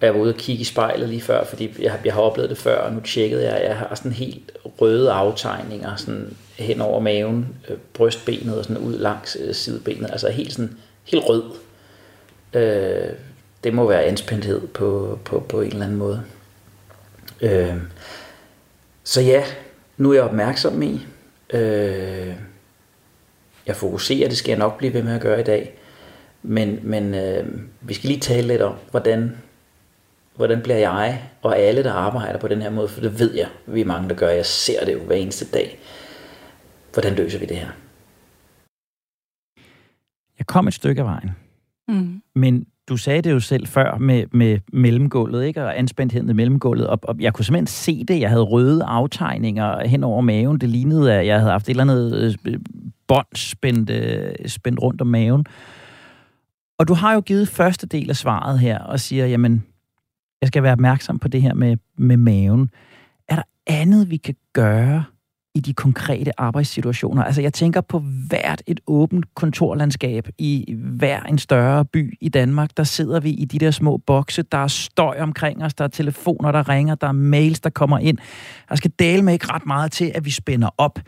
jeg 0.00 0.14
var 0.14 0.20
ude 0.20 0.32
og 0.32 0.38
kigge 0.38 0.60
i 0.60 0.64
spejlet 0.64 1.08
lige 1.08 1.20
før, 1.20 1.44
fordi 1.44 1.82
jeg, 1.82 2.00
jeg 2.04 2.14
har 2.14 2.20
oplevet 2.20 2.50
det 2.50 2.58
før, 2.58 2.78
og 2.78 2.92
nu 2.92 3.00
tjekkede 3.00 3.52
jeg, 3.52 3.62
jeg 3.64 3.76
har 3.76 3.94
sådan 3.94 4.12
helt 4.12 4.52
røde 4.80 5.12
aftegninger 5.12 5.96
sådan 5.96 6.36
hen 6.58 6.80
over 6.80 7.00
maven, 7.00 7.56
øh, 7.68 7.76
brystbenet 7.94 8.58
og 8.58 8.64
sådan 8.64 8.82
ud 8.82 8.98
langs 8.98 9.36
øh, 9.40 9.54
sidebenet, 9.54 10.10
altså 10.10 10.28
helt 10.28 10.52
sådan 10.52 10.76
helt 11.04 11.24
rød. 11.28 11.42
Øh, 12.54 13.12
det 13.64 13.74
må 13.74 13.88
være 13.88 14.04
anspændthed 14.04 14.66
på, 14.66 15.18
på, 15.24 15.40
på 15.48 15.60
en 15.60 15.70
eller 15.70 15.84
anden 15.84 15.98
måde. 15.98 16.22
Øh, 17.42 17.76
så 19.04 19.20
ja, 19.20 19.44
nu 19.96 20.10
er 20.10 20.14
jeg 20.14 20.22
opmærksom 20.22 20.82
i. 20.82 21.06
Øh, 21.52 22.34
jeg 23.66 23.76
fokuserer, 23.76 24.28
det 24.28 24.38
skal 24.38 24.50
jeg 24.50 24.58
nok 24.58 24.78
blive 24.78 24.92
ved 24.92 25.02
med 25.02 25.14
at 25.14 25.20
gøre 25.20 25.40
i 25.40 25.44
dag. 25.44 25.74
Men, 26.42 26.80
men 26.82 27.14
øh, 27.14 27.60
vi 27.80 27.94
skal 27.94 28.08
lige 28.08 28.20
tale 28.20 28.46
lidt 28.46 28.62
om, 28.62 28.74
hvordan, 28.90 29.36
hvordan 30.36 30.62
bliver 30.62 30.78
jeg 30.78 31.22
og 31.42 31.58
alle, 31.58 31.84
der 31.84 31.92
arbejder 31.92 32.38
på 32.38 32.48
den 32.48 32.62
her 32.62 32.70
måde, 32.70 32.88
for 32.88 33.00
det 33.00 33.18
ved 33.18 33.34
jeg, 33.34 33.48
vi 33.66 33.80
er 33.80 33.84
mange, 33.84 34.08
der 34.08 34.14
gør. 34.14 34.28
Jeg 34.28 34.46
ser 34.46 34.84
det 34.84 34.92
jo 34.92 34.98
hver 34.98 35.16
eneste 35.16 35.44
dag. 35.44 35.78
Hvordan 36.92 37.14
løser 37.14 37.38
vi 37.38 37.46
det 37.46 37.56
her? 37.56 37.70
Jeg 40.38 40.46
kom 40.46 40.68
et 40.68 40.74
stykke 40.74 41.00
af 41.00 41.06
vejen. 41.06 41.30
Mm. 41.88 42.22
Men 42.34 42.66
du 42.90 42.96
sagde 42.96 43.22
det 43.22 43.30
jo 43.30 43.40
selv 43.40 43.66
før 43.66 43.98
med, 43.98 44.24
med 44.32 44.58
mellemgulvet, 44.72 45.44
ikke? 45.44 45.64
Og 45.64 45.78
anspændtheden 45.78 46.30
i 46.30 46.32
mellemgulvet. 46.32 46.86
Og, 46.86 46.98
og 47.02 47.16
jeg 47.20 47.34
kunne 47.34 47.44
simpelthen 47.44 47.66
se 47.66 48.04
det. 48.04 48.20
Jeg 48.20 48.28
havde 48.28 48.42
røde 48.42 48.84
aftegninger 48.84 49.86
hen 49.86 50.04
over 50.04 50.20
maven. 50.20 50.58
Det 50.58 50.68
lignede, 50.68 51.14
at 51.14 51.26
jeg 51.26 51.38
havde 51.38 51.50
haft 51.50 51.66
et 51.66 51.70
eller 51.70 51.82
andet 51.82 52.38
øh, 52.44 52.58
bånd 53.08 53.26
spændt, 53.34 53.90
øh, 53.90 54.32
spændt 54.46 54.82
rundt 54.82 55.00
om 55.00 55.06
maven. 55.06 55.46
Og 56.78 56.88
du 56.88 56.94
har 56.94 57.14
jo 57.14 57.20
givet 57.20 57.48
første 57.48 57.86
del 57.86 58.10
af 58.10 58.16
svaret 58.16 58.58
her, 58.58 58.78
og 58.78 59.00
siger, 59.00 59.26
jamen, 59.26 59.64
jeg 60.40 60.48
skal 60.48 60.62
være 60.62 60.72
opmærksom 60.72 61.18
på 61.18 61.28
det 61.28 61.42
her 61.42 61.54
med, 61.54 61.76
med 61.98 62.16
maven. 62.16 62.70
Er 63.28 63.36
der 63.36 63.42
andet, 63.66 64.10
vi 64.10 64.16
kan 64.16 64.34
gøre 64.52 65.04
i 65.54 65.60
de 65.60 65.74
konkrete 65.74 66.40
arbejdssituationer. 66.40 67.24
Altså 67.24 67.42
jeg 67.42 67.52
tænker 67.52 67.80
på 67.80 67.98
hvert 67.98 68.62
et 68.66 68.80
åbent 68.86 69.34
kontorlandskab 69.34 70.28
i 70.38 70.74
hver 70.74 71.22
en 71.22 71.38
større 71.38 71.84
by 71.84 72.18
i 72.20 72.28
Danmark. 72.28 72.76
Der 72.76 72.84
sidder 72.84 73.20
vi 73.20 73.30
i 73.30 73.44
de 73.44 73.58
der 73.58 73.70
små 73.70 73.96
bokse, 73.96 74.42
der 74.42 74.58
er 74.58 74.66
støj 74.66 75.20
omkring 75.20 75.64
os, 75.64 75.74
der 75.74 75.84
er 75.84 75.88
telefoner, 75.88 76.52
der 76.52 76.68
ringer, 76.68 76.94
der 76.94 77.06
er 77.06 77.12
mails, 77.12 77.60
der 77.60 77.70
kommer 77.70 77.98
ind. 77.98 78.18
Der 78.68 78.74
skal 78.74 78.92
dele 78.98 79.22
med 79.22 79.32
ikke 79.32 79.52
ret 79.52 79.66
meget 79.66 79.92
til, 79.92 80.12
at 80.14 80.24
vi 80.24 80.30
spænder 80.30 80.68
op. 80.78 80.98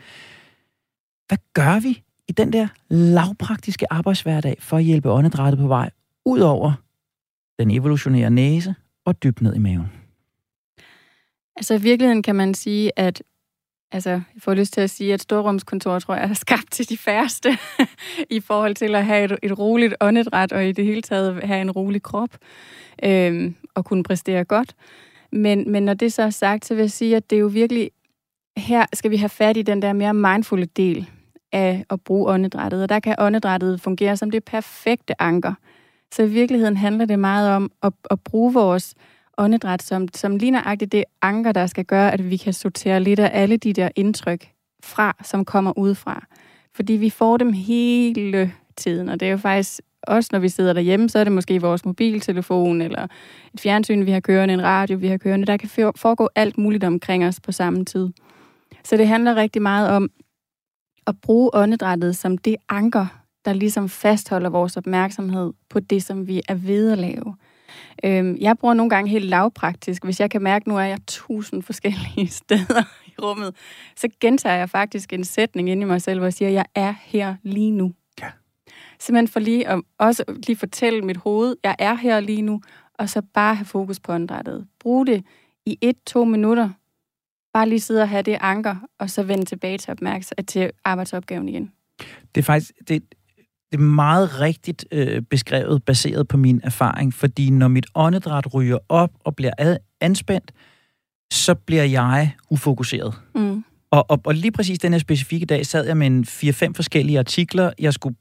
Hvad 1.27 1.37
gør 1.53 1.79
vi 1.79 2.03
i 2.27 2.31
den 2.31 2.53
der 2.53 2.67
lavpraktiske 2.89 3.93
arbejdshverdag 3.93 4.57
for 4.59 4.77
at 4.77 4.83
hjælpe 4.83 5.11
åndedrættet 5.11 5.59
på 5.59 5.67
vej, 5.67 5.89
ud 6.25 6.39
over 6.39 6.73
den 7.59 7.71
evolutionære 7.71 8.29
næse 8.29 8.75
og 9.05 9.23
dybt 9.23 9.41
ned 9.41 9.55
i 9.55 9.59
maven? 9.59 9.91
Altså 11.55 11.73
i 11.73 11.81
virkeligheden 11.81 12.23
kan 12.23 12.35
man 12.35 12.53
sige, 12.53 12.99
at 12.99 13.23
Altså, 13.93 14.09
jeg 14.09 14.21
får 14.37 14.53
lyst 14.53 14.73
til 14.73 14.81
at 14.81 14.89
sige, 14.89 15.13
at 15.13 15.21
storrumskontor, 15.21 15.99
tror 15.99 16.15
jeg, 16.15 16.29
er 16.29 16.33
skabt 16.33 16.71
til 16.71 16.89
de 16.89 16.97
færreste 16.97 17.57
i 18.37 18.39
forhold 18.39 18.75
til 18.75 18.95
at 18.95 19.05
have 19.05 19.25
et, 19.25 19.37
et 19.43 19.59
roligt 19.59 19.95
åndedræt 20.01 20.51
og 20.51 20.65
i 20.67 20.71
det 20.71 20.85
hele 20.85 21.01
taget 21.01 21.43
have 21.43 21.61
en 21.61 21.71
rolig 21.71 22.03
krop 22.03 22.29
øhm, 23.03 23.55
og 23.75 23.85
kunne 23.85 24.03
præstere 24.03 24.43
godt. 24.43 24.75
Men, 25.31 25.71
men 25.71 25.83
når 25.83 25.93
det 25.93 26.13
så 26.13 26.21
er 26.21 26.29
sagt, 26.29 26.65
så 26.65 26.75
vil 26.75 26.81
jeg 26.81 26.91
sige, 26.91 27.15
at 27.15 27.29
det 27.29 27.35
er 27.35 27.39
jo 27.39 27.47
virkelig, 27.47 27.91
her 28.57 28.85
skal 28.93 29.11
vi 29.11 29.17
have 29.17 29.29
fat 29.29 29.57
i 29.57 29.61
den 29.61 29.81
der 29.81 29.93
mere 29.93 30.13
mindfulde 30.13 30.65
del 30.65 31.09
af 31.51 31.85
at 31.89 32.01
bruge 32.01 32.29
åndedrættet. 32.29 32.83
Og 32.83 32.89
der 32.89 32.99
kan 32.99 33.15
åndedrættet 33.19 33.81
fungere 33.81 34.17
som 34.17 34.31
det 34.31 34.43
perfekte 34.43 35.21
anker. 35.21 35.53
Så 36.13 36.23
i 36.23 36.29
virkeligheden 36.29 36.77
handler 36.77 37.05
det 37.05 37.19
meget 37.19 37.51
om 37.51 37.71
at, 37.83 37.93
at 38.11 38.19
bruge 38.19 38.53
vores 38.53 38.95
åndedræt, 39.37 39.83
som, 39.83 40.07
som 40.13 40.35
ligner 40.35 40.75
det 40.75 41.03
anker, 41.21 41.51
der 41.51 41.65
skal 41.65 41.85
gøre, 41.85 42.13
at 42.13 42.29
vi 42.29 42.37
kan 42.37 42.53
sortere 42.53 42.99
lidt 42.99 43.19
af 43.19 43.29
alle 43.41 43.57
de 43.57 43.73
der 43.73 43.89
indtryk 43.95 44.47
fra, 44.83 45.15
som 45.23 45.45
kommer 45.45 45.77
udefra. 45.77 46.25
Fordi 46.75 46.93
vi 46.93 47.09
får 47.09 47.37
dem 47.37 47.53
hele 47.53 48.53
tiden, 48.75 49.09
og 49.09 49.19
det 49.19 49.27
er 49.27 49.31
jo 49.31 49.37
faktisk 49.37 49.81
også, 50.03 50.29
når 50.31 50.39
vi 50.39 50.49
sidder 50.49 50.73
derhjemme, 50.73 51.09
så 51.09 51.19
er 51.19 51.23
det 51.23 51.33
måske 51.33 51.61
vores 51.61 51.85
mobiltelefon, 51.85 52.81
eller 52.81 53.07
et 53.53 53.59
fjernsyn, 53.59 54.05
vi 54.05 54.11
har 54.11 54.19
kørende, 54.19 54.53
en 54.53 54.63
radio, 54.63 54.97
vi 54.97 55.07
har 55.07 55.17
kørende. 55.17 55.47
Der 55.47 55.57
kan 55.57 55.69
foregå 55.95 56.29
alt 56.35 56.57
muligt 56.57 56.83
omkring 56.83 57.25
os 57.25 57.39
på 57.39 57.51
samme 57.51 57.85
tid. 57.85 58.09
Så 58.83 58.97
det 58.97 59.07
handler 59.07 59.35
rigtig 59.35 59.61
meget 59.61 59.89
om 59.89 60.09
at 61.07 61.15
bruge 61.21 61.49
åndedrættet 61.53 62.15
som 62.15 62.37
det 62.37 62.55
anker, 62.69 63.05
der 63.45 63.53
ligesom 63.53 63.89
fastholder 63.89 64.49
vores 64.49 64.77
opmærksomhed 64.77 65.53
på 65.69 65.79
det, 65.79 66.03
som 66.03 66.27
vi 66.27 66.41
er 66.49 66.55
ved 66.55 66.91
at 66.91 66.97
lave. 66.97 67.35
Øhm, 68.05 68.37
jeg 68.39 68.57
bruger 68.57 68.73
nogle 68.73 68.89
gange 68.89 69.09
helt 69.09 69.25
lavpraktisk. 69.25 70.03
Hvis 70.03 70.19
jeg 70.19 70.31
kan 70.31 70.41
mærke, 70.41 70.63
at 70.63 70.67
nu 70.67 70.77
er 70.77 70.83
jeg 70.83 70.99
tusind 71.07 71.63
forskellige 71.63 72.27
steder 72.41 72.83
i 73.07 73.13
rummet, 73.21 73.55
så 73.95 74.07
gentager 74.19 74.55
jeg 74.55 74.69
faktisk 74.69 75.13
en 75.13 75.23
sætning 75.23 75.69
ind 75.69 75.81
i 75.81 75.85
mig 75.85 76.01
selv, 76.01 76.19
hvor 76.19 76.25
jeg 76.25 76.33
siger, 76.33 76.49
at 76.49 76.53
jeg 76.53 76.65
er 76.75 76.93
her 77.03 77.35
lige 77.43 77.71
nu. 77.71 77.93
Ja. 78.21 78.29
Simpelthen 78.99 79.27
for 79.27 79.39
lige 79.39 79.67
at 79.67 79.81
også 79.97 80.23
lige 80.47 80.55
fortælle 80.55 81.01
mit 81.01 81.17
hoved, 81.17 81.55
jeg 81.63 81.75
er 81.79 81.93
her 81.95 82.19
lige 82.19 82.41
nu, 82.41 82.61
og 82.93 83.09
så 83.09 83.21
bare 83.33 83.55
have 83.55 83.65
fokus 83.65 83.99
på 83.99 84.13
åndedrættet. 84.13 84.67
Brug 84.79 85.07
det 85.07 85.25
i 85.65 85.77
et-to 85.81 86.25
minutter. 86.25 86.69
Bare 87.53 87.69
lige 87.69 87.79
sidde 87.79 88.01
og 88.01 88.09
have 88.09 88.21
det 88.21 88.37
anker, 88.41 88.75
og 88.99 89.09
så 89.09 89.23
vende 89.23 89.45
tilbage 89.45 89.77
til, 89.77 89.91
opmærksomhed, 89.91 90.43
til 90.45 90.71
arbejdsopgaven 90.85 91.49
igen. 91.49 91.71
Det 92.35 92.41
er 92.41 92.45
faktisk, 92.45 92.71
det, 92.87 93.03
det 93.73 93.79
er 93.79 93.83
meget 93.83 94.39
rigtigt 94.39 94.85
øh, 94.91 95.21
beskrevet, 95.21 95.83
baseret 95.83 96.27
på 96.27 96.37
min 96.37 96.61
erfaring, 96.63 97.13
fordi 97.13 97.49
når 97.49 97.67
mit 97.67 97.85
åndedræt 97.95 98.53
ryger 98.53 98.77
op 98.89 99.11
og 99.19 99.35
bliver 99.35 99.51
ad, 99.57 99.77
anspændt, 100.01 100.51
så 101.31 101.55
bliver 101.55 101.83
jeg 101.83 102.31
ufokuseret. 102.49 103.13
Mm. 103.35 103.63
Og, 103.91 104.11
og, 104.11 104.21
og 104.25 104.35
lige 104.35 104.51
præcis 104.51 104.79
den 104.79 104.91
her 104.91 104.99
specifikke 104.99 105.45
dag 105.45 105.65
sad 105.65 105.85
jeg 105.85 105.97
med 105.97 106.07
en 106.07 106.23
4-5 106.23 106.71
forskellige 106.75 107.19
artikler, 107.19 107.71
jeg 107.79 107.93
skulle 107.93 108.15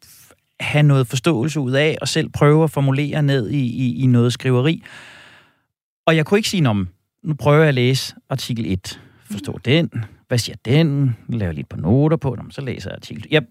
have 0.61 0.83
noget 0.83 1.07
forståelse 1.07 1.61
ud 1.61 1.73
af, 1.73 1.99
og 2.01 2.09
selv 2.09 2.29
prøve 2.29 2.65
at 2.65 2.71
formulere 2.71 3.23
ned 3.23 3.51
i, 3.51 3.61
i, 3.61 4.03
i 4.03 4.07
noget 4.07 4.33
skriveri. 4.33 4.83
Og 6.07 6.17
jeg 6.17 6.27
kunne 6.27 6.39
ikke 6.39 6.49
sige, 6.49 6.69
om 6.69 6.89
nu 7.23 7.35
prøver 7.35 7.59
jeg 7.59 7.69
at 7.69 7.75
læse 7.75 8.15
artikel 8.31 8.73
1, 8.73 9.01
forstå 9.31 9.53
mm. 9.53 9.61
den, 9.65 9.91
hvad 10.33 10.39
siger 10.39 10.57
den? 10.65 11.17
Laver 11.29 11.53
lidt 11.53 11.69
på 11.69 11.77
noter 11.77 12.17
på, 12.17 12.37
dem, 12.41 12.51
så 12.51 12.61
læser 12.61 12.91
jeg 12.91 12.97
artiklen. 12.97 13.27
Jeg 13.31 13.43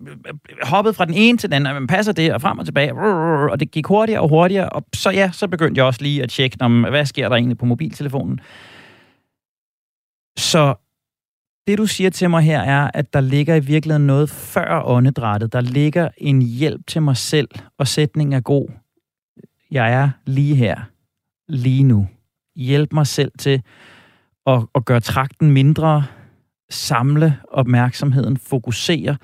hoppede 0.64 0.94
fra 0.94 1.06
den 1.06 1.14
ene 1.14 1.38
til 1.38 1.52
den 1.52 1.56
anden, 1.56 1.82
men 1.82 1.88
passer 1.88 2.14
det, 2.14 2.34
og 2.34 2.42
frem 2.42 2.60
og 2.60 2.66
tilbage, 2.66 2.94
og 3.52 3.60
det 3.60 3.72
gik 3.72 3.88
hurtigere 3.88 4.22
og 4.22 4.30
hurtigere, 4.30 4.70
og 4.70 4.86
så 4.96 5.10
ja, 5.10 5.32
så 5.32 5.48
begyndte 5.48 5.80
jeg 5.80 5.86
også 5.86 6.02
lige 6.02 6.24
at 6.24 6.30
tjekke, 6.30 6.58
om, 6.60 6.82
hvad 6.82 7.06
sker 7.06 7.30
der 7.30 7.36
egentlig 7.36 7.58
på 7.58 7.66
mobiltelefonen. 7.66 8.40
Så 10.38 10.76
det, 11.68 11.78
du 11.78 11.86
siger 11.86 12.10
til 12.10 12.30
mig 12.30 12.42
her, 12.42 12.62
er, 12.62 12.92
at 12.94 13.14
der 13.14 13.22
ligger 13.22 13.56
i 13.56 13.60
virkeligheden 13.60 14.08
noget 14.08 14.30
før 14.30 14.84
åndedrættet. 14.86 15.54
Der 15.54 15.62
ligger 15.62 16.10
en 16.18 16.42
hjælp 16.42 16.82
til 16.88 17.02
mig 17.02 17.18
selv, 17.18 17.50
og 17.78 17.88
sætningen 17.88 18.34
er 18.34 18.42
god. 18.42 18.70
Jeg 19.72 19.94
er 19.94 20.10
lige 20.26 20.56
her, 20.56 20.80
lige 21.48 21.84
nu. 21.84 22.08
Hjælp 22.56 22.94
mig 22.94 23.08
selv 23.08 23.32
til 23.40 23.62
at, 24.48 24.60
at 24.76 24.86
gøre 24.86 25.00
trakten 25.00 25.52
mindre, 25.52 26.06
samle 26.72 27.38
opmærksomheden, 27.48 28.38
fokusere, 28.38 29.18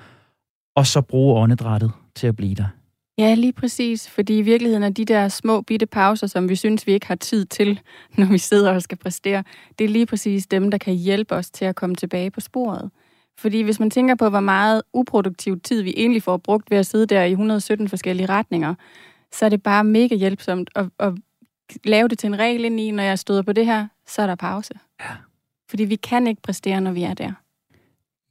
og 0.76 0.86
så 0.86 1.00
bruge 1.00 1.40
åndedrættet 1.40 1.92
til 2.14 2.26
at 2.26 2.36
blive 2.36 2.54
der. 2.54 2.66
Ja, 3.18 3.34
lige 3.34 3.52
præcis. 3.52 4.08
Fordi 4.08 4.38
i 4.38 4.42
virkeligheden 4.42 4.82
er 4.82 4.88
de 4.88 5.04
der 5.04 5.28
små 5.28 5.60
bitte 5.60 5.86
pauser, 5.86 6.26
som 6.26 6.48
vi 6.48 6.56
synes, 6.56 6.86
vi 6.86 6.92
ikke 6.92 7.06
har 7.06 7.14
tid 7.14 7.44
til, 7.44 7.80
når 8.18 8.26
vi 8.26 8.38
sidder 8.38 8.72
og 8.72 8.82
skal 8.82 8.98
præstere, 8.98 9.44
det 9.78 9.84
er 9.84 9.88
lige 9.88 10.06
præcis 10.06 10.46
dem, 10.46 10.70
der 10.70 10.78
kan 10.78 10.94
hjælpe 10.94 11.34
os 11.34 11.50
til 11.50 11.64
at 11.64 11.76
komme 11.76 11.96
tilbage 11.96 12.30
på 12.30 12.40
sporet. 12.40 12.90
Fordi 13.38 13.62
hvis 13.62 13.80
man 13.80 13.90
tænker 13.90 14.14
på, 14.14 14.28
hvor 14.28 14.40
meget 14.40 14.82
uproduktiv 14.92 15.60
tid 15.60 15.82
vi 15.82 15.94
egentlig 15.96 16.22
får 16.22 16.36
brugt 16.36 16.70
ved 16.70 16.78
at 16.78 16.86
sidde 16.86 17.06
der 17.06 17.24
i 17.24 17.30
117 17.30 17.88
forskellige 17.88 18.28
retninger, 18.28 18.74
så 19.32 19.44
er 19.44 19.48
det 19.48 19.62
bare 19.62 19.84
mega 19.84 20.14
hjælpsomt 20.14 20.70
at, 20.74 20.86
at 20.98 21.12
lave 21.84 22.08
det 22.08 22.18
til 22.18 22.26
en 22.26 22.38
regel 22.38 22.64
ind 22.64 22.80
i, 22.80 22.90
når 22.90 23.02
jeg 23.02 23.18
støder 23.18 23.42
på 23.42 23.52
det 23.52 23.66
her, 23.66 23.86
så 24.06 24.22
er 24.22 24.26
der 24.26 24.34
pause. 24.34 24.74
Ja. 25.00 25.27
Fordi 25.68 25.84
vi 25.84 25.96
kan 25.96 26.26
ikke 26.26 26.42
præstere, 26.42 26.80
når 26.80 26.92
vi 26.92 27.02
er 27.02 27.14
der. 27.14 27.32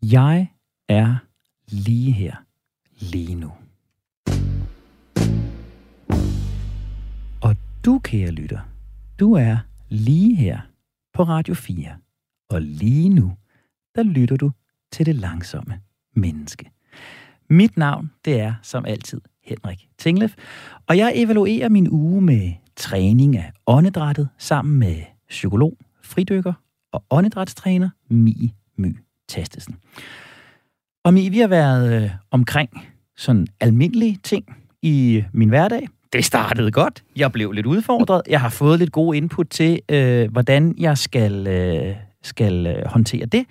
Jeg 0.02 0.48
er 0.88 1.16
lige 1.68 2.12
her, 2.12 2.36
lige 3.00 3.36
nu. 3.36 3.52
Og 7.42 7.56
du, 7.86 8.00
kære 8.00 8.32
lytter, 8.32 8.60
du 9.20 9.34
er 9.34 9.58
lige 9.90 10.36
her 10.36 10.60
på 11.14 11.24
Radio 11.24 11.54
4. 11.54 11.98
Og 12.50 12.62
lige 12.62 13.10
nu, 13.10 13.34
der 13.96 14.04
lytter 14.04 14.38
du 14.38 14.52
til 14.92 15.06
det 15.06 15.16
langsomme 15.16 15.82
menneske. 16.16 16.72
Mit 17.50 17.78
navn, 17.78 18.12
det 18.26 18.40
er 18.40 18.54
som 18.62 18.86
altid 18.86 19.22
Henrik 19.44 19.90
Tinglef, 19.98 20.36
og 20.88 20.98
jeg 20.98 21.12
evaluerer 21.16 21.70
min 21.70 21.88
uge 21.92 22.22
med 22.22 22.54
træning 22.76 23.38
af 23.38 23.52
åndedrættet 23.68 24.30
sammen 24.38 24.80
med 24.80 25.04
psykolog, 25.30 25.78
fridykker 26.02 26.54
og 26.98 27.04
åndedrætstræner 27.10 27.90
Mie 28.10 28.50
My 28.78 28.98
Tastesen. 29.28 29.76
Og 31.04 31.14
Mie, 31.14 31.30
vi 31.30 31.40
har 31.40 31.48
været 31.48 32.04
øh, 32.04 32.10
omkring 32.32 32.70
sådan 33.18 33.48
almindelige 33.60 34.20
ting 34.24 34.58
i 34.82 35.24
min 35.34 35.50
hverdag. 35.50 35.88
Det 36.14 36.26
startede 36.26 36.72
godt. 36.72 37.04
Jeg 37.16 37.32
blev 37.32 37.52
lidt 37.52 37.66
udfordret. 37.66 38.22
Jeg 38.30 38.42
har 38.42 38.50
fået 38.50 38.80
lidt 38.80 38.92
god 38.92 39.16
input 39.16 39.48
til, 39.50 39.80
øh, 39.90 40.32
hvordan 40.32 40.76
jeg 40.78 40.98
skal, 40.98 41.48
øh, 41.48 41.96
skal 42.24 42.68
øh, 42.68 42.86
håndtere 42.86 43.26
det. 43.26 43.46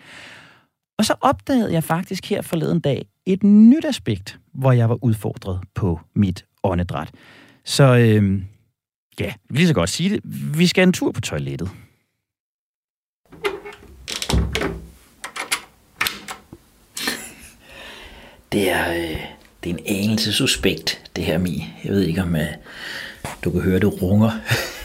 Og 0.99 1.05
så 1.05 1.15
opdagede 1.21 1.73
jeg 1.73 1.85
faktisk 1.85 2.31
her 2.31 2.43
forleden 2.43 2.81
dag 2.81 3.07
et 3.27 3.43
nyt 3.43 3.85
aspekt, 3.85 4.39
hvor 4.55 4.73
jeg 4.73 4.89
var 4.89 5.05
udfordret 5.05 5.61
på 5.75 6.01
mit 6.15 6.45
åndedræt. 6.63 7.11
Så 7.65 7.97
øh, 7.97 8.43
ja, 9.21 9.33
vi 9.51 9.57
lige 9.57 9.69
så 9.69 9.75
godt 9.75 9.91
sige 9.91 10.11
det. 10.11 10.21
Vi 10.59 10.67
skal 10.67 10.83
en 10.83 10.93
tur 10.93 11.13
på 11.13 11.21
toilettet. 11.21 11.71
Det 18.57 18.71
er, 18.71 18.93
øh, 18.93 19.21
det 19.65 19.71
er 19.71 19.75
en 19.75 19.81
anelse 19.87 20.33
suspekt, 20.33 21.11
det 21.17 21.25
her, 21.25 21.39
Mi. 21.39 21.65
Jeg 21.85 21.93
ved 21.93 22.03
ikke, 22.03 22.23
om 22.23 22.37
øh, 22.37 22.47
du 23.45 23.51
kan 23.51 23.61
høre, 23.61 23.79
det 23.79 24.03
runger. 24.03 24.31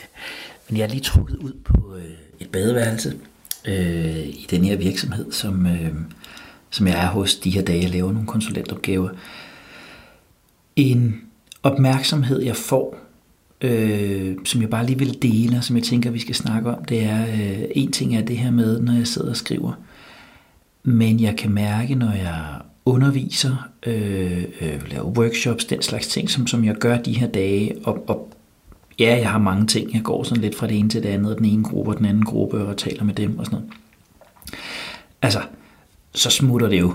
Men 0.70 0.78
jeg 0.78 0.84
er 0.84 0.88
lige 0.88 1.02
trukket 1.02 1.36
ud 1.36 1.54
på 1.66 1.96
øh, 1.96 2.12
et 2.40 2.50
badeværelse 2.50 3.14
øh, 3.66 4.28
i 4.28 4.48
den 4.50 4.66
her 4.66 4.78
virksomhed, 4.78 5.32
som, 5.32 5.66
øh, 5.66 5.92
som 6.70 6.88
jeg 6.88 7.04
er 7.04 7.08
hos 7.08 7.36
de 7.36 7.50
her 7.50 7.62
dage. 7.62 7.82
Jeg 7.82 7.90
laver 7.90 8.12
nogle 8.12 8.28
konsulentopgaver. 8.28 9.10
En 10.76 11.22
opmærksomhed, 11.64 12.42
jeg 12.42 12.56
får, 12.56 12.98
øh, 13.62 14.36
som 14.46 14.62
jeg 14.62 14.70
bare 14.70 14.86
lige 14.86 15.00
vil 15.00 15.22
dele, 15.22 15.58
og 15.58 15.64
som 15.64 15.76
jeg 15.76 15.84
tænker, 15.84 16.12
vi 16.12 16.20
skal 16.20 16.36
snakke 16.36 16.70
om, 16.70 16.86
det 16.86 17.04
er, 17.04 17.22
øh, 17.22 17.64
en 17.76 17.92
ting 17.92 18.16
er 18.16 18.22
det 18.22 18.38
her 18.38 18.52
med, 18.52 18.82
når 18.82 18.94
jeg 18.94 19.08
sidder 19.08 19.30
og 19.30 19.38
skriver, 19.38 19.74
men 20.84 21.20
jeg 21.20 21.38
kan 21.38 21.52
mærke, 21.52 21.96
når 21.96 22.12
jeg 22.12 22.62
underviser, 22.86 23.70
øh, 23.86 24.44
øh, 24.62 24.92
laver 24.92 25.06
workshops, 25.06 25.66
den 25.66 25.82
slags 25.82 26.08
ting, 26.08 26.30
som, 26.30 26.48
som 26.48 26.66
jeg 26.66 26.76
gør 26.76 26.98
de 26.98 27.14
her 27.14 27.28
dage, 27.28 27.76
og, 27.84 28.04
og 28.10 28.34
ja, 29.00 29.18
jeg 29.18 29.30
har 29.30 29.40
mange 29.40 29.68
ting, 29.68 29.94
jeg 29.94 30.04
går 30.04 30.24
sådan 30.24 30.42
lidt 30.42 30.56
fra 30.56 30.68
det 30.68 30.80
ene 30.80 30.90
til 30.90 31.04
det 31.04 31.10
andet, 31.10 31.38
den 31.38 31.46
ene 31.46 31.64
gruppe 31.64 31.92
og 31.92 31.98
den 31.98 32.06
anden 32.06 32.26
gruppe, 32.26 32.66
og 32.66 32.78
taler 32.78 33.04
med 33.04 33.14
dem 33.14 33.40
og 33.40 33.46
sådan 33.46 33.60
noget. 33.60 33.74
Altså, 35.22 35.42
så 36.14 36.30
smutter 36.30 36.68
det 36.70 36.80
jo 36.80 36.94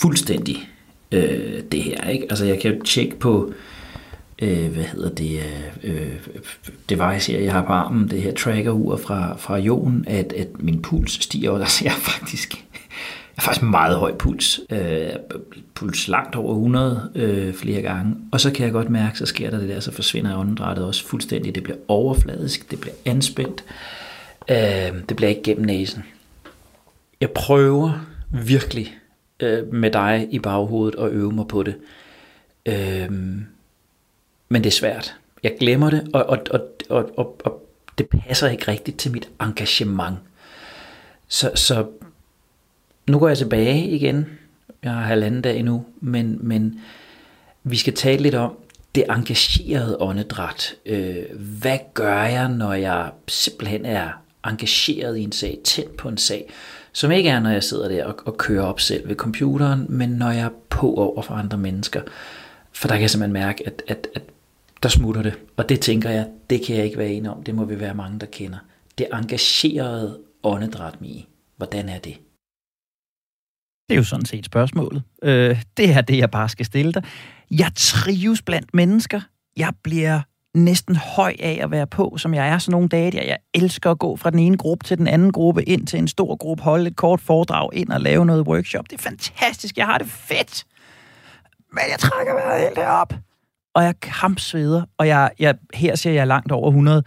fuldstændig 0.00 0.68
øh, 1.12 1.62
det 1.72 1.82
her, 1.82 2.08
ikke? 2.08 2.26
Altså, 2.30 2.44
jeg 2.44 2.60
kan 2.60 2.74
jo 2.74 2.82
tjekke 2.82 3.18
på, 3.18 3.52
øh, 4.42 4.72
hvad 4.72 4.84
hedder 4.84 5.10
det, 5.14 5.40
øh, 5.84 5.94
øh 5.94 6.12
device 6.88 7.32
her, 7.32 7.40
jeg 7.40 7.52
har 7.52 7.64
på 7.64 7.72
armen, 7.72 8.10
det 8.10 8.22
her 8.22 8.34
trackerur 8.34 8.96
fra, 8.96 9.36
fra 9.36 9.56
Jon, 9.56 10.04
at, 10.06 10.32
at 10.32 10.48
min 10.58 10.82
puls 10.82 11.24
stiger, 11.24 11.50
og 11.50 11.60
der 11.60 11.66
ser 11.66 11.90
jeg 13.36 13.42
har 13.42 13.44
faktisk 13.44 13.62
meget 13.62 13.96
høj 13.96 14.14
puls. 14.14 14.60
Øh, 14.70 15.10
puls 15.74 16.08
langt 16.08 16.36
over 16.36 16.52
100 16.52 17.10
øh, 17.14 17.54
flere 17.54 17.82
gange. 17.82 18.16
Og 18.32 18.40
så 18.40 18.52
kan 18.52 18.64
jeg 18.64 18.72
godt 18.72 18.90
mærke, 18.90 19.18
så 19.18 19.26
sker 19.26 19.50
der 19.50 19.58
det 19.58 19.68
der, 19.68 19.80
så 19.80 19.92
forsvinder 19.92 20.38
åndedrættet 20.38 20.84
også 20.84 21.06
fuldstændig. 21.06 21.54
Det 21.54 21.62
bliver 21.62 21.78
overfladisk, 21.88 22.70
det 22.70 22.80
bliver 22.80 22.94
anspændt. 23.04 23.64
Øh, 24.50 25.08
det 25.08 25.16
bliver 25.16 25.28
ikke 25.28 25.42
gennem 25.42 25.66
næsen. 25.66 26.04
Jeg 27.20 27.30
prøver 27.30 28.06
virkelig 28.30 28.94
øh, 29.40 29.72
med 29.72 29.90
dig 29.90 30.28
i 30.30 30.38
baghovedet 30.38 30.98
at 30.98 31.10
øve 31.10 31.32
mig 31.32 31.48
på 31.48 31.62
det. 31.62 31.74
Øh, 32.66 33.10
men 34.48 34.64
det 34.64 34.66
er 34.66 34.70
svært. 34.70 35.14
Jeg 35.42 35.56
glemmer 35.60 35.90
det, 35.90 36.08
og, 36.12 36.26
og, 36.26 36.38
og, 36.50 36.60
og, 36.90 37.10
og, 37.18 37.40
og 37.44 37.66
det 37.98 38.08
passer 38.08 38.48
ikke 38.48 38.68
rigtigt 38.68 38.98
til 38.98 39.12
mit 39.12 39.28
engagement. 39.40 40.18
Så, 41.28 41.50
så 41.54 41.86
nu 43.10 43.18
går 43.18 43.28
jeg 43.28 43.38
tilbage 43.38 43.88
igen. 43.88 44.26
Jeg 44.82 44.92
har 44.92 45.02
halvanden 45.02 45.42
dag 45.42 45.58
endnu, 45.58 45.84
men, 46.00 46.38
men 46.40 46.80
vi 47.62 47.76
skal 47.76 47.94
tale 47.94 48.22
lidt 48.22 48.34
om 48.34 48.56
det 48.94 49.04
engagerede 49.10 49.96
åndedræt. 50.00 50.74
Øh, 50.86 51.16
hvad 51.38 51.78
gør 51.94 52.22
jeg, 52.22 52.48
når 52.48 52.72
jeg 52.72 53.10
simpelthen 53.28 53.84
er 53.84 54.08
engageret 54.46 55.16
i 55.16 55.22
en 55.22 55.32
sag, 55.32 55.58
tændt 55.64 55.96
på 55.96 56.08
en 56.08 56.18
sag, 56.18 56.50
som 56.92 57.10
ikke 57.10 57.28
er, 57.28 57.40
når 57.40 57.50
jeg 57.50 57.62
sidder 57.62 57.88
der 57.88 58.04
og, 58.04 58.14
og 58.24 58.36
kører 58.36 58.62
op 58.62 58.80
selv 58.80 59.08
ved 59.08 59.16
computeren, 59.16 59.86
men 59.88 60.08
når 60.08 60.30
jeg 60.30 60.44
er 60.44 60.50
på 60.68 60.94
over 60.94 61.22
for 61.22 61.34
andre 61.34 61.58
mennesker. 61.58 62.02
For 62.72 62.88
der 62.88 62.94
kan 62.94 63.02
jeg 63.02 63.10
simpelthen 63.10 63.32
mærke, 63.32 63.66
at, 63.66 63.82
at, 63.88 64.06
at 64.14 64.22
der 64.82 64.88
smutter 64.88 65.22
det. 65.22 65.34
Og 65.56 65.68
det 65.68 65.80
tænker 65.80 66.10
jeg, 66.10 66.26
det 66.50 66.66
kan 66.66 66.76
jeg 66.76 66.84
ikke 66.84 66.98
være 66.98 67.08
enig 67.08 67.30
om. 67.30 67.42
Det 67.42 67.54
må 67.54 67.64
vi 67.64 67.80
være 67.80 67.94
mange, 67.94 68.18
der 68.18 68.26
kender. 68.26 68.58
Det 68.98 69.06
engagerede 69.12 70.18
åndedræt, 70.42 71.00
Mie. 71.00 71.22
Hvordan 71.56 71.88
er 71.88 71.98
det? 71.98 72.16
Det 73.90 73.94
er 73.94 73.98
jo 73.98 74.04
sådan 74.04 74.26
set 74.26 74.46
spørgsmålet. 74.46 75.02
Øh, 75.22 75.62
det 75.76 75.90
er 75.90 76.00
det, 76.00 76.18
jeg 76.18 76.30
bare 76.30 76.48
skal 76.48 76.66
stille 76.66 76.92
dig. 76.92 77.02
Jeg 77.50 77.70
trives 77.76 78.42
blandt 78.42 78.74
mennesker. 78.74 79.20
Jeg 79.56 79.72
bliver 79.82 80.20
næsten 80.54 80.96
høj 80.96 81.34
af 81.38 81.58
at 81.62 81.70
være 81.70 81.86
på, 81.86 82.14
som 82.18 82.34
jeg 82.34 82.48
er 82.48 82.58
sådan 82.58 82.72
nogle 82.72 82.88
dage 82.88 83.10
der. 83.10 83.22
Jeg 83.22 83.36
elsker 83.54 83.90
at 83.90 83.98
gå 83.98 84.16
fra 84.16 84.30
den 84.30 84.38
ene 84.38 84.56
gruppe 84.56 84.84
til 84.84 84.98
den 84.98 85.06
anden 85.06 85.32
gruppe, 85.32 85.62
ind 85.62 85.86
til 85.86 85.98
en 85.98 86.08
stor 86.08 86.36
gruppe, 86.36 86.62
holde 86.62 86.86
et 86.86 86.96
kort 86.96 87.20
foredrag, 87.20 87.68
ind 87.72 87.88
og 87.88 88.00
lave 88.00 88.26
noget 88.26 88.46
workshop. 88.46 88.84
Det 88.90 88.98
er 88.98 89.02
fantastisk. 89.02 89.76
Jeg 89.78 89.86
har 89.86 89.98
det 89.98 90.06
fedt. 90.06 90.64
Men 91.72 91.82
jeg 91.90 91.98
trækker 91.98 92.34
vejret 92.34 92.62
helt 92.62 92.76
derop. 92.76 93.14
Og 93.74 93.84
jeg 93.84 93.94
kampsveder, 94.02 94.82
og 94.98 95.08
jeg, 95.08 95.30
jeg, 95.38 95.54
her 95.74 95.94
ser 95.94 96.12
jeg 96.12 96.26
langt 96.26 96.52
over 96.52 96.68
100. 96.68 97.02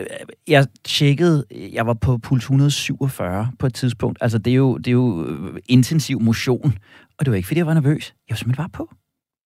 Øh, 0.00 0.06
jeg 0.48 0.66
tjekkede, 0.84 1.44
jeg 1.50 1.86
var 1.86 1.94
på 1.94 2.18
puls 2.18 2.42
147 2.42 3.52
på 3.58 3.66
et 3.66 3.74
tidspunkt. 3.74 4.18
Altså, 4.20 4.38
det 4.38 4.50
er 4.50 4.54
jo, 4.54 4.76
det 4.76 4.86
er 4.86 4.92
jo 4.92 5.26
øh, 5.26 5.60
intensiv 5.66 6.20
motion. 6.20 6.78
Og 7.18 7.26
det 7.26 7.30
var 7.30 7.36
ikke, 7.36 7.46
fordi 7.46 7.58
jeg 7.58 7.66
var 7.66 7.74
nervøs. 7.74 8.14
Jeg 8.28 8.32
var 8.34 8.36
simpelthen 8.36 8.62
bare 8.62 8.68
på. 8.68 8.90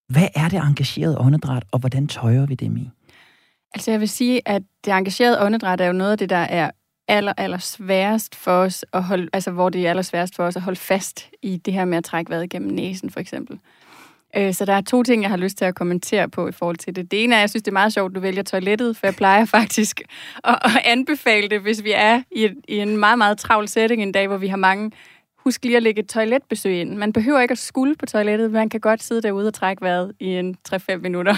Hvad 0.08 0.28
er 0.34 0.48
det 0.48 0.58
engagerede 0.58 1.18
åndedræt, 1.18 1.64
og 1.72 1.78
hvordan 1.78 2.06
tøjer 2.06 2.46
vi 2.46 2.54
det 2.54 2.70
med? 2.70 2.86
Altså, 3.74 3.90
jeg 3.90 4.00
vil 4.00 4.08
sige, 4.08 4.48
at 4.48 4.62
det 4.84 4.92
engagerede 4.92 5.40
åndedræt 5.40 5.80
er 5.80 5.86
jo 5.86 5.92
noget 5.92 6.12
af 6.12 6.18
det, 6.18 6.30
der 6.30 6.36
er 6.36 6.70
aller, 7.08 7.32
aller 7.36 7.58
sværest 7.58 8.34
for 8.34 8.52
os 8.52 8.84
at 8.92 9.02
holde, 9.02 9.28
altså 9.32 9.50
hvor 9.50 9.68
det 9.68 9.86
er 9.86 9.90
aller 9.90 10.02
sværest 10.02 10.36
for 10.36 10.44
os 10.44 10.56
at 10.56 10.62
holde 10.62 10.80
fast 10.80 11.30
i 11.42 11.56
det 11.56 11.74
her 11.74 11.84
med 11.84 11.98
at 11.98 12.04
trække 12.04 12.30
vejret 12.30 12.50
gennem 12.50 12.70
næsen, 12.70 13.10
for 13.10 13.20
eksempel. 13.20 13.58
Øh, 14.36 14.54
så 14.54 14.64
der 14.64 14.72
er 14.72 14.80
to 14.80 15.02
ting, 15.02 15.22
jeg 15.22 15.30
har 15.30 15.36
lyst 15.36 15.58
til 15.58 15.64
at 15.64 15.74
kommentere 15.74 16.28
på 16.28 16.48
i 16.48 16.52
forhold 16.52 16.76
til 16.76 16.96
det. 16.96 17.10
Det 17.10 17.24
ene 17.24 17.34
er, 17.34 17.38
at 17.38 17.40
jeg 17.40 17.50
synes, 17.50 17.62
det 17.62 17.70
er 17.70 17.72
meget 17.72 17.92
sjovt, 17.92 18.10
at 18.10 18.14
du 18.14 18.20
vælger 18.20 18.42
toilettet, 18.42 18.96
for 18.96 19.06
jeg 19.06 19.14
plejer 19.14 19.44
faktisk 19.44 20.00
at, 20.44 20.58
at 20.64 20.70
anbefale 20.84 21.48
det, 21.48 21.60
hvis 21.60 21.84
vi 21.84 21.92
er 21.94 22.22
i, 22.30 22.48
i 22.68 22.78
en 22.78 22.96
meget, 22.96 23.18
meget 23.18 23.38
travl 23.38 23.68
setting 23.68 24.02
en 24.02 24.12
dag, 24.12 24.26
hvor 24.26 24.36
vi 24.36 24.48
har 24.48 24.56
mange 24.56 24.90
husk 25.44 25.64
lige 25.64 25.76
at 25.76 25.82
lægge 25.82 26.00
et 26.00 26.08
toiletbesøg 26.08 26.80
ind. 26.80 26.96
Man 26.96 27.12
behøver 27.12 27.40
ikke 27.40 27.52
at 27.52 27.58
skulle 27.58 27.94
på 27.94 28.06
toilettet, 28.06 28.50
man 28.50 28.68
kan 28.68 28.80
godt 28.80 29.02
sidde 29.02 29.22
derude 29.22 29.46
og 29.46 29.54
trække 29.54 29.82
vejret 29.82 30.12
i 30.20 30.26
en 30.26 30.56
3-5 30.72 30.96
minutter. 30.96 31.34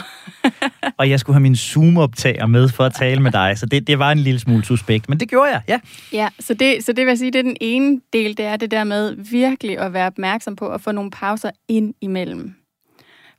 og 0.99 1.11
jeg 1.11 1.20
skulle 1.20 1.34
have 1.34 1.42
min 1.42 1.57
Zoom-optager 1.57 2.47
med 2.47 2.68
for 2.68 2.84
at 2.84 2.94
tale 2.94 3.22
med 3.22 3.32
dig, 3.32 3.59
så 3.59 3.66
det, 3.66 3.86
det 3.86 3.99
var 3.99 4.12
en 4.12 4.18
lille 4.18 4.40
smule 4.40 4.64
suspekt, 4.64 5.09
men 5.09 5.20
det 5.20 5.28
gjorde 5.28 5.51
jeg, 5.51 5.62
ja. 5.68 5.80
Ja, 6.12 6.28
så 6.40 6.55
det, 6.55 6.84
så 6.84 6.92
det 6.92 7.07
vil 7.07 7.11
jeg 7.11 7.18
sige, 7.18 7.30
det 7.30 7.38
er 7.38 7.42
den 7.42 7.57
ene 7.61 8.01
del, 8.12 8.36
det 8.36 8.44
er 8.44 8.57
det 8.57 8.70
der 8.70 8.84
med 8.84 9.14
virkelig 9.30 9.78
at 9.78 9.92
være 9.92 10.07
opmærksom 10.07 10.57
på 10.57 10.68
at 10.68 10.80
få 10.80 10.92
nogle 10.92 11.11
pauser 11.11 11.51
ind 11.68 11.94
imellem. 12.01 12.55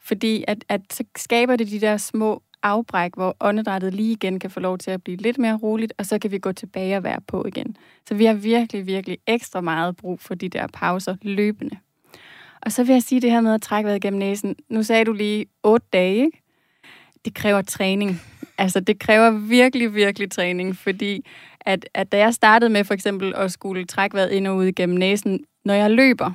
Fordi 0.08 0.44
at, 0.48 0.66
at 0.70 0.82
så 0.94 1.04
skaber 1.18 1.56
det 1.56 1.72
de 1.72 1.82
der 1.82 1.98
små 1.98 2.44
afbræk, 2.64 3.12
hvor 3.16 3.36
åndedrættet 3.40 3.94
lige 3.94 4.12
igen 4.12 4.40
kan 4.40 4.50
få 4.50 4.60
lov 4.60 4.78
til 4.78 4.92
at 4.92 5.04
blive 5.04 5.18
lidt 5.18 5.38
mere 5.38 5.56
roligt, 5.56 5.94
og 5.98 6.06
så 6.06 6.20
kan 6.20 6.32
vi 6.32 6.38
gå 6.38 6.52
tilbage 6.52 6.98
og 6.98 7.04
være 7.04 7.22
på 7.28 7.46
igen. 7.48 7.78
Så 8.08 8.16
vi 8.16 8.26
har 8.26 8.34
virkelig, 8.34 8.88
virkelig 8.88 9.18
ekstra 9.28 9.62
meget 9.62 9.98
brug 9.98 10.20
for 10.20 10.36
de 10.36 10.50
der 10.50 10.68
pauser 10.68 11.16
løbende. 11.22 11.78
Og 12.62 12.72
så 12.72 12.84
vil 12.84 12.94
jeg 12.94 13.04
sige 13.04 13.22
det 13.22 13.32
her 13.32 13.42
med 13.42 13.54
at 13.54 13.62
trække 13.62 13.88
vejret 13.88 14.02
gennem 14.02 14.20
næsen. 14.20 14.56
Nu 14.70 14.84
sagde 14.84 15.06
du 15.06 15.14
lige 15.14 15.46
otte 15.64 15.88
dage, 15.94 16.26
ikke? 16.26 16.42
Det 17.26 17.34
kræver 17.34 17.62
træning. 17.62 18.22
Altså, 18.58 18.80
det 18.80 19.00
kræver 19.00 19.32
virkelig, 19.32 19.96
virkelig 19.96 20.32
træning, 20.32 20.76
fordi 20.76 21.26
at, 21.62 21.90
at 21.94 22.12
da 22.12 22.18
jeg 22.18 22.34
startede 22.34 22.70
med 22.70 22.84
for 22.84 22.94
eksempel 22.94 23.34
at 23.36 23.52
skulle 23.52 23.86
trække 23.86 24.16
vejret 24.16 24.32
ind 24.32 24.48
og 24.48 24.56
ud 24.56 24.72
gennem 24.72 24.98
næsen, 24.98 25.40
når 25.66 25.74
jeg 25.74 25.92
løber, 25.92 26.32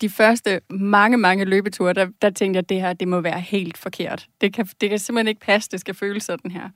de 0.00 0.08
første 0.08 0.60
mange, 0.70 1.16
mange 1.16 1.44
løbeture, 1.44 1.92
der, 1.92 2.06
der 2.22 2.30
tænkte 2.30 2.56
jeg, 2.56 2.62
at 2.64 2.68
det 2.68 2.80
her, 2.80 2.92
det 2.92 3.08
må 3.08 3.20
være 3.20 3.40
helt 3.40 3.78
forkert. 3.78 4.26
Det 4.40 4.54
kan, 4.54 4.68
det 4.80 4.90
kan 4.90 4.98
simpelthen 4.98 5.28
ikke 5.28 5.40
passe, 5.40 5.68
det 5.70 5.80
skal 5.80 5.94
føles 5.94 6.22
sådan 6.22 6.50
her. 6.50 6.68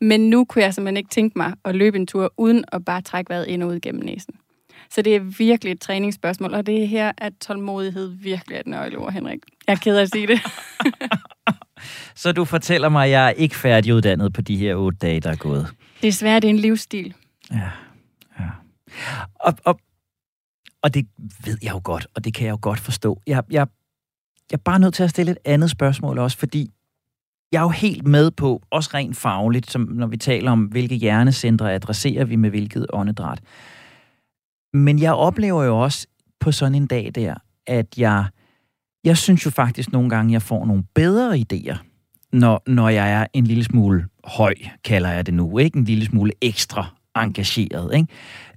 Men 0.00 0.30
nu 0.30 0.44
kunne 0.44 0.64
jeg 0.64 0.74
simpelthen 0.74 0.96
ikke 0.96 1.10
tænke 1.10 1.38
mig 1.38 1.54
at 1.64 1.74
løbe 1.74 1.96
en 1.96 2.06
tur, 2.06 2.32
uden 2.36 2.64
at 2.72 2.84
bare 2.84 3.02
trække 3.02 3.30
vejret 3.30 3.46
ind 3.46 3.62
og 3.62 3.68
ud 3.68 3.80
gennem 3.80 4.04
næsen. 4.04 4.34
Så 4.90 5.02
det 5.02 5.16
er 5.16 5.20
virkelig 5.20 5.72
et 5.72 5.80
træningsspørgsmål, 5.80 6.54
og 6.54 6.66
det 6.66 6.82
er 6.82 6.86
her, 6.86 7.12
at 7.18 7.32
tålmodighed 7.40 8.12
virkelig 8.20 8.56
er 8.56 8.60
et 8.60 8.66
nøgleord, 8.66 9.12
Henrik. 9.12 9.38
Jeg 9.66 9.72
er 9.72 9.76
ked 9.76 9.96
af 9.96 10.02
at 10.02 10.10
sige 10.10 10.26
det. 10.26 10.40
Så 12.22 12.32
du 12.32 12.44
fortæller 12.44 12.88
mig, 12.88 13.04
at 13.04 13.10
jeg 13.10 13.26
er 13.26 13.30
ikke 13.30 13.56
færdiguddannet 13.56 14.32
på 14.32 14.40
de 14.40 14.56
her 14.56 14.74
otte 14.74 14.98
dage, 14.98 15.20
der 15.20 15.30
er 15.30 15.36
gået. 15.36 15.66
Desværre, 16.02 16.40
det 16.40 16.44
er 16.44 16.50
en 16.50 16.58
livsstil. 16.58 17.14
Ja, 17.50 17.70
ja. 18.40 18.48
Og, 19.34 19.54
og 19.64 19.80
og 20.82 20.94
det 20.94 21.06
ved 21.44 21.58
jeg 21.62 21.72
jo 21.72 21.80
godt, 21.84 22.06
og 22.14 22.24
det 22.24 22.34
kan 22.34 22.46
jeg 22.46 22.52
jo 22.52 22.58
godt 22.62 22.80
forstå. 22.80 23.20
Jeg, 23.26 23.42
jeg, 23.50 23.66
jeg 24.50 24.56
er 24.56 24.62
bare 24.64 24.78
nødt 24.78 24.94
til 24.94 25.02
at 25.02 25.10
stille 25.10 25.32
et 25.32 25.38
andet 25.44 25.70
spørgsmål 25.70 26.18
også, 26.18 26.38
fordi 26.38 26.70
jeg 27.52 27.58
er 27.58 27.62
jo 27.62 27.68
helt 27.68 28.06
med 28.06 28.30
på, 28.30 28.62
også 28.70 28.90
rent 28.94 29.16
fagligt, 29.16 29.70
som 29.70 29.88
når 29.90 30.06
vi 30.06 30.16
taler 30.16 30.50
om, 30.50 30.64
hvilke 30.64 30.94
hjernecentre 30.94 31.74
adresserer 31.74 32.24
vi 32.24 32.36
med 32.36 32.50
hvilket 32.50 32.86
åndedræt. 32.92 33.40
Men 34.72 34.98
jeg 34.98 35.14
oplever 35.14 35.64
jo 35.64 35.78
også 35.78 36.06
på 36.40 36.52
sådan 36.52 36.74
en 36.74 36.86
dag 36.86 37.10
der, 37.14 37.34
at 37.66 37.98
jeg, 37.98 38.26
jeg 39.04 39.16
synes 39.16 39.46
jo 39.46 39.50
faktisk 39.50 39.92
nogle 39.92 40.10
gange, 40.10 40.32
jeg 40.32 40.42
får 40.42 40.66
nogle 40.66 40.84
bedre 40.94 41.38
idéer, 41.38 41.76
når, 42.32 42.62
når 42.66 42.88
jeg 42.88 43.12
er 43.12 43.26
en 43.32 43.46
lille 43.46 43.64
smule 43.64 44.06
høj, 44.24 44.54
kalder 44.84 45.10
jeg 45.10 45.26
det 45.26 45.34
nu, 45.34 45.58
ikke? 45.58 45.78
En 45.78 45.84
lille 45.84 46.04
smule 46.04 46.32
ekstra 46.40 46.86
engageret, 47.16 47.94
ikke? 47.94 48.08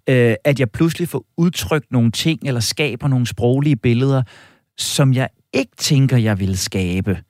Øh, 0.09 0.35
at 0.43 0.59
jeg 0.59 0.71
pludselig 0.71 1.09
får 1.09 1.25
udtrykt 1.37 1.91
nogle 1.91 2.11
ting, 2.11 2.39
eller 2.43 2.61
skaber 2.61 3.07
nogle 3.07 3.27
sproglige 3.27 3.75
billeder, 3.75 4.23
som 4.77 5.13
jeg 5.13 5.29
ikke 5.53 5.75
tænker, 5.77 6.17
jeg 6.17 6.39
ville 6.39 6.57
skabe, 6.57 7.21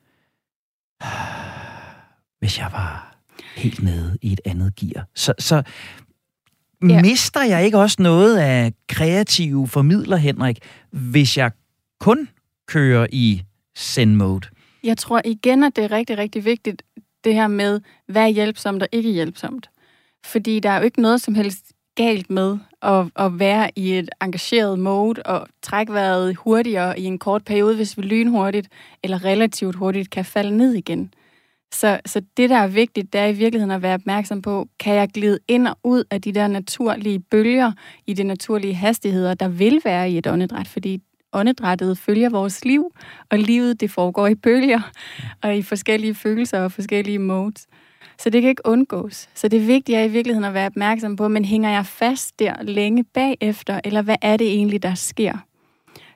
hvis 2.39 2.59
jeg 2.59 2.69
var 2.71 3.17
helt 3.55 3.83
nede 3.83 4.17
i 4.21 4.33
et 4.33 4.41
andet 4.45 4.75
gear. 4.75 5.07
Så, 5.15 5.33
så 5.39 5.63
ja. 6.89 7.01
mister 7.01 7.43
jeg 7.43 7.65
ikke 7.65 7.77
også 7.77 7.97
noget 7.99 8.37
af 8.37 8.73
kreative 8.89 9.67
formidler, 9.67 10.17
Henrik, 10.17 10.57
hvis 10.91 11.37
jeg 11.37 11.51
kun 11.99 12.29
kører 12.67 13.07
i 13.11 13.43
send 13.75 14.15
mode? 14.15 14.47
Jeg 14.83 14.97
tror 14.97 15.21
igen, 15.25 15.63
at 15.63 15.75
det 15.75 15.83
er 15.83 15.91
rigtig, 15.91 16.17
rigtig 16.17 16.45
vigtigt, 16.45 16.83
det 17.23 17.33
her 17.33 17.47
med, 17.47 17.81
hvad 18.07 18.23
er 18.23 18.27
hjælpsomt 18.27 18.81
og 18.81 18.87
ikke 18.91 19.11
hjælpsomt. 19.11 19.69
Fordi 20.25 20.59
der 20.59 20.69
er 20.69 20.77
jo 20.77 20.83
ikke 20.83 21.01
noget 21.01 21.21
som 21.21 21.35
helst 21.35 21.74
galt 21.95 22.29
med 22.29 22.57
at, 22.81 23.05
at 23.15 23.39
være 23.39 23.71
i 23.75 23.97
et 23.97 24.09
engageret 24.21 24.79
mode 24.79 25.23
og 25.23 25.47
trække 25.61 25.93
vejret 25.93 26.35
hurtigere 26.35 26.99
i 26.99 27.03
en 27.03 27.19
kort 27.19 27.45
periode, 27.45 27.75
hvis 27.75 27.97
vi 27.97 28.01
lynhurtigt 28.01 28.67
eller 29.03 29.25
relativt 29.25 29.75
hurtigt 29.75 30.09
kan 30.09 30.25
falde 30.25 30.57
ned 30.57 30.73
igen. 30.73 31.13
Så, 31.71 31.99
så 32.05 32.21
det, 32.37 32.49
der 32.49 32.55
er 32.55 32.67
vigtigt, 32.67 33.13
det 33.13 33.21
er 33.21 33.25
i 33.25 33.33
virkeligheden 33.33 33.71
at 33.71 33.81
være 33.81 33.93
opmærksom 33.93 34.41
på, 34.41 34.67
kan 34.79 34.95
jeg 34.95 35.09
glide 35.09 35.39
ind 35.47 35.67
og 35.67 35.77
ud 35.83 36.03
af 36.11 36.21
de 36.21 36.31
der 36.31 36.47
naturlige 36.47 37.19
bølger 37.19 37.71
i 38.07 38.13
de 38.13 38.23
naturlige 38.23 38.73
hastigheder, 38.73 39.33
der 39.33 39.47
vil 39.47 39.81
være 39.85 40.11
i 40.11 40.17
et 40.17 40.27
åndedræt, 40.27 40.67
fordi 40.67 41.01
åndedrættet 41.33 41.97
følger 41.97 42.29
vores 42.29 42.65
liv, 42.65 42.95
og 43.31 43.39
livet 43.39 43.79
det 43.81 43.91
foregår 43.91 44.27
i 44.27 44.35
bølger 44.35 44.91
og 45.41 45.57
i 45.57 45.61
forskellige 45.61 46.15
følelser 46.15 46.61
og 46.61 46.71
forskellige 46.71 47.19
modes. 47.19 47.67
Så 48.17 48.29
det 48.29 48.41
kan 48.41 48.49
ikke 48.49 48.61
undgås. 48.65 49.29
Så 49.33 49.47
det 49.47 49.67
vigtige 49.67 49.97
er 49.97 50.03
i 50.03 50.07
virkeligheden 50.07 50.45
at 50.45 50.53
være 50.53 50.65
opmærksom 50.65 51.15
på, 51.15 51.27
men 51.27 51.45
hænger 51.45 51.69
jeg 51.69 51.85
fast 51.85 52.39
der 52.39 52.63
længe 52.63 53.03
bagefter, 53.03 53.79
eller 53.83 54.01
hvad 54.01 54.17
er 54.21 54.37
det 54.37 54.47
egentlig, 54.47 54.83
der 54.83 54.95
sker? 54.95 55.37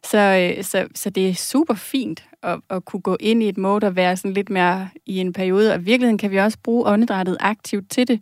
Så, 0.04 0.18
øh, 0.58 0.64
så, 0.64 0.88
så 0.96 1.10
det 1.10 1.30
er 1.30 1.34
super 1.34 1.74
fint 1.74 2.24
at, 2.44 2.60
at 2.70 2.86
kunne 2.86 3.02
gå 3.02 3.18
ind 3.20 3.44
i 3.44 3.50
et 3.50 3.58
mode 3.58 3.88
og 3.88 3.96
være 3.96 4.18
sådan 4.18 4.34
lidt 4.34 4.50
mere 4.50 4.90
i 5.06 5.18
en 5.18 5.34
periode. 5.34 5.74
Og 5.74 5.80
i 5.80 5.84
virkeligheden 5.84 6.18
kan 6.18 6.32
vi 6.32 6.38
også 6.38 6.58
bruge 6.64 6.86
åndedrættet 6.86 7.38
aktivt 7.40 7.90
til 7.90 8.08
det. 8.08 8.22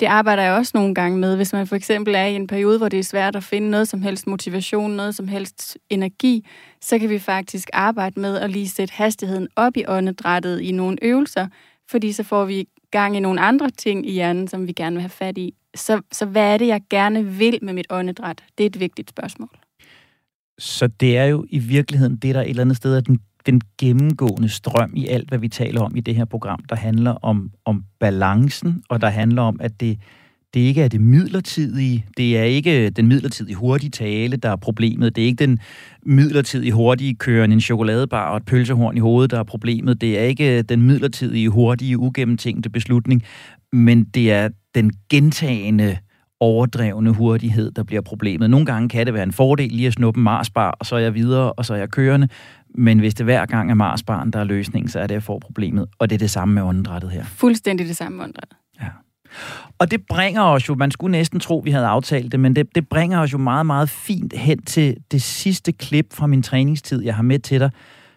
Det 0.00 0.06
arbejder 0.06 0.42
jeg 0.42 0.52
også 0.52 0.72
nogle 0.74 0.94
gange 0.94 1.18
med, 1.18 1.36
hvis 1.36 1.52
man 1.52 1.66
for 1.66 1.76
eksempel 1.76 2.14
er 2.14 2.24
i 2.24 2.34
en 2.34 2.46
periode, 2.46 2.78
hvor 2.78 2.88
det 2.88 2.98
er 2.98 3.02
svært 3.02 3.36
at 3.36 3.44
finde 3.44 3.70
noget 3.70 3.88
som 3.88 4.02
helst 4.02 4.26
motivation, 4.26 4.90
noget 4.90 5.14
som 5.14 5.28
helst 5.28 5.78
energi, 5.90 6.46
så 6.80 6.98
kan 6.98 7.10
vi 7.10 7.18
faktisk 7.18 7.68
arbejde 7.72 8.20
med 8.20 8.38
at 8.38 8.50
lige 8.50 8.68
sætte 8.68 8.94
hastigheden 8.94 9.48
op 9.56 9.76
i 9.76 9.84
åndedrættet 9.88 10.60
i 10.60 10.72
nogle 10.72 10.98
øvelser, 11.02 11.46
fordi 11.90 12.12
så 12.12 12.22
får 12.22 12.44
vi 12.44 12.68
gang 12.98 13.16
i 13.16 13.20
nogle 13.20 13.40
andre 13.40 13.70
ting 13.70 14.08
i 14.08 14.12
hjernen, 14.12 14.48
som 14.48 14.66
vi 14.66 14.72
gerne 14.72 14.94
vil 14.96 15.02
have 15.02 15.10
fat 15.10 15.38
i. 15.38 15.54
Så, 15.74 16.00
så 16.12 16.26
hvad 16.26 16.54
er 16.54 16.58
det, 16.58 16.66
jeg 16.66 16.80
gerne 16.90 17.24
vil 17.24 17.58
med 17.62 17.72
mit 17.72 17.86
åndedræt? 17.90 18.44
Det 18.58 18.64
er 18.64 18.66
et 18.66 18.80
vigtigt 18.80 19.10
spørgsmål. 19.10 19.48
Så 20.58 20.86
det 20.86 21.18
er 21.18 21.24
jo 21.24 21.44
i 21.50 21.58
virkeligheden 21.58 22.16
det, 22.16 22.34
der 22.34 22.40
et 22.40 22.50
eller 22.50 22.62
andet 22.62 22.76
sted 22.76 22.96
er 22.96 23.00
den, 23.00 23.18
den 23.46 23.60
gennemgående 23.78 24.48
strøm 24.48 24.92
i 24.96 25.06
alt, 25.08 25.28
hvad 25.28 25.38
vi 25.38 25.48
taler 25.48 25.80
om 25.80 25.96
i 25.96 26.00
det 26.00 26.14
her 26.14 26.24
program, 26.24 26.60
der 26.68 26.76
handler 26.76 27.10
om, 27.10 27.50
om 27.64 27.84
balancen, 28.00 28.82
og 28.88 29.00
der 29.00 29.08
handler 29.08 29.42
om, 29.42 29.56
at 29.60 29.80
det, 29.80 29.98
det 30.54 30.60
ikke 30.60 30.82
er 30.82 30.88
det 30.88 31.00
midlertidige, 31.00 32.06
det 32.16 32.38
er 32.38 32.42
ikke 32.42 32.90
den 32.90 33.06
midlertidige 33.06 33.54
hurtige 33.54 33.90
tale, 33.90 34.36
der 34.36 34.50
er 34.50 34.56
problemet, 34.56 35.16
det 35.16 35.22
er 35.22 35.26
ikke 35.26 35.46
den 35.46 35.58
midlertidige 36.06 36.72
hurtige 36.72 37.14
køren 37.14 37.52
en 37.52 37.60
chokoladebar 37.60 38.30
og 38.30 38.36
et 38.36 38.44
pølsehorn 38.44 38.96
i 38.96 39.00
hovedet, 39.00 39.30
der 39.30 39.38
er 39.38 39.44
problemet, 39.44 40.00
det 40.00 40.18
er 40.18 40.22
ikke 40.22 40.62
den 40.62 40.82
midlertidige 40.82 41.48
hurtige 41.48 41.98
ugennemtænkte 41.98 42.70
beslutning, 42.70 43.22
men 43.72 44.04
det 44.04 44.32
er 44.32 44.48
den 44.74 44.92
gentagende 45.10 45.96
overdrevne 46.40 47.10
hurtighed, 47.10 47.70
der 47.70 47.82
bliver 47.82 48.02
problemet. 48.02 48.50
Nogle 48.50 48.66
gange 48.66 48.88
kan 48.88 49.06
det 49.06 49.14
være 49.14 49.22
en 49.22 49.32
fordel 49.32 49.72
lige 49.72 49.86
at 49.86 49.92
snuppe 49.92 50.18
en 50.18 50.24
Marsbar, 50.24 50.70
og 50.70 50.86
så 50.86 50.96
er 50.96 51.00
jeg 51.00 51.14
videre, 51.14 51.52
og 51.52 51.64
så 51.64 51.74
er 51.74 51.78
jeg 51.78 51.90
kørende. 51.90 52.28
Men 52.74 52.98
hvis 52.98 53.14
det 53.14 53.26
hver 53.26 53.46
gang 53.46 53.70
er 53.70 53.74
Marsbaren, 53.74 54.30
der 54.30 54.38
er 54.38 54.44
løsningen, 54.44 54.88
så 54.88 54.98
er 54.98 55.02
det, 55.02 55.10
at 55.10 55.14
jeg 55.14 55.22
får 55.22 55.38
problemet. 55.38 55.86
Og 55.98 56.10
det 56.10 56.14
er 56.14 56.18
det 56.18 56.30
samme 56.30 56.54
med 56.54 56.62
åndedrættet 56.62 57.10
her. 57.10 57.24
Fuldstændig 57.24 57.86
det 57.86 57.96
samme 57.96 58.16
med 58.16 58.24
åndedrættet. 58.24 58.56
Og 59.78 59.90
det 59.90 60.06
bringer 60.08 60.42
os 60.42 60.68
jo, 60.68 60.74
man 60.74 60.90
skulle 60.90 61.12
næsten 61.12 61.40
tro, 61.40 61.58
vi 61.64 61.70
havde 61.70 61.86
aftalt 61.86 62.32
det, 62.32 62.40
men 62.40 62.56
det, 62.56 62.74
det 62.74 62.88
bringer 62.88 63.20
os 63.20 63.32
jo 63.32 63.38
meget, 63.38 63.66
meget 63.66 63.90
fint 63.90 64.32
hen 64.32 64.62
til 64.62 64.96
det 65.10 65.22
sidste 65.22 65.72
klip 65.72 66.12
fra 66.12 66.26
min 66.26 66.42
træningstid, 66.42 67.02
jeg 67.02 67.14
har 67.14 67.22
med 67.22 67.38
til 67.38 67.60
dig, 67.60 67.70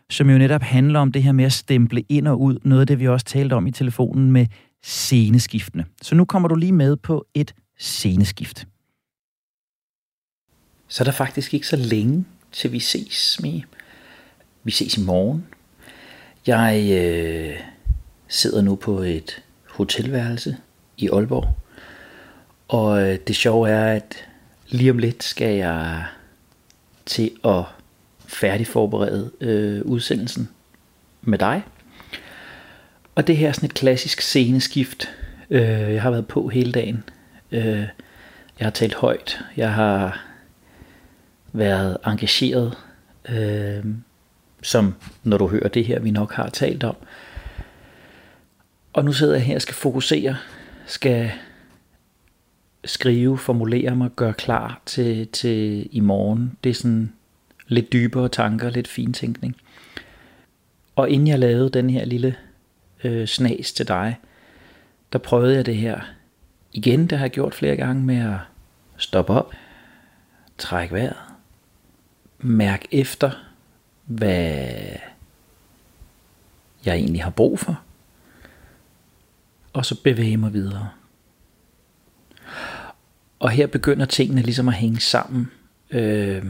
som 0.09 0.29
jo 0.29 0.37
netop 0.37 0.61
handler 0.61 0.99
om 0.99 1.11
det 1.11 1.23
her 1.23 1.31
med 1.31 1.45
at 1.45 1.53
stemple 1.53 2.01
ind 2.01 2.27
og 2.27 2.41
ud. 2.41 2.59
Noget 2.63 2.81
af 2.81 2.87
det, 2.87 2.99
vi 2.99 3.07
også 3.07 3.25
talte 3.25 3.53
om 3.53 3.67
i 3.67 3.71
telefonen 3.71 4.31
med 4.31 4.45
sceneskiftene. 4.83 5.85
Så 6.01 6.15
nu 6.15 6.25
kommer 6.25 6.49
du 6.49 6.55
lige 6.55 6.71
med 6.71 6.95
på 6.95 7.25
et 7.33 7.53
sceneskift. 7.79 8.67
Så 10.87 11.03
er 11.03 11.05
der 11.05 11.11
faktisk 11.11 11.53
ikke 11.53 11.67
så 11.67 11.75
længe, 11.75 12.25
til 12.51 12.71
vi 12.71 12.79
ses 12.79 13.39
med. 13.41 13.61
Vi 14.63 14.71
ses 14.71 14.97
i 14.97 15.01
morgen. 15.01 15.45
Jeg 16.47 16.89
øh, 16.91 17.59
sidder 18.27 18.61
nu 18.61 18.75
på 18.75 18.99
et 18.99 19.43
hotelværelse 19.69 20.57
i 20.97 21.09
Aalborg. 21.09 21.55
Og 22.67 23.01
øh, 23.01 23.17
det 23.27 23.35
sjove 23.35 23.69
er, 23.69 23.93
at 23.93 24.27
lige 24.67 24.91
om 24.91 24.97
lidt 24.97 25.23
skal 25.23 25.55
jeg 25.55 26.05
til 27.05 27.31
at 27.45 27.63
færdigforberede 28.27 29.31
øh, 29.41 29.81
udsendelsen 29.81 30.49
med 31.21 31.37
dig. 31.37 31.63
Og 33.15 33.27
det 33.27 33.37
her 33.37 33.47
er 33.47 33.51
sådan 33.51 33.69
et 33.69 33.73
klassisk 33.73 34.21
sceneskift. 34.21 35.09
Øh, 35.49 35.93
jeg 35.93 36.01
har 36.01 36.11
været 36.11 36.27
på 36.27 36.47
hele 36.47 36.71
dagen. 36.71 37.03
Øh, 37.51 37.87
jeg 38.59 38.65
har 38.65 38.69
talt 38.69 38.95
højt. 38.95 39.39
Jeg 39.57 39.73
har 39.73 40.25
været 41.53 41.97
engageret, 42.05 42.77
øh, 43.29 43.85
som 44.63 44.95
når 45.23 45.37
du 45.37 45.47
hører 45.47 45.67
det 45.67 45.85
her, 45.85 45.99
vi 45.99 46.11
nok 46.11 46.33
har 46.33 46.49
talt 46.49 46.83
om. 46.83 46.95
Og 48.93 49.05
nu 49.05 49.13
sidder 49.13 49.33
jeg 49.33 49.43
her 49.43 49.55
og 49.55 49.61
skal 49.61 49.75
fokusere, 49.75 50.35
skal 50.87 51.31
skrive, 52.85 53.37
formulere 53.37 53.95
mig, 53.95 54.09
gøre 54.15 54.33
klar 54.33 54.81
til, 54.85 55.27
til 55.27 55.89
i 55.91 55.99
morgen. 55.99 56.57
Det 56.63 56.69
er 56.69 56.73
sådan 56.73 57.13
lidt 57.67 57.93
dybere 57.93 58.29
tanker, 58.29 58.69
lidt 58.69 58.87
fintænkning. 58.87 59.55
Og 60.95 61.09
inden 61.09 61.27
jeg 61.27 61.39
lavede 61.39 61.69
den 61.69 61.89
her 61.89 62.05
lille 62.05 62.35
øh, 63.03 63.27
snas 63.27 63.73
til 63.73 63.87
dig, 63.87 64.15
der 65.13 65.19
prøvede 65.19 65.55
jeg 65.55 65.65
det 65.65 65.75
her 65.75 66.01
igen, 66.73 67.07
det 67.07 67.17
har 67.17 67.25
jeg 67.25 67.31
gjort 67.31 67.55
flere 67.55 67.75
gange 67.75 68.03
med 68.03 68.17
at 68.17 68.37
stoppe 68.97 69.33
op, 69.33 69.53
trække 70.57 70.93
vejret, 70.93 71.17
mærke 72.39 72.87
efter, 72.91 73.31
hvad 74.05 74.73
jeg 76.85 76.95
egentlig 76.95 77.23
har 77.23 77.29
brug 77.29 77.59
for, 77.59 77.81
og 79.77 79.85
så 79.85 80.01
bevæge 80.03 80.37
mig 80.37 80.53
videre. 80.53 80.89
Og 83.39 83.49
her 83.49 83.67
begynder 83.67 84.05
tingene 84.05 84.41
ligesom 84.41 84.67
at 84.67 84.73
hænge 84.73 84.99
sammen, 84.99 85.51
øh, 85.91 86.45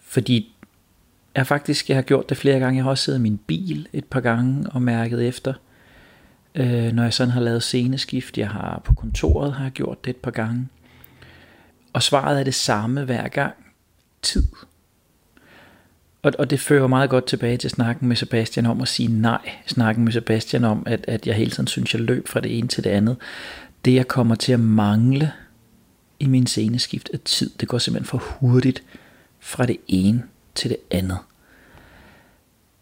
fordi 0.00 0.54
jeg 1.34 1.46
faktisk 1.46 1.88
jeg 1.88 1.96
har 1.96 2.02
gjort 2.02 2.28
det 2.28 2.36
flere 2.36 2.58
gange. 2.58 2.76
Jeg 2.76 2.84
har 2.84 2.90
også 2.90 3.04
siddet 3.04 3.18
i 3.18 3.22
min 3.22 3.38
bil 3.46 3.88
et 3.92 4.04
par 4.04 4.20
gange 4.20 4.70
og 4.70 4.82
mærket 4.82 5.28
efter– 5.28 5.54
øh, 6.54 6.92
når 6.92 7.02
jeg 7.02 7.14
sådan 7.14 7.30
har 7.30 7.40
lavet 7.40 7.62
sceneskift. 7.62 8.38
Jeg 8.38 8.48
har 8.48 8.80
på 8.84 8.94
kontoret 8.94 9.52
har 9.52 9.64
jeg 9.64 9.72
gjort 9.72 10.04
det 10.04 10.10
et 10.10 10.16
par 10.16 10.30
gange. 10.30 10.68
Og 11.92 12.02
svaret 12.02 12.40
er 12.40 12.44
det 12.44 12.54
samme 12.54 13.04
hver 13.04 13.28
gang. 13.28 13.54
Tid. 14.22 14.42
Og, 16.22 16.32
og 16.38 16.50
det 16.50 16.60
fører 16.60 16.86
meget 16.86 17.10
godt 17.10 17.26
tilbage 17.26 17.56
til 17.56 17.70
snakken 17.70 18.08
med 18.08 18.16
Sebastian 18.16 18.66
om 18.66 18.80
at 18.80 18.88
sige 18.88 19.20
nej. 19.20 19.50
Snakken 19.66 20.04
med 20.04 20.12
Sebastian 20.12 20.64
om, 20.64 20.82
at, 20.86 21.04
at 21.08 21.26
jeg 21.26 21.34
hele 21.34 21.50
tiden 21.50 21.66
synes, 21.66 21.94
jeg 21.94 22.02
løb 22.02 22.28
fra 22.28 22.40
det 22.40 22.58
ene 22.58 22.68
til 22.68 22.84
det 22.84 22.90
andet. 22.90 23.16
Det 23.84 23.94
jeg 23.94 24.08
kommer 24.08 24.34
til 24.34 24.52
at 24.52 24.60
mangle 24.60 25.32
i 26.20 26.26
min 26.26 26.46
sceneskift 26.46 27.10
af 27.12 27.20
tid. 27.24 27.50
Det 27.60 27.68
går 27.68 27.78
simpelthen 27.78 28.08
for 28.08 28.22
hurtigt 28.40 28.82
fra 29.40 29.66
det 29.66 29.76
ene 29.88 30.22
til 30.54 30.70
det 30.70 30.78
andet. 30.90 31.18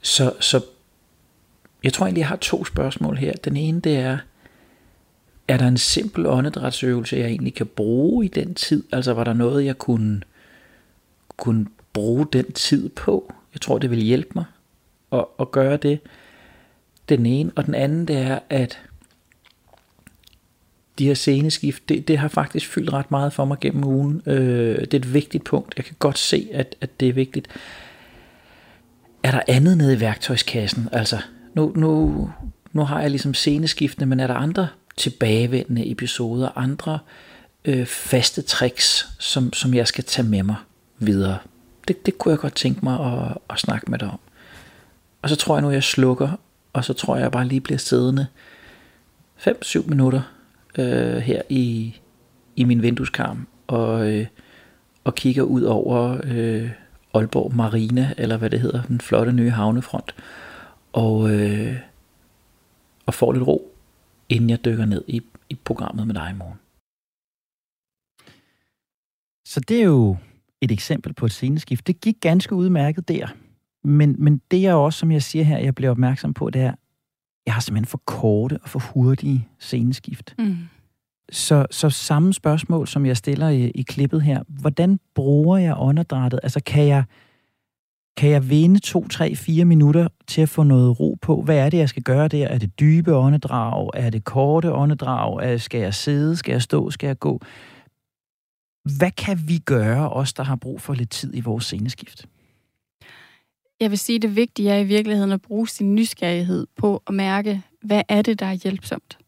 Så, 0.02 0.32
så 0.40 0.64
jeg 1.84 1.92
tror 1.92 2.06
egentlig, 2.06 2.20
jeg 2.20 2.28
har 2.28 2.36
to 2.36 2.64
spørgsmål 2.64 3.16
her. 3.16 3.32
Den 3.32 3.56
ene, 3.56 3.80
det 3.80 3.96
er, 3.96 4.18
er 5.48 5.56
der 5.56 5.68
en 5.68 5.78
simpel 5.78 6.26
åndedrætsøvelse, 6.26 7.16
jeg 7.16 7.26
egentlig 7.26 7.54
kan 7.54 7.66
bruge 7.66 8.24
i 8.24 8.28
den 8.28 8.54
tid? 8.54 8.84
Altså, 8.92 9.12
var 9.14 9.24
der 9.24 9.32
noget, 9.32 9.64
jeg 9.64 9.78
kunne, 9.78 10.22
kunne 11.36 11.66
bruge 11.96 12.26
den 12.32 12.52
tid 12.52 12.88
på. 12.88 13.32
Jeg 13.54 13.60
tror, 13.60 13.78
det 13.78 13.90
vil 13.90 14.02
hjælpe 14.02 14.30
mig 14.34 14.44
at, 15.12 15.24
at 15.40 15.50
gøre 15.50 15.76
det. 15.76 16.00
Den 17.08 17.26
ene. 17.26 17.52
Og 17.56 17.66
den 17.66 17.74
anden, 17.74 18.08
det 18.08 18.16
er, 18.16 18.38
at 18.50 18.80
de 20.98 21.06
her 21.06 21.14
sceneskift, 21.14 21.88
det, 21.88 22.08
det 22.08 22.18
har 22.18 22.28
faktisk 22.28 22.68
fyldt 22.68 22.92
ret 22.92 23.10
meget 23.10 23.32
for 23.32 23.44
mig 23.44 23.58
gennem 23.60 23.84
ugen. 23.84 24.22
Øh, 24.26 24.78
det 24.80 24.94
er 24.94 24.98
et 24.98 25.14
vigtigt 25.14 25.44
punkt. 25.44 25.74
Jeg 25.76 25.84
kan 25.84 25.96
godt 25.98 26.18
se, 26.18 26.48
at, 26.52 26.76
at 26.80 27.00
det 27.00 27.08
er 27.08 27.12
vigtigt. 27.12 27.48
Er 29.22 29.30
der 29.30 29.40
andet 29.48 29.78
nede 29.78 29.94
i 29.94 30.00
værktøjskassen? 30.00 30.88
Altså, 30.92 31.18
nu, 31.54 31.72
nu, 31.76 32.30
nu 32.72 32.84
har 32.84 33.00
jeg 33.00 33.10
ligesom 33.10 33.34
sceneskiftene, 33.34 34.06
men 34.06 34.20
er 34.20 34.26
der 34.26 34.34
andre 34.34 34.68
tilbagevendende 34.96 35.90
episoder, 35.90 36.58
andre 36.58 36.98
øh, 37.64 37.86
faste 37.86 38.42
tricks, 38.42 39.08
som, 39.18 39.52
som 39.52 39.74
jeg 39.74 39.88
skal 39.88 40.04
tage 40.04 40.28
med 40.28 40.42
mig 40.42 40.56
videre? 40.98 41.38
Det, 41.88 42.06
det 42.06 42.18
kunne 42.18 42.32
jeg 42.32 42.38
godt 42.38 42.54
tænke 42.54 42.80
mig 42.84 43.00
at, 43.00 43.38
at 43.50 43.58
snakke 43.58 43.90
med 43.90 43.98
dig 43.98 44.08
om. 44.08 44.18
Og 45.22 45.28
så 45.28 45.36
tror 45.36 45.56
jeg 45.56 45.62
nu, 45.62 45.70
jeg 45.70 45.82
slukker, 45.82 46.30
og 46.72 46.84
så 46.84 46.92
tror 46.92 47.16
jeg, 47.16 47.22
jeg 47.22 47.32
bare 47.32 47.46
lige 47.46 47.60
bliver 47.60 47.78
siddende 47.78 48.26
5-7 49.38 49.88
minutter 49.88 50.22
øh, 50.78 51.16
her 51.16 51.42
i, 51.48 51.96
i 52.56 52.64
min 52.64 52.82
vindueskarm 52.82 53.46
og, 53.66 54.12
øh, 54.12 54.26
og 55.04 55.14
kigger 55.14 55.42
ud 55.42 55.62
over 55.62 56.20
øh, 56.24 56.70
Aalborg 57.14 57.54
Marina, 57.54 58.14
eller 58.18 58.36
hvad 58.36 58.50
det 58.50 58.60
hedder, 58.60 58.82
den 58.82 59.00
flotte 59.00 59.32
nye 59.32 59.50
havnefront, 59.50 60.14
og, 60.92 61.30
øh, 61.30 61.76
og 63.06 63.14
får 63.14 63.32
lidt 63.32 63.46
ro, 63.46 63.72
inden 64.28 64.50
jeg 64.50 64.64
dykker 64.64 64.84
ned 64.84 65.04
i, 65.06 65.22
i 65.48 65.54
programmet 65.64 66.06
med 66.06 66.14
dig 66.14 66.30
i 66.30 66.38
morgen. 66.38 66.58
Så 69.48 69.60
det 69.60 69.80
er 69.80 69.84
jo 69.84 70.16
et 70.62 70.72
eksempel 70.72 71.14
på 71.14 71.26
et 71.26 71.32
sceneskift. 71.32 71.86
Det 71.86 72.00
gik 72.00 72.16
ganske 72.20 72.54
udmærket 72.54 73.08
der. 73.08 73.26
Men, 73.84 74.16
men 74.18 74.40
det 74.50 74.66
er 74.66 74.74
også, 74.74 74.98
som 74.98 75.12
jeg 75.12 75.22
siger 75.22 75.44
her, 75.44 75.58
jeg 75.58 75.74
bliver 75.74 75.90
opmærksom 75.90 76.34
på, 76.34 76.50
det 76.50 76.62
er, 76.62 76.72
jeg 77.46 77.54
har 77.54 77.60
simpelthen 77.60 77.86
for 77.86 78.02
korte 78.04 78.58
og 78.62 78.68
for 78.68 78.78
hurtige 78.78 79.48
sceneskift. 79.58 80.34
Mm. 80.38 80.56
Så, 81.32 81.66
så 81.70 81.90
samme 81.90 82.32
spørgsmål, 82.32 82.86
som 82.86 83.06
jeg 83.06 83.16
stiller 83.16 83.48
i, 83.48 83.70
i 83.70 83.82
klippet 83.82 84.22
her. 84.22 84.42
Hvordan 84.48 85.00
bruger 85.14 85.58
jeg 85.58 85.74
åndedrættet? 85.78 86.40
Altså, 86.42 86.60
kan 86.66 86.86
jeg, 86.86 87.04
kan 88.16 88.30
jeg 88.30 88.50
vinde 88.50 88.78
to, 88.78 89.08
tre, 89.08 89.36
fire 89.36 89.64
minutter 89.64 90.08
til 90.26 90.42
at 90.42 90.48
få 90.48 90.62
noget 90.62 91.00
ro 91.00 91.16
på? 91.22 91.42
Hvad 91.42 91.58
er 91.58 91.70
det, 91.70 91.78
jeg 91.78 91.88
skal 91.88 92.02
gøre 92.02 92.28
der? 92.28 92.48
Er 92.48 92.58
det 92.58 92.80
dybe 92.80 93.14
åndedrag? 93.14 93.90
Er 93.94 94.10
det 94.10 94.24
korte 94.24 94.72
åndedrag? 94.72 95.60
Skal 95.60 95.80
jeg 95.80 95.94
sidde? 95.94 96.36
Skal 96.36 96.52
jeg 96.52 96.62
stå? 96.62 96.90
Skal 96.90 97.06
jeg 97.06 97.18
gå? 97.18 97.40
Hvad 98.98 99.10
kan 99.10 99.38
vi 99.46 99.58
gøre, 99.58 100.10
os 100.10 100.32
der 100.32 100.42
har 100.42 100.56
brug 100.56 100.80
for 100.80 100.94
lidt 100.94 101.10
tid 101.10 101.34
i 101.34 101.40
vores 101.40 101.64
sceneskift? 101.64 102.26
Jeg 103.80 103.90
vil 103.90 103.98
sige, 103.98 104.16
at 104.16 104.22
det 104.22 104.36
vigtige 104.36 104.70
er 104.70 104.78
i 104.78 104.84
virkeligheden 104.84 105.32
at 105.32 105.42
bruge 105.42 105.68
sin 105.68 105.94
nysgerrighed 105.94 106.66
på 106.76 107.02
at 107.06 107.14
mærke, 107.14 107.62
hvad 107.82 108.02
er 108.08 108.22
det, 108.22 108.40
der 108.40 108.46
er 108.46 108.52
hjælpsomt. 108.52 109.18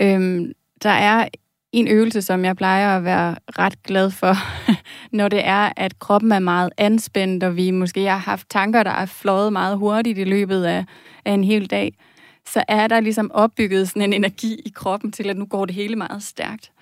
Øhm, 0.00 0.52
der 0.82 0.90
er 0.90 1.28
en 1.72 1.88
øvelse, 1.88 2.22
som 2.22 2.44
jeg 2.44 2.56
plejer 2.56 2.96
at 2.96 3.04
være 3.04 3.36
ret 3.58 3.82
glad 3.82 4.10
for, 4.10 4.36
når 5.16 5.28
det 5.28 5.46
er, 5.46 5.72
at 5.76 5.98
kroppen 5.98 6.32
er 6.32 6.38
meget 6.38 6.70
anspændt, 6.78 7.44
og 7.44 7.56
vi 7.56 7.70
måske 7.70 8.04
har 8.04 8.18
haft 8.18 8.50
tanker, 8.50 8.82
der 8.82 8.90
er 8.90 9.06
fløjet 9.06 9.52
meget 9.52 9.78
hurtigt 9.78 10.18
i 10.18 10.24
løbet 10.24 10.64
af, 10.64 10.84
af 11.24 11.32
en 11.32 11.44
hel 11.44 11.66
dag, 11.66 11.94
så 12.48 12.64
er 12.68 12.86
der 12.86 13.00
ligesom 13.00 13.30
opbygget 13.30 13.88
sådan 13.88 14.02
en 14.02 14.12
energi 14.12 14.54
i 14.66 14.72
kroppen 14.74 15.12
til, 15.12 15.30
at 15.30 15.36
nu 15.36 15.44
går 15.44 15.66
det 15.66 15.74
hele 15.74 15.96
meget 15.96 16.22
stærkt. 16.22 16.72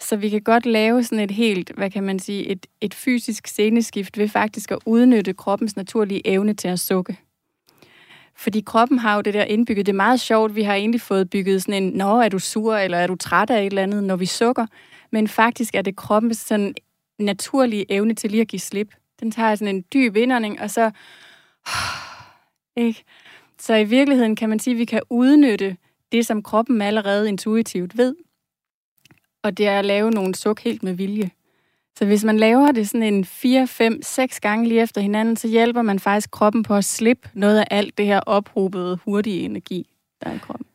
Så 0.00 0.16
vi 0.16 0.28
kan 0.28 0.42
godt 0.42 0.66
lave 0.66 1.04
sådan 1.04 1.24
et 1.24 1.30
helt, 1.30 1.72
hvad 1.76 1.90
kan 1.90 2.02
man 2.02 2.18
sige, 2.18 2.46
et, 2.46 2.66
et 2.80 2.94
fysisk 2.94 3.46
sceneskift 3.46 4.18
ved 4.18 4.28
faktisk 4.28 4.70
at 4.70 4.78
udnytte 4.86 5.32
kroppens 5.32 5.76
naturlige 5.76 6.26
evne 6.26 6.54
til 6.54 6.68
at 6.68 6.80
sukke. 6.80 7.18
Fordi 8.36 8.60
kroppen 8.60 8.98
har 8.98 9.14
jo 9.14 9.20
det 9.20 9.34
der 9.34 9.44
indbygget. 9.44 9.86
Det 9.86 9.92
er 9.92 9.96
meget 9.96 10.20
sjovt, 10.20 10.54
vi 10.54 10.62
har 10.62 10.74
egentlig 10.74 11.00
fået 11.00 11.30
bygget 11.30 11.62
sådan 11.62 11.82
en, 11.82 11.92
nå, 11.92 12.20
er 12.20 12.28
du 12.28 12.38
sur, 12.38 12.76
eller 12.76 12.98
er 12.98 13.06
du 13.06 13.16
træt 13.16 13.50
af 13.50 13.60
et 13.60 13.66
eller 13.66 13.82
andet, 13.82 14.04
når 14.04 14.16
vi 14.16 14.26
sukker. 14.26 14.66
Men 15.10 15.28
faktisk 15.28 15.74
er 15.74 15.82
det 15.82 15.96
kroppens 15.96 16.36
sådan 16.36 16.74
naturlige 17.18 17.92
evne 17.92 18.14
til 18.14 18.30
lige 18.30 18.40
at 18.40 18.48
give 18.48 18.60
slip. 18.60 18.94
Den 19.20 19.30
tager 19.30 19.54
sådan 19.54 19.74
en 19.76 19.84
dyb 19.94 20.16
indånding, 20.16 20.60
og 20.60 20.70
så... 20.70 20.90
Ikke? 22.76 23.04
Så 23.58 23.74
i 23.74 23.84
virkeligheden 23.84 24.36
kan 24.36 24.48
man 24.48 24.58
sige, 24.58 24.74
at 24.74 24.78
vi 24.78 24.84
kan 24.84 25.00
udnytte 25.10 25.76
det, 26.12 26.26
som 26.26 26.42
kroppen 26.42 26.82
allerede 26.82 27.28
intuitivt 27.28 27.96
ved. 27.96 28.14
Og 29.44 29.58
det 29.58 29.68
er 29.68 29.78
at 29.78 29.84
lave 29.84 30.10
nogle 30.10 30.34
suk 30.34 30.60
helt 30.60 30.82
med 30.82 30.92
vilje. 30.92 31.30
Så 31.98 32.04
hvis 32.04 32.24
man 32.24 32.36
laver 32.36 32.72
det 32.72 32.88
sådan 32.88 33.14
en 33.14 33.24
4, 33.24 33.66
5, 33.66 34.02
6 34.02 34.40
gange 34.40 34.68
lige 34.68 34.82
efter 34.82 35.00
hinanden, 35.00 35.36
så 35.36 35.48
hjælper 35.48 35.82
man 35.82 35.98
faktisk 35.98 36.30
kroppen 36.30 36.62
på 36.62 36.74
at 36.74 36.84
slippe 36.84 37.28
noget 37.34 37.58
af 37.58 37.64
alt 37.70 37.98
det 37.98 38.06
her 38.06 38.20
ophobede 38.20 38.98
hurtige 39.04 39.40
energi, 39.40 39.86
der 40.22 40.30
er 40.30 40.34
i 40.34 40.38
kroppen. 40.38 40.66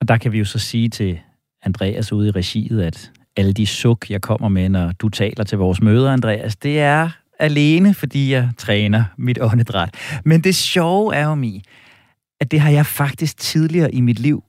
Og 0.00 0.08
der 0.08 0.16
kan 0.16 0.32
vi 0.32 0.38
jo 0.38 0.44
så 0.44 0.58
sige 0.58 0.88
til 0.88 1.20
Andreas 1.62 2.12
ude 2.12 2.28
i 2.28 2.30
regiet, 2.30 2.82
at 2.82 3.12
alle 3.36 3.52
de 3.52 3.66
suk, 3.66 4.10
jeg 4.10 4.20
kommer 4.20 4.48
med, 4.48 4.68
når 4.68 4.92
du 4.92 5.08
taler 5.08 5.44
til 5.44 5.58
vores 5.58 5.80
møder, 5.80 6.12
Andreas, 6.12 6.56
det 6.56 6.80
er 6.80 7.10
alene, 7.38 7.94
fordi 7.94 8.32
jeg 8.32 8.50
træner 8.58 9.04
mit 9.16 9.38
åndedræt. 9.40 9.94
Men 10.24 10.44
det 10.44 10.54
sjove 10.54 11.14
er 11.14 11.24
jo, 11.24 11.34
Mi, 11.34 11.62
at 12.40 12.50
det 12.50 12.60
har 12.60 12.70
jeg 12.70 12.86
faktisk 12.86 13.36
tidligere 13.36 13.94
i 13.94 14.00
mit 14.00 14.18
liv. 14.18 14.44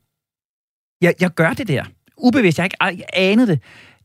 Jeg, 1.01 1.13
jeg 1.21 1.31
gør 1.31 1.53
det 1.53 1.67
der. 1.67 1.83
Ubevidst. 2.21 2.57
Jeg 2.59 2.69
har 2.81 2.89
ikke 2.89 3.15
anet 3.15 3.47
det. 3.47 3.59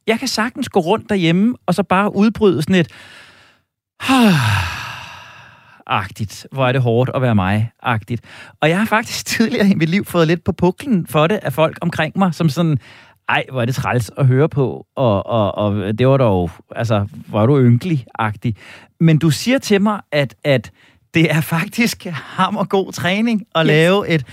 Jeg 0.06 0.18
kan 0.18 0.28
sagtens 0.28 0.68
gå 0.68 0.80
rundt 0.80 1.08
derhjemme, 1.08 1.54
og 1.66 1.74
så 1.74 1.82
bare 1.82 2.16
udbryde 2.16 2.62
sådan 2.62 2.74
et... 2.74 2.88
agtigt. 5.86 6.46
Hvor 6.52 6.66
er 6.66 6.72
det 6.72 6.82
hårdt 6.82 7.10
at 7.14 7.22
være 7.22 7.34
mig, 7.34 7.70
agtigt. 7.82 8.24
Og 8.60 8.68
jeg 8.68 8.78
har 8.78 8.86
faktisk 8.86 9.26
tidligere 9.36 9.68
i 9.68 9.74
mit 9.74 9.88
liv 9.88 10.04
fået 10.04 10.26
lidt 10.26 10.44
på 10.44 10.52
puklen 10.52 11.06
for 11.06 11.26
det 11.26 11.38
af 11.42 11.52
folk 11.52 11.78
omkring 11.80 12.18
mig, 12.18 12.34
som 12.34 12.48
sådan, 12.48 12.78
ej, 13.28 13.44
hvor 13.50 13.60
er 13.60 13.64
det 13.64 13.74
træls 13.74 14.10
at 14.16 14.26
høre 14.26 14.48
på, 14.48 14.86
og, 14.96 15.26
og, 15.26 15.54
og 15.54 15.98
det 15.98 16.08
var 16.08 16.16
dog, 16.16 16.50
altså, 16.76 17.06
hvor 17.26 17.42
er 17.42 17.46
du 17.46 17.60
ynkelig-agtig. 17.60 18.56
Men 19.00 19.18
du 19.18 19.30
siger 19.30 19.58
til 19.58 19.82
mig, 19.82 20.00
at, 20.12 20.34
at 20.44 20.70
det 21.14 21.30
er 21.30 21.40
faktisk 21.40 22.04
hammer 22.12 22.64
god 22.64 22.92
træning 22.92 23.42
at 23.54 23.60
yes. 23.60 23.66
lave 23.66 24.08
et... 24.08 24.26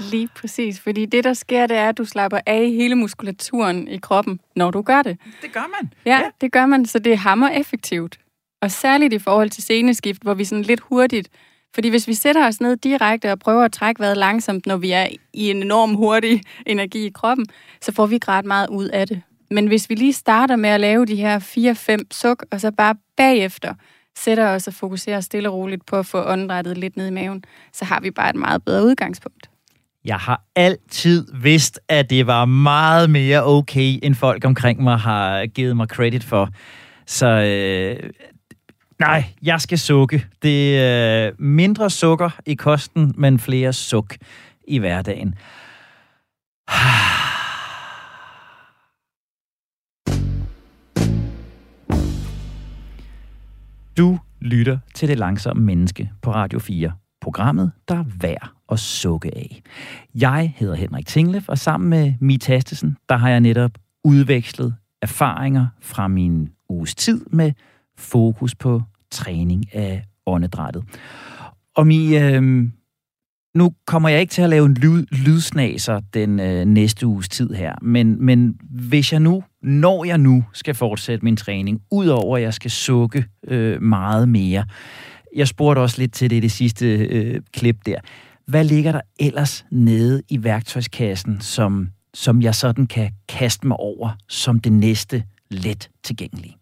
Lige 0.00 0.28
præcis, 0.34 0.80
fordi 0.80 1.06
det, 1.06 1.24
der 1.24 1.32
sker, 1.32 1.66
det 1.66 1.76
er, 1.76 1.88
at 1.88 1.98
du 1.98 2.04
slapper 2.04 2.38
af 2.46 2.62
i 2.62 2.74
hele 2.74 2.94
muskulaturen 2.94 3.88
i 3.88 3.96
kroppen, 3.96 4.40
når 4.56 4.70
du 4.70 4.82
gør 4.82 5.02
det. 5.02 5.18
Det 5.42 5.52
gør 5.52 5.70
man. 5.80 5.92
Ja, 6.06 6.16
ja. 6.16 6.30
det 6.40 6.52
gør 6.52 6.66
man, 6.66 6.86
så 6.86 6.98
det 6.98 7.18
hammer 7.18 7.48
effektivt. 7.48 8.18
Og 8.62 8.70
særligt 8.70 9.12
i 9.12 9.18
forhold 9.18 9.50
til 9.50 9.62
sceneskift, 9.62 10.22
hvor 10.22 10.34
vi 10.34 10.44
sådan 10.44 10.64
lidt 10.64 10.80
hurtigt... 10.80 11.28
Fordi 11.74 11.88
hvis 11.88 12.08
vi 12.08 12.14
sætter 12.14 12.46
os 12.46 12.60
ned 12.60 12.76
direkte 12.76 13.32
og 13.32 13.38
prøver 13.38 13.64
at 13.64 13.72
trække 13.72 14.00
vejret 14.00 14.16
langsomt, 14.16 14.66
når 14.66 14.76
vi 14.76 14.90
er 14.90 15.06
i 15.32 15.50
en 15.50 15.62
enorm 15.62 15.94
hurtig 15.94 16.42
energi 16.66 17.06
i 17.06 17.10
kroppen, 17.10 17.46
så 17.80 17.92
får 17.92 18.06
vi 18.06 18.14
ikke 18.14 18.28
ret 18.28 18.44
meget 18.44 18.68
ud 18.68 18.88
af 18.88 19.06
det. 19.06 19.22
Men 19.50 19.66
hvis 19.66 19.90
vi 19.90 19.94
lige 19.94 20.12
starter 20.12 20.56
med 20.56 20.70
at 20.70 20.80
lave 20.80 21.06
de 21.06 21.16
her 21.16 21.38
4-5 22.00 22.06
suk, 22.10 22.44
og 22.50 22.60
så 22.60 22.70
bare 22.70 22.94
bagefter 23.16 23.74
sætter 24.16 24.48
os 24.48 24.66
og 24.66 24.74
fokuserer 24.74 25.20
stille 25.20 25.48
og 25.48 25.54
roligt 25.54 25.86
på 25.86 25.96
at 25.96 26.06
få 26.06 26.24
åndedrættet 26.24 26.78
lidt 26.78 26.96
ned 26.96 27.06
i 27.06 27.10
maven, 27.10 27.44
så 27.72 27.84
har 27.84 28.00
vi 28.00 28.10
bare 28.10 28.30
et 28.30 28.36
meget 28.36 28.64
bedre 28.64 28.84
udgangspunkt. 28.84 29.50
Jeg 30.06 30.16
har 30.16 30.42
altid 30.56 31.26
vidst, 31.34 31.80
at 31.88 32.10
det 32.10 32.26
var 32.26 32.44
meget 32.44 33.10
mere 33.10 33.44
okay, 33.44 33.98
end 34.02 34.14
folk 34.14 34.44
omkring 34.44 34.82
mig 34.82 34.98
har 34.98 35.46
givet 35.46 35.76
mig 35.76 35.86
credit 35.86 36.24
for. 36.24 36.48
Så 37.06 37.26
øh, 37.26 38.10
nej, 38.98 39.24
jeg 39.42 39.60
skal 39.60 39.78
sukke. 39.78 40.26
Det 40.42 40.78
er 40.78 41.26
øh, 41.26 41.32
mindre 41.38 41.90
sukker 41.90 42.30
i 42.46 42.54
kosten, 42.54 43.14
men 43.16 43.38
flere 43.38 43.72
suk 43.72 44.16
i 44.68 44.78
hverdagen. 44.78 45.34
Du 53.96 54.18
lytter 54.40 54.78
til 54.94 55.08
Det 55.08 55.18
Langsomme 55.18 55.64
Menneske 55.64 56.10
på 56.22 56.30
Radio 56.30 56.58
4 56.58 56.92
programmet, 57.26 57.72
der 57.88 57.94
er 57.94 58.04
værd 58.20 58.50
at 58.72 58.78
sukke 58.78 59.36
af. 59.36 59.62
Jeg 60.14 60.52
hedder 60.56 60.74
Henrik 60.74 61.06
Tinglef, 61.06 61.48
og 61.48 61.58
sammen 61.58 61.90
med 61.90 62.12
Mi 62.20 62.38
Tastesen, 62.38 62.96
der 63.08 63.16
har 63.16 63.28
jeg 63.28 63.40
netop 63.40 63.70
udvekslet 64.04 64.74
erfaringer 65.02 65.66
fra 65.80 66.08
min 66.08 66.48
uges 66.68 66.94
tid 66.94 67.24
med 67.30 67.52
fokus 67.98 68.54
på 68.54 68.82
træning 69.10 69.74
af 69.74 70.04
åndedrættet. 70.26 70.84
Og 71.76 71.86
Mi, 71.86 72.18
øh, 72.18 72.68
nu 73.54 73.72
kommer 73.86 74.08
jeg 74.08 74.20
ikke 74.20 74.30
til 74.30 74.42
at 74.42 74.50
lave 74.50 74.66
en 74.66 74.74
lyd, 74.74 75.06
lydsnaser 75.12 76.00
den 76.14 76.40
øh, 76.40 76.64
næste 76.64 77.06
uges 77.06 77.28
tid 77.28 77.50
her, 77.54 77.74
men, 77.82 78.24
men 78.24 78.56
hvis 78.70 79.12
jeg 79.12 79.20
nu, 79.20 79.42
når 79.62 80.04
jeg 80.04 80.18
nu 80.18 80.44
skal 80.52 80.74
fortsætte 80.74 81.24
min 81.24 81.36
træning, 81.36 81.80
udover 81.90 82.36
at 82.36 82.42
jeg 82.42 82.54
skal 82.54 82.70
sukke 82.70 83.24
øh, 83.48 83.82
meget 83.82 84.28
mere, 84.28 84.64
jeg 85.36 85.48
spurgte 85.48 85.80
også 85.80 85.98
lidt 85.98 86.12
til 86.12 86.30
det 86.30 86.36
i 86.36 86.40
det 86.40 86.52
sidste 86.52 86.86
øh, 86.96 87.40
klip 87.52 87.76
der. 87.86 88.00
Hvad 88.46 88.64
ligger 88.64 88.92
der 88.92 89.00
ellers 89.20 89.66
nede 89.70 90.22
i 90.28 90.44
værktøjskassen, 90.44 91.40
som, 91.40 91.88
som 92.14 92.42
jeg 92.42 92.54
sådan 92.54 92.86
kan 92.86 93.10
kaste 93.28 93.66
mig 93.66 93.76
over 93.76 94.10
som 94.28 94.60
det 94.60 94.72
næste 94.72 95.24
let 95.50 95.90
tilgængelige? 96.02 96.56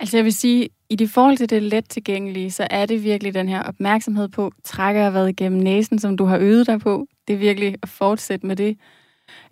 Altså 0.00 0.16
jeg 0.16 0.24
vil 0.24 0.32
sige, 0.32 0.68
i 0.88 0.96
det 0.96 1.10
forhold 1.10 1.36
til 1.36 1.50
det 1.50 1.62
let 1.62 1.88
tilgængelige, 1.88 2.50
så 2.50 2.66
er 2.70 2.86
det 2.86 3.04
virkelig 3.04 3.34
den 3.34 3.48
her 3.48 3.62
opmærksomhed 3.62 4.28
på, 4.28 4.52
trækker 4.64 5.02
jeg 5.02 5.14
været 5.14 5.28
igennem 5.28 5.60
næsen, 5.60 5.98
som 5.98 6.16
du 6.16 6.24
har 6.24 6.38
øvet 6.38 6.66
dig 6.66 6.80
på. 6.80 7.06
Det 7.28 7.34
er 7.34 7.38
virkelig 7.38 7.76
at 7.82 7.88
fortsætte 7.88 8.46
med 8.46 8.56
det. 8.56 8.78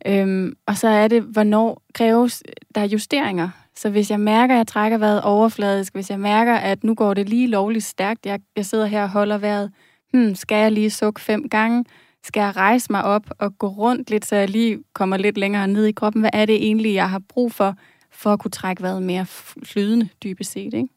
Øhm, 0.07 0.53
og 0.67 0.77
så 0.77 0.89
er 0.89 1.09
det, 1.09 1.23
hvornår 1.23 1.83
kræves 1.95 2.43
der 2.75 2.85
justeringer. 2.85 3.49
Så 3.79 3.91
hvis 3.91 4.11
jeg 4.11 4.21
mærker, 4.21 4.55
at 4.55 4.59
jeg 4.59 4.67
trækker 4.67 4.99
vejret 4.99 5.23
overfladisk, 5.23 5.95
hvis 5.95 6.11
jeg 6.11 6.21
mærker, 6.21 6.55
at 6.55 6.85
nu 6.85 6.95
går 6.95 7.15
det 7.15 7.29
lige 7.29 7.47
lovligt 7.47 7.85
stærkt, 7.85 8.27
jeg, 8.27 8.41
jeg 8.57 8.67
sidder 8.67 8.87
her 8.87 9.03
og 9.03 9.09
holder 9.09 9.39
vejret, 9.39 9.71
hmm, 10.13 10.35
skal 10.35 10.57
jeg 10.57 10.73
lige 10.73 10.91
sukke 10.91 11.21
fem 11.21 11.49
gange? 11.49 11.85
Skal 12.25 12.41
jeg 12.41 12.57
rejse 12.57 12.93
mig 12.93 13.05
op 13.05 13.31
og 13.39 13.59
gå 13.59 13.69
rundt 13.69 14.11
lidt, 14.11 14.27
så 14.27 14.37
jeg 14.37 14.51
lige 14.51 14.79
kommer 14.95 15.17
lidt 15.17 15.39
længere 15.39 15.69
ned 15.69 15.85
i 15.85 15.93
kroppen? 15.93 16.23
Hvad 16.23 16.31
er 16.33 16.47
det 16.47 16.55
egentlig, 16.55 16.95
jeg 16.95 17.11
har 17.11 17.23
brug 17.29 17.53
for, 17.53 17.75
for 18.13 18.33
at 18.33 18.39
kunne 18.39 18.51
trække 18.51 18.83
vejret 18.83 19.03
mere 19.03 19.27
flydende, 19.65 20.09
dybest 20.23 20.53
set, 20.53 20.75
ikke? 20.75 20.89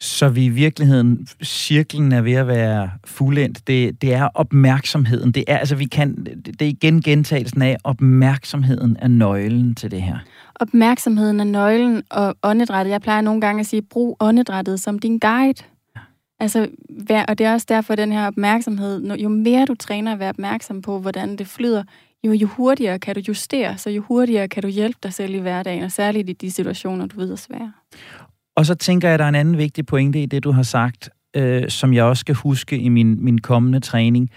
Så 0.00 0.28
vi 0.28 0.44
i 0.44 0.48
virkeligheden, 0.48 1.26
cirklen 1.44 2.12
er 2.12 2.20
ved 2.20 2.32
at 2.32 2.46
være 2.46 2.90
fuldendt. 3.04 3.66
Det, 3.66 4.02
det 4.02 4.14
er 4.14 4.28
opmærksomheden. 4.34 5.32
Det 5.32 5.44
er, 5.48 5.58
altså 5.58 5.76
vi 5.76 5.84
kan, 5.84 6.26
det 6.44 6.62
er 6.62 6.66
igen 6.66 7.02
gentagelsen 7.02 7.62
af, 7.62 7.76
opmærksomheden 7.84 8.96
er 9.00 9.08
nøglen 9.08 9.74
til 9.74 9.90
det 9.90 10.02
her. 10.02 10.18
Opmærksomheden 10.60 11.40
er 11.40 11.44
nøglen, 11.44 12.02
og 12.10 12.36
åndedrættet, 12.42 12.92
jeg 12.92 13.00
plejer 13.00 13.20
nogle 13.20 13.40
gange 13.40 13.60
at 13.60 13.66
sige, 13.66 13.82
brug 13.82 14.16
åndedrættet 14.20 14.80
som 14.80 14.98
din 14.98 15.18
guide. 15.18 15.62
Altså, 16.40 16.68
og 17.28 17.38
det 17.38 17.46
er 17.46 17.52
også 17.52 17.66
derfor, 17.68 17.94
den 17.94 18.12
her 18.12 18.26
opmærksomhed, 18.26 19.16
jo 19.16 19.28
mere 19.28 19.64
du 19.64 19.74
træner 19.74 20.12
at 20.12 20.18
være 20.18 20.28
opmærksom 20.28 20.82
på, 20.82 20.98
hvordan 20.98 21.36
det 21.36 21.46
flyder, 21.46 21.82
jo, 22.24 22.32
jo 22.32 22.46
hurtigere 22.46 22.98
kan 22.98 23.14
du 23.14 23.20
justere, 23.28 23.78
så 23.78 23.90
jo 23.90 24.02
hurtigere 24.02 24.48
kan 24.48 24.62
du 24.62 24.68
hjælpe 24.68 24.98
dig 25.02 25.12
selv 25.12 25.34
i 25.34 25.38
hverdagen, 25.38 25.82
og 25.82 25.92
særligt 25.92 26.30
i 26.30 26.32
de 26.32 26.50
situationer, 26.50 27.06
du 27.06 27.16
ved 27.16 27.32
er 27.32 27.36
svære. 27.36 27.72
Og 28.56 28.66
så 28.66 28.74
tænker 28.74 29.08
jeg, 29.08 29.14
at 29.14 29.18
der 29.18 29.24
er 29.24 29.28
en 29.28 29.34
anden 29.34 29.58
vigtig 29.58 29.86
pointe 29.86 30.22
i 30.22 30.26
det, 30.26 30.44
du 30.44 30.50
har 30.52 30.62
sagt, 30.62 31.10
øh, 31.36 31.70
som 31.70 31.94
jeg 31.94 32.04
også 32.04 32.20
skal 32.20 32.34
huske 32.34 32.78
i 32.78 32.88
min, 32.88 33.24
min 33.24 33.38
kommende 33.38 33.80
træning, 33.80 34.30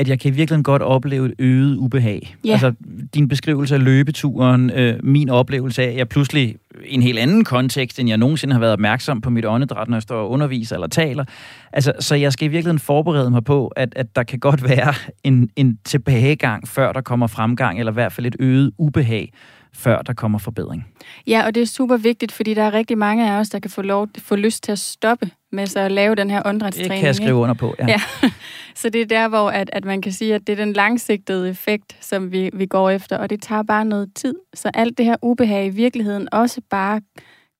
at 0.00 0.08
jeg 0.08 0.20
kan 0.20 0.36
virkelig 0.36 0.64
godt 0.64 0.82
opleve 0.82 1.26
et 1.26 1.34
øget 1.38 1.76
ubehag. 1.76 2.36
Ja. 2.44 2.52
Altså, 2.52 2.72
din 3.14 3.28
beskrivelse 3.28 3.74
af 3.74 3.84
løbeturen, 3.84 4.70
øh, 4.70 4.94
min 5.02 5.28
oplevelse 5.28 5.82
af, 5.82 5.86
at 5.86 5.96
jeg 5.96 6.08
pludselig 6.08 6.56
i 6.84 6.94
en 6.94 7.02
helt 7.02 7.18
anden 7.18 7.44
kontekst, 7.44 7.98
end 7.98 8.08
jeg 8.08 8.18
nogensinde 8.18 8.52
har 8.52 8.60
været 8.60 8.72
opmærksom 8.72 9.20
på 9.20 9.30
mit 9.30 9.44
åndedræt, 9.44 9.88
når 9.88 9.96
jeg 9.96 10.02
står 10.02 10.16
og 10.16 10.30
underviser 10.30 10.76
eller 10.76 10.88
taler. 10.88 11.24
Altså, 11.72 11.92
så 12.00 12.14
jeg 12.14 12.32
skal 12.32 12.46
i 12.46 12.48
virkeligheden 12.48 12.78
forberede 12.78 13.30
mig 13.30 13.44
på, 13.44 13.66
at, 13.66 13.92
at 13.96 14.16
der 14.16 14.22
kan 14.22 14.38
godt 14.38 14.64
være 14.68 14.94
en, 15.24 15.50
en 15.56 15.78
tilbagegang, 15.84 16.68
før 16.68 16.92
der 16.92 17.00
kommer 17.00 17.26
fremgang, 17.26 17.78
eller 17.78 17.92
i 17.92 17.94
hvert 17.94 18.12
fald 18.12 18.26
et 18.26 18.36
øget 18.40 18.72
ubehag 18.78 19.32
før 19.72 20.02
der 20.02 20.12
kommer 20.12 20.38
forbedring. 20.38 20.86
Ja, 21.26 21.46
og 21.46 21.54
det 21.54 21.62
er 21.62 21.66
super 21.66 21.96
vigtigt, 21.96 22.32
fordi 22.32 22.54
der 22.54 22.62
er 22.62 22.72
rigtig 22.72 22.98
mange 22.98 23.30
af 23.30 23.38
os, 23.38 23.48
der 23.48 23.58
kan 23.58 23.70
få, 23.70 23.82
lov, 23.82 24.08
få 24.18 24.36
lyst 24.36 24.62
til 24.62 24.72
at 24.72 24.78
stoppe 24.78 25.30
med 25.52 25.66
så 25.66 25.80
at 25.80 25.92
lave 25.92 26.14
den 26.14 26.30
her 26.30 26.42
åndedrætstræning. 26.44 26.90
Det 26.90 26.98
kan 26.98 27.06
jeg 27.06 27.14
skrive 27.14 27.34
under 27.34 27.54
på, 27.54 27.74
ja. 27.78 27.86
ja. 27.88 28.00
Så 28.74 28.88
det 28.88 29.00
er 29.00 29.06
der, 29.06 29.28
hvor 29.28 29.50
at, 29.50 29.70
at 29.72 29.84
man 29.84 30.02
kan 30.02 30.12
sige, 30.12 30.34
at 30.34 30.46
det 30.46 30.52
er 30.52 30.56
den 30.56 30.72
langsigtede 30.72 31.50
effekt, 31.50 31.96
som 32.00 32.32
vi, 32.32 32.50
vi 32.52 32.66
går 32.66 32.90
efter, 32.90 33.18
og 33.18 33.30
det 33.30 33.42
tager 33.42 33.62
bare 33.62 33.84
noget 33.84 34.10
tid. 34.14 34.34
Så 34.54 34.70
alt 34.74 34.98
det 34.98 35.06
her 35.06 35.16
ubehag 35.22 35.66
i 35.66 35.70
virkeligheden 35.70 36.28
også 36.32 36.60
bare 36.70 37.00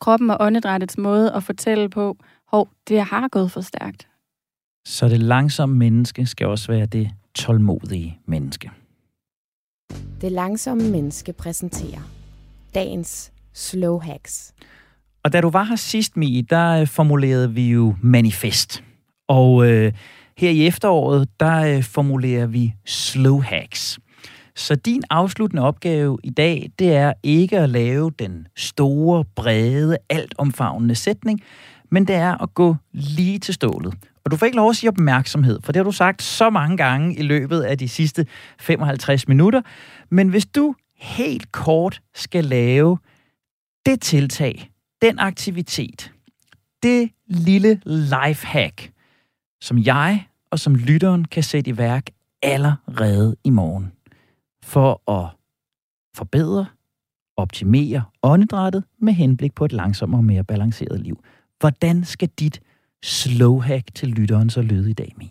kroppen 0.00 0.30
og 0.30 0.36
åndedrættets 0.40 0.98
måde 0.98 1.32
at 1.32 1.42
fortælle 1.42 1.88
på, 1.88 2.16
hov, 2.48 2.68
det 2.88 3.02
har 3.02 3.28
gået 3.28 3.52
for 3.52 3.60
stærkt. 3.60 4.08
Så 4.84 5.08
det 5.08 5.18
langsomme 5.18 5.76
menneske 5.76 6.26
skal 6.26 6.46
også 6.46 6.72
være 6.72 6.86
det 6.86 7.10
tålmodige 7.34 8.18
menneske. 8.26 8.70
Det 10.20 10.32
langsomme 10.32 10.90
menneske 10.90 11.32
præsenterer 11.32 12.00
dagens 12.74 13.32
slow 13.52 13.98
hacks. 13.98 14.54
Og 15.24 15.32
da 15.32 15.40
du 15.40 15.50
var 15.50 15.64
her 15.64 15.76
sidst, 15.76 16.16
Mie, 16.16 16.42
der 16.42 16.80
øh, 16.80 16.86
formulerede 16.86 17.54
vi 17.54 17.70
jo 17.70 17.94
manifest. 18.02 18.84
Og 19.28 19.66
øh, 19.70 19.92
her 20.36 20.50
i 20.50 20.66
efteråret, 20.66 21.28
der 21.40 21.76
øh, 21.76 21.82
formulerer 21.82 22.46
vi 22.46 22.74
slow 22.86 23.40
hacks. 23.40 23.98
Så 24.56 24.74
din 24.74 25.02
afsluttende 25.10 25.62
opgave 25.62 26.18
i 26.24 26.30
dag, 26.30 26.70
det 26.78 26.94
er 26.94 27.12
ikke 27.22 27.58
at 27.58 27.68
lave 27.68 28.10
den 28.18 28.46
store, 28.56 29.24
brede, 29.36 29.96
altomfavnende 30.08 30.94
sætning, 30.94 31.40
men 31.90 32.06
det 32.06 32.16
er 32.16 32.42
at 32.42 32.54
gå 32.54 32.76
lige 32.92 33.38
til 33.38 33.54
stålet. 33.54 33.94
Og 34.24 34.30
du 34.30 34.36
får 34.36 34.46
ikke 34.46 34.56
lov 34.56 34.70
at 34.70 34.76
sige 34.76 34.90
opmærksomhed, 34.90 35.60
for 35.62 35.72
det 35.72 35.80
har 35.80 35.84
du 35.84 35.92
sagt 35.92 36.22
så 36.22 36.50
mange 36.50 36.76
gange 36.76 37.16
i 37.16 37.22
løbet 37.22 37.60
af 37.60 37.78
de 37.78 37.88
sidste 37.88 38.26
55 38.58 39.28
minutter. 39.28 39.62
Men 40.10 40.28
hvis 40.28 40.46
du 40.46 40.74
helt 40.96 41.52
kort 41.52 42.02
skal 42.14 42.44
lave 42.44 42.98
det 43.86 44.00
tiltag, 44.00 44.70
den 45.02 45.18
aktivitet, 45.18 46.12
det 46.82 47.10
lille 47.26 47.80
lifehack, 47.86 48.92
som 49.60 49.78
jeg 49.78 50.26
og 50.50 50.58
som 50.58 50.74
lytteren 50.74 51.24
kan 51.24 51.42
sætte 51.42 51.70
i 51.70 51.78
værk 51.78 52.06
allerede 52.42 53.36
i 53.44 53.50
morgen, 53.50 53.92
for 54.62 55.10
at 55.10 55.28
forbedre, 56.16 56.66
optimere 57.36 58.02
åndedrættet 58.22 58.84
med 58.98 59.12
henblik 59.12 59.54
på 59.54 59.64
et 59.64 59.72
langsommere 59.72 60.18
og 60.18 60.24
mere 60.24 60.44
balanceret 60.44 61.00
liv. 61.00 61.24
Hvordan 61.60 62.04
skal 62.04 62.28
dit 62.28 62.60
slow 63.04 63.60
hack 63.60 63.94
til 63.94 64.08
lytteren 64.08 64.50
så 64.50 64.62
lyde 64.62 64.90
i 64.90 64.92
dag, 64.92 65.14
min? 65.16 65.30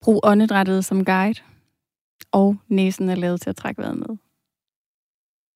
Brug 0.00 0.20
åndedrættet 0.24 0.84
som 0.84 1.04
guide, 1.04 1.40
og 2.32 2.56
næsen 2.68 3.08
er 3.08 3.14
lavet 3.14 3.40
til 3.40 3.50
at 3.50 3.56
trække 3.56 3.82
vejret 3.82 3.98
med. 3.98 4.16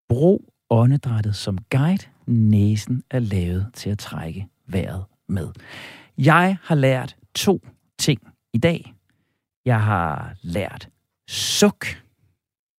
Brug 0.09 0.45
åndedrættet 0.71 1.37
som 1.37 1.59
guide. 1.71 2.07
Næsen 2.27 3.03
er 3.11 3.19
lavet 3.19 3.71
til 3.75 3.91
at 3.91 3.99
trække 3.99 4.49
vejret 4.67 5.05
med. 5.29 5.49
Jeg 6.19 6.59
har 6.63 6.75
lært 6.75 7.17
to 7.35 7.61
ting 7.99 8.21
i 8.53 8.59
dag. 8.59 8.95
Jeg 9.65 9.83
har 9.83 10.37
lært 10.43 10.89
suk. 11.29 11.87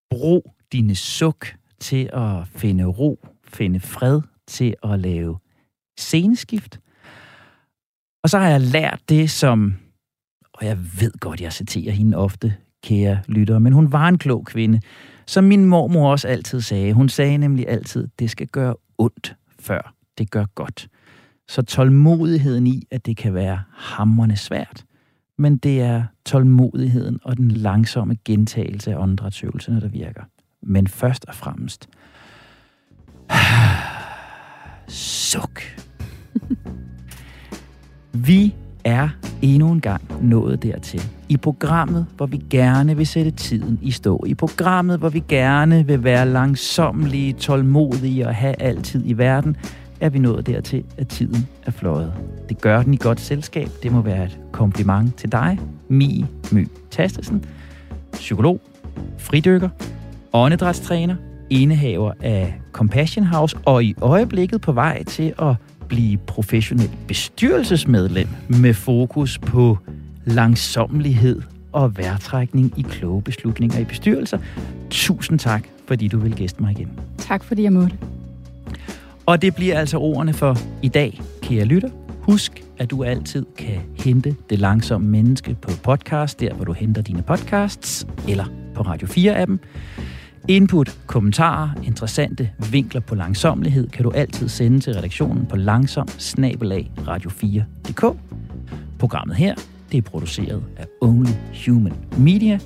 Brug 0.10 0.56
dine 0.72 0.96
suk 0.96 1.48
til 1.80 2.10
at 2.14 2.48
finde 2.48 2.86
ro, 2.86 3.28
finde 3.44 3.80
fred, 3.80 4.22
til 4.48 4.76
at 4.84 5.00
lave 5.00 5.40
sceneskift. 5.98 6.80
Og 8.24 8.30
så 8.30 8.40
har 8.40 8.50
jeg 8.50 8.62
lært 8.62 9.00
det, 9.10 9.30
som, 9.30 9.74
og 10.54 10.66
jeg 10.66 10.78
ved 11.00 11.12
godt, 11.20 11.42
jeg 11.42 11.54
citerer 11.54 11.92
hende 11.92 12.18
ofte, 12.18 12.56
kære 12.84 13.20
lyttere, 13.28 13.60
men 13.60 13.74
hun 13.74 13.92
var 13.92 14.08
en 14.08 14.18
klog 14.18 14.46
kvinde, 14.46 14.82
som 15.28 15.44
min 15.44 15.66
mormor 15.66 16.12
også 16.12 16.28
altid 16.28 16.62
sagde. 16.62 16.94
Hun 16.94 17.10
sagde 17.10 17.38
nemlig 17.38 17.70
altid, 17.70 18.08
det 18.20 18.30
skal 18.30 18.48
gøre 18.48 18.76
ondt, 18.98 19.36
før 19.60 19.94
det 20.18 20.32
gør 20.32 20.46
godt. 20.56 20.88
Så 21.48 21.62
tålmodigheden 21.62 22.68
i, 22.68 22.84
at 22.92 23.06
det 23.06 23.18
kan 23.18 23.34
være 23.34 23.64
hammerne 23.74 24.38
svært, 24.38 24.86
men 25.38 25.58
det 25.58 25.82
er 25.82 26.04
tålmodigheden 26.26 27.20
og 27.24 27.38
den 27.38 27.52
langsomme 27.52 28.18
gentagelse 28.26 28.92
af 28.92 28.98
åndedrætsøvelserne, 28.98 29.82
der 29.82 29.88
virker. 29.88 30.24
Men 30.62 30.88
først 30.88 31.26
og 31.26 31.36
fremmest, 31.36 31.90
suk. 34.88 35.62
Vi 38.14 38.56
er 38.84 39.10
endnu 39.42 39.72
en 39.72 39.82
gang 39.82 40.02
nået 40.22 40.64
dertil. 40.64 41.02
I 41.30 41.38
programmet, 41.38 42.06
hvor 42.18 42.26
vi 42.26 42.42
gerne 42.50 42.98
vil 42.98 43.08
sætte 43.08 43.32
tiden 43.32 43.80
i 43.82 43.92
stå. 43.92 44.24
I 44.28 44.34
programmet, 44.34 45.00
hvor 45.00 45.10
vi 45.10 45.24
gerne 45.28 45.88
vil 45.88 46.04
være 46.04 46.30
langsomlige, 46.30 47.34
tålmodige 47.34 48.28
og 48.28 48.36
have 48.36 48.62
altid 48.62 49.04
i 49.06 49.14
verden, 49.14 49.58
er 50.00 50.10
vi 50.10 50.20
nået 50.20 50.48
dertil, 50.48 50.84
at 50.98 51.08
tiden 51.08 51.48
er 51.66 51.72
fløjet. 51.72 52.14
Det 52.50 52.62
gør 52.62 52.84
den 52.84 52.94
i 52.94 52.98
godt 52.98 53.20
selskab. 53.20 53.70
Det 53.84 53.92
må 53.92 54.02
være 54.02 54.26
et 54.26 54.40
kompliment 54.52 55.16
til 55.16 55.32
dig, 55.32 55.60
Mi 55.88 56.26
My 56.52 56.68
Tastesen, 56.92 57.46
psykolog, 58.14 58.62
fridykker, 59.18 59.70
åndedrætstræner, 60.34 61.16
indehaver 61.50 62.14
af 62.22 62.62
Compassion 62.72 63.26
House 63.26 63.58
og 63.66 63.84
i 63.84 63.96
øjeblikket 64.02 64.62
på 64.62 64.72
vej 64.72 65.04
til 65.04 65.34
at 65.42 65.56
blive 65.90 66.18
professionel 66.18 66.90
bestyrelsesmedlem 67.08 68.28
med 68.48 68.74
fokus 68.74 69.38
på 69.38 69.78
langsommelighed 70.26 71.42
og 71.72 71.98
værtrækning 71.98 72.74
i 72.78 72.82
kloge 72.82 73.22
beslutninger 73.22 73.80
i 73.80 73.84
bestyrelser. 73.84 74.38
Tusind 74.90 75.40
tak, 75.40 75.64
fordi 75.88 76.08
du 76.08 76.20
vil 76.20 76.36
gæste 76.36 76.62
mig 76.62 76.72
igen. 76.72 76.90
Tak, 77.18 77.44
fordi 77.44 77.64
jeg 77.64 77.74
måtte. 77.74 77.98
Og 79.26 79.42
det 79.42 79.56
bliver 79.56 79.80
altså 79.80 79.98
ordene 79.98 80.34
for 80.34 80.58
i 80.82 80.88
dag, 80.88 81.22
kære 81.42 81.66
lytter. 81.66 81.90
Husk, 82.22 82.64
at 82.78 82.92
du 82.92 83.04
altid 83.04 83.46
kan 83.58 83.82
hente 83.98 84.36
Det 84.50 84.60
Langsomme 84.60 85.08
Menneske 85.08 85.56
på 85.62 85.72
podcast, 85.84 86.40
der 86.40 86.54
hvor 86.54 86.66
du 86.66 86.74
henter 86.74 87.02
dine 87.02 87.22
podcasts, 87.22 88.08
eller 88.28 88.46
på 88.76 88.82
Radio 88.82 89.08
4-appen. 89.08 89.58
Input, 90.48 90.98
kommentarer, 91.08 91.70
interessante 91.84 92.50
vinkler 92.72 93.02
på 93.02 93.16
langsomlighed 93.16 93.88
kan 93.88 94.04
du 94.04 94.12
altid 94.12 94.50
sende 94.50 94.80
til 94.80 94.94
redaktionen 94.94 95.46
på 95.46 95.56
langsom 95.56 96.08
radio4.dk. 97.08 98.18
Programmet 99.00 99.36
her 99.36 99.56
det 99.92 99.98
er 99.98 100.02
produceret 100.02 100.64
af 100.78 100.86
Only 101.02 101.32
Human 101.66 101.94
Media. 102.18 102.60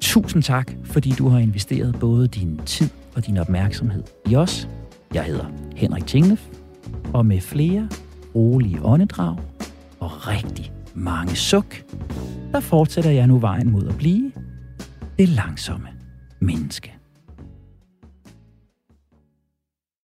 Tusind 0.00 0.42
tak, 0.42 0.72
fordi 0.84 1.10
du 1.10 1.28
har 1.28 1.38
investeret 1.38 1.96
både 2.00 2.28
din 2.28 2.60
tid 2.66 2.88
og 3.14 3.26
din 3.26 3.36
opmærksomhed 3.36 4.02
i 4.26 4.36
os. 4.36 4.68
Jeg 5.14 5.24
hedder 5.24 5.44
Henrik 5.76 6.06
Tinglef. 6.06 6.46
Og 7.12 7.26
med 7.26 7.40
flere 7.40 7.88
rolige 8.34 8.78
åndedrag 8.84 9.36
og 10.00 10.28
rigtig 10.28 10.72
mange 10.94 11.36
suk, 11.36 11.82
der 12.52 12.60
fortsætter 12.60 13.10
jeg 13.10 13.26
nu 13.26 13.38
vejen 13.38 13.70
mod 13.70 13.88
at 13.88 13.96
blive 13.96 14.32
det 15.18 15.28
langsomme 15.28 15.88
menneske. 16.40 16.95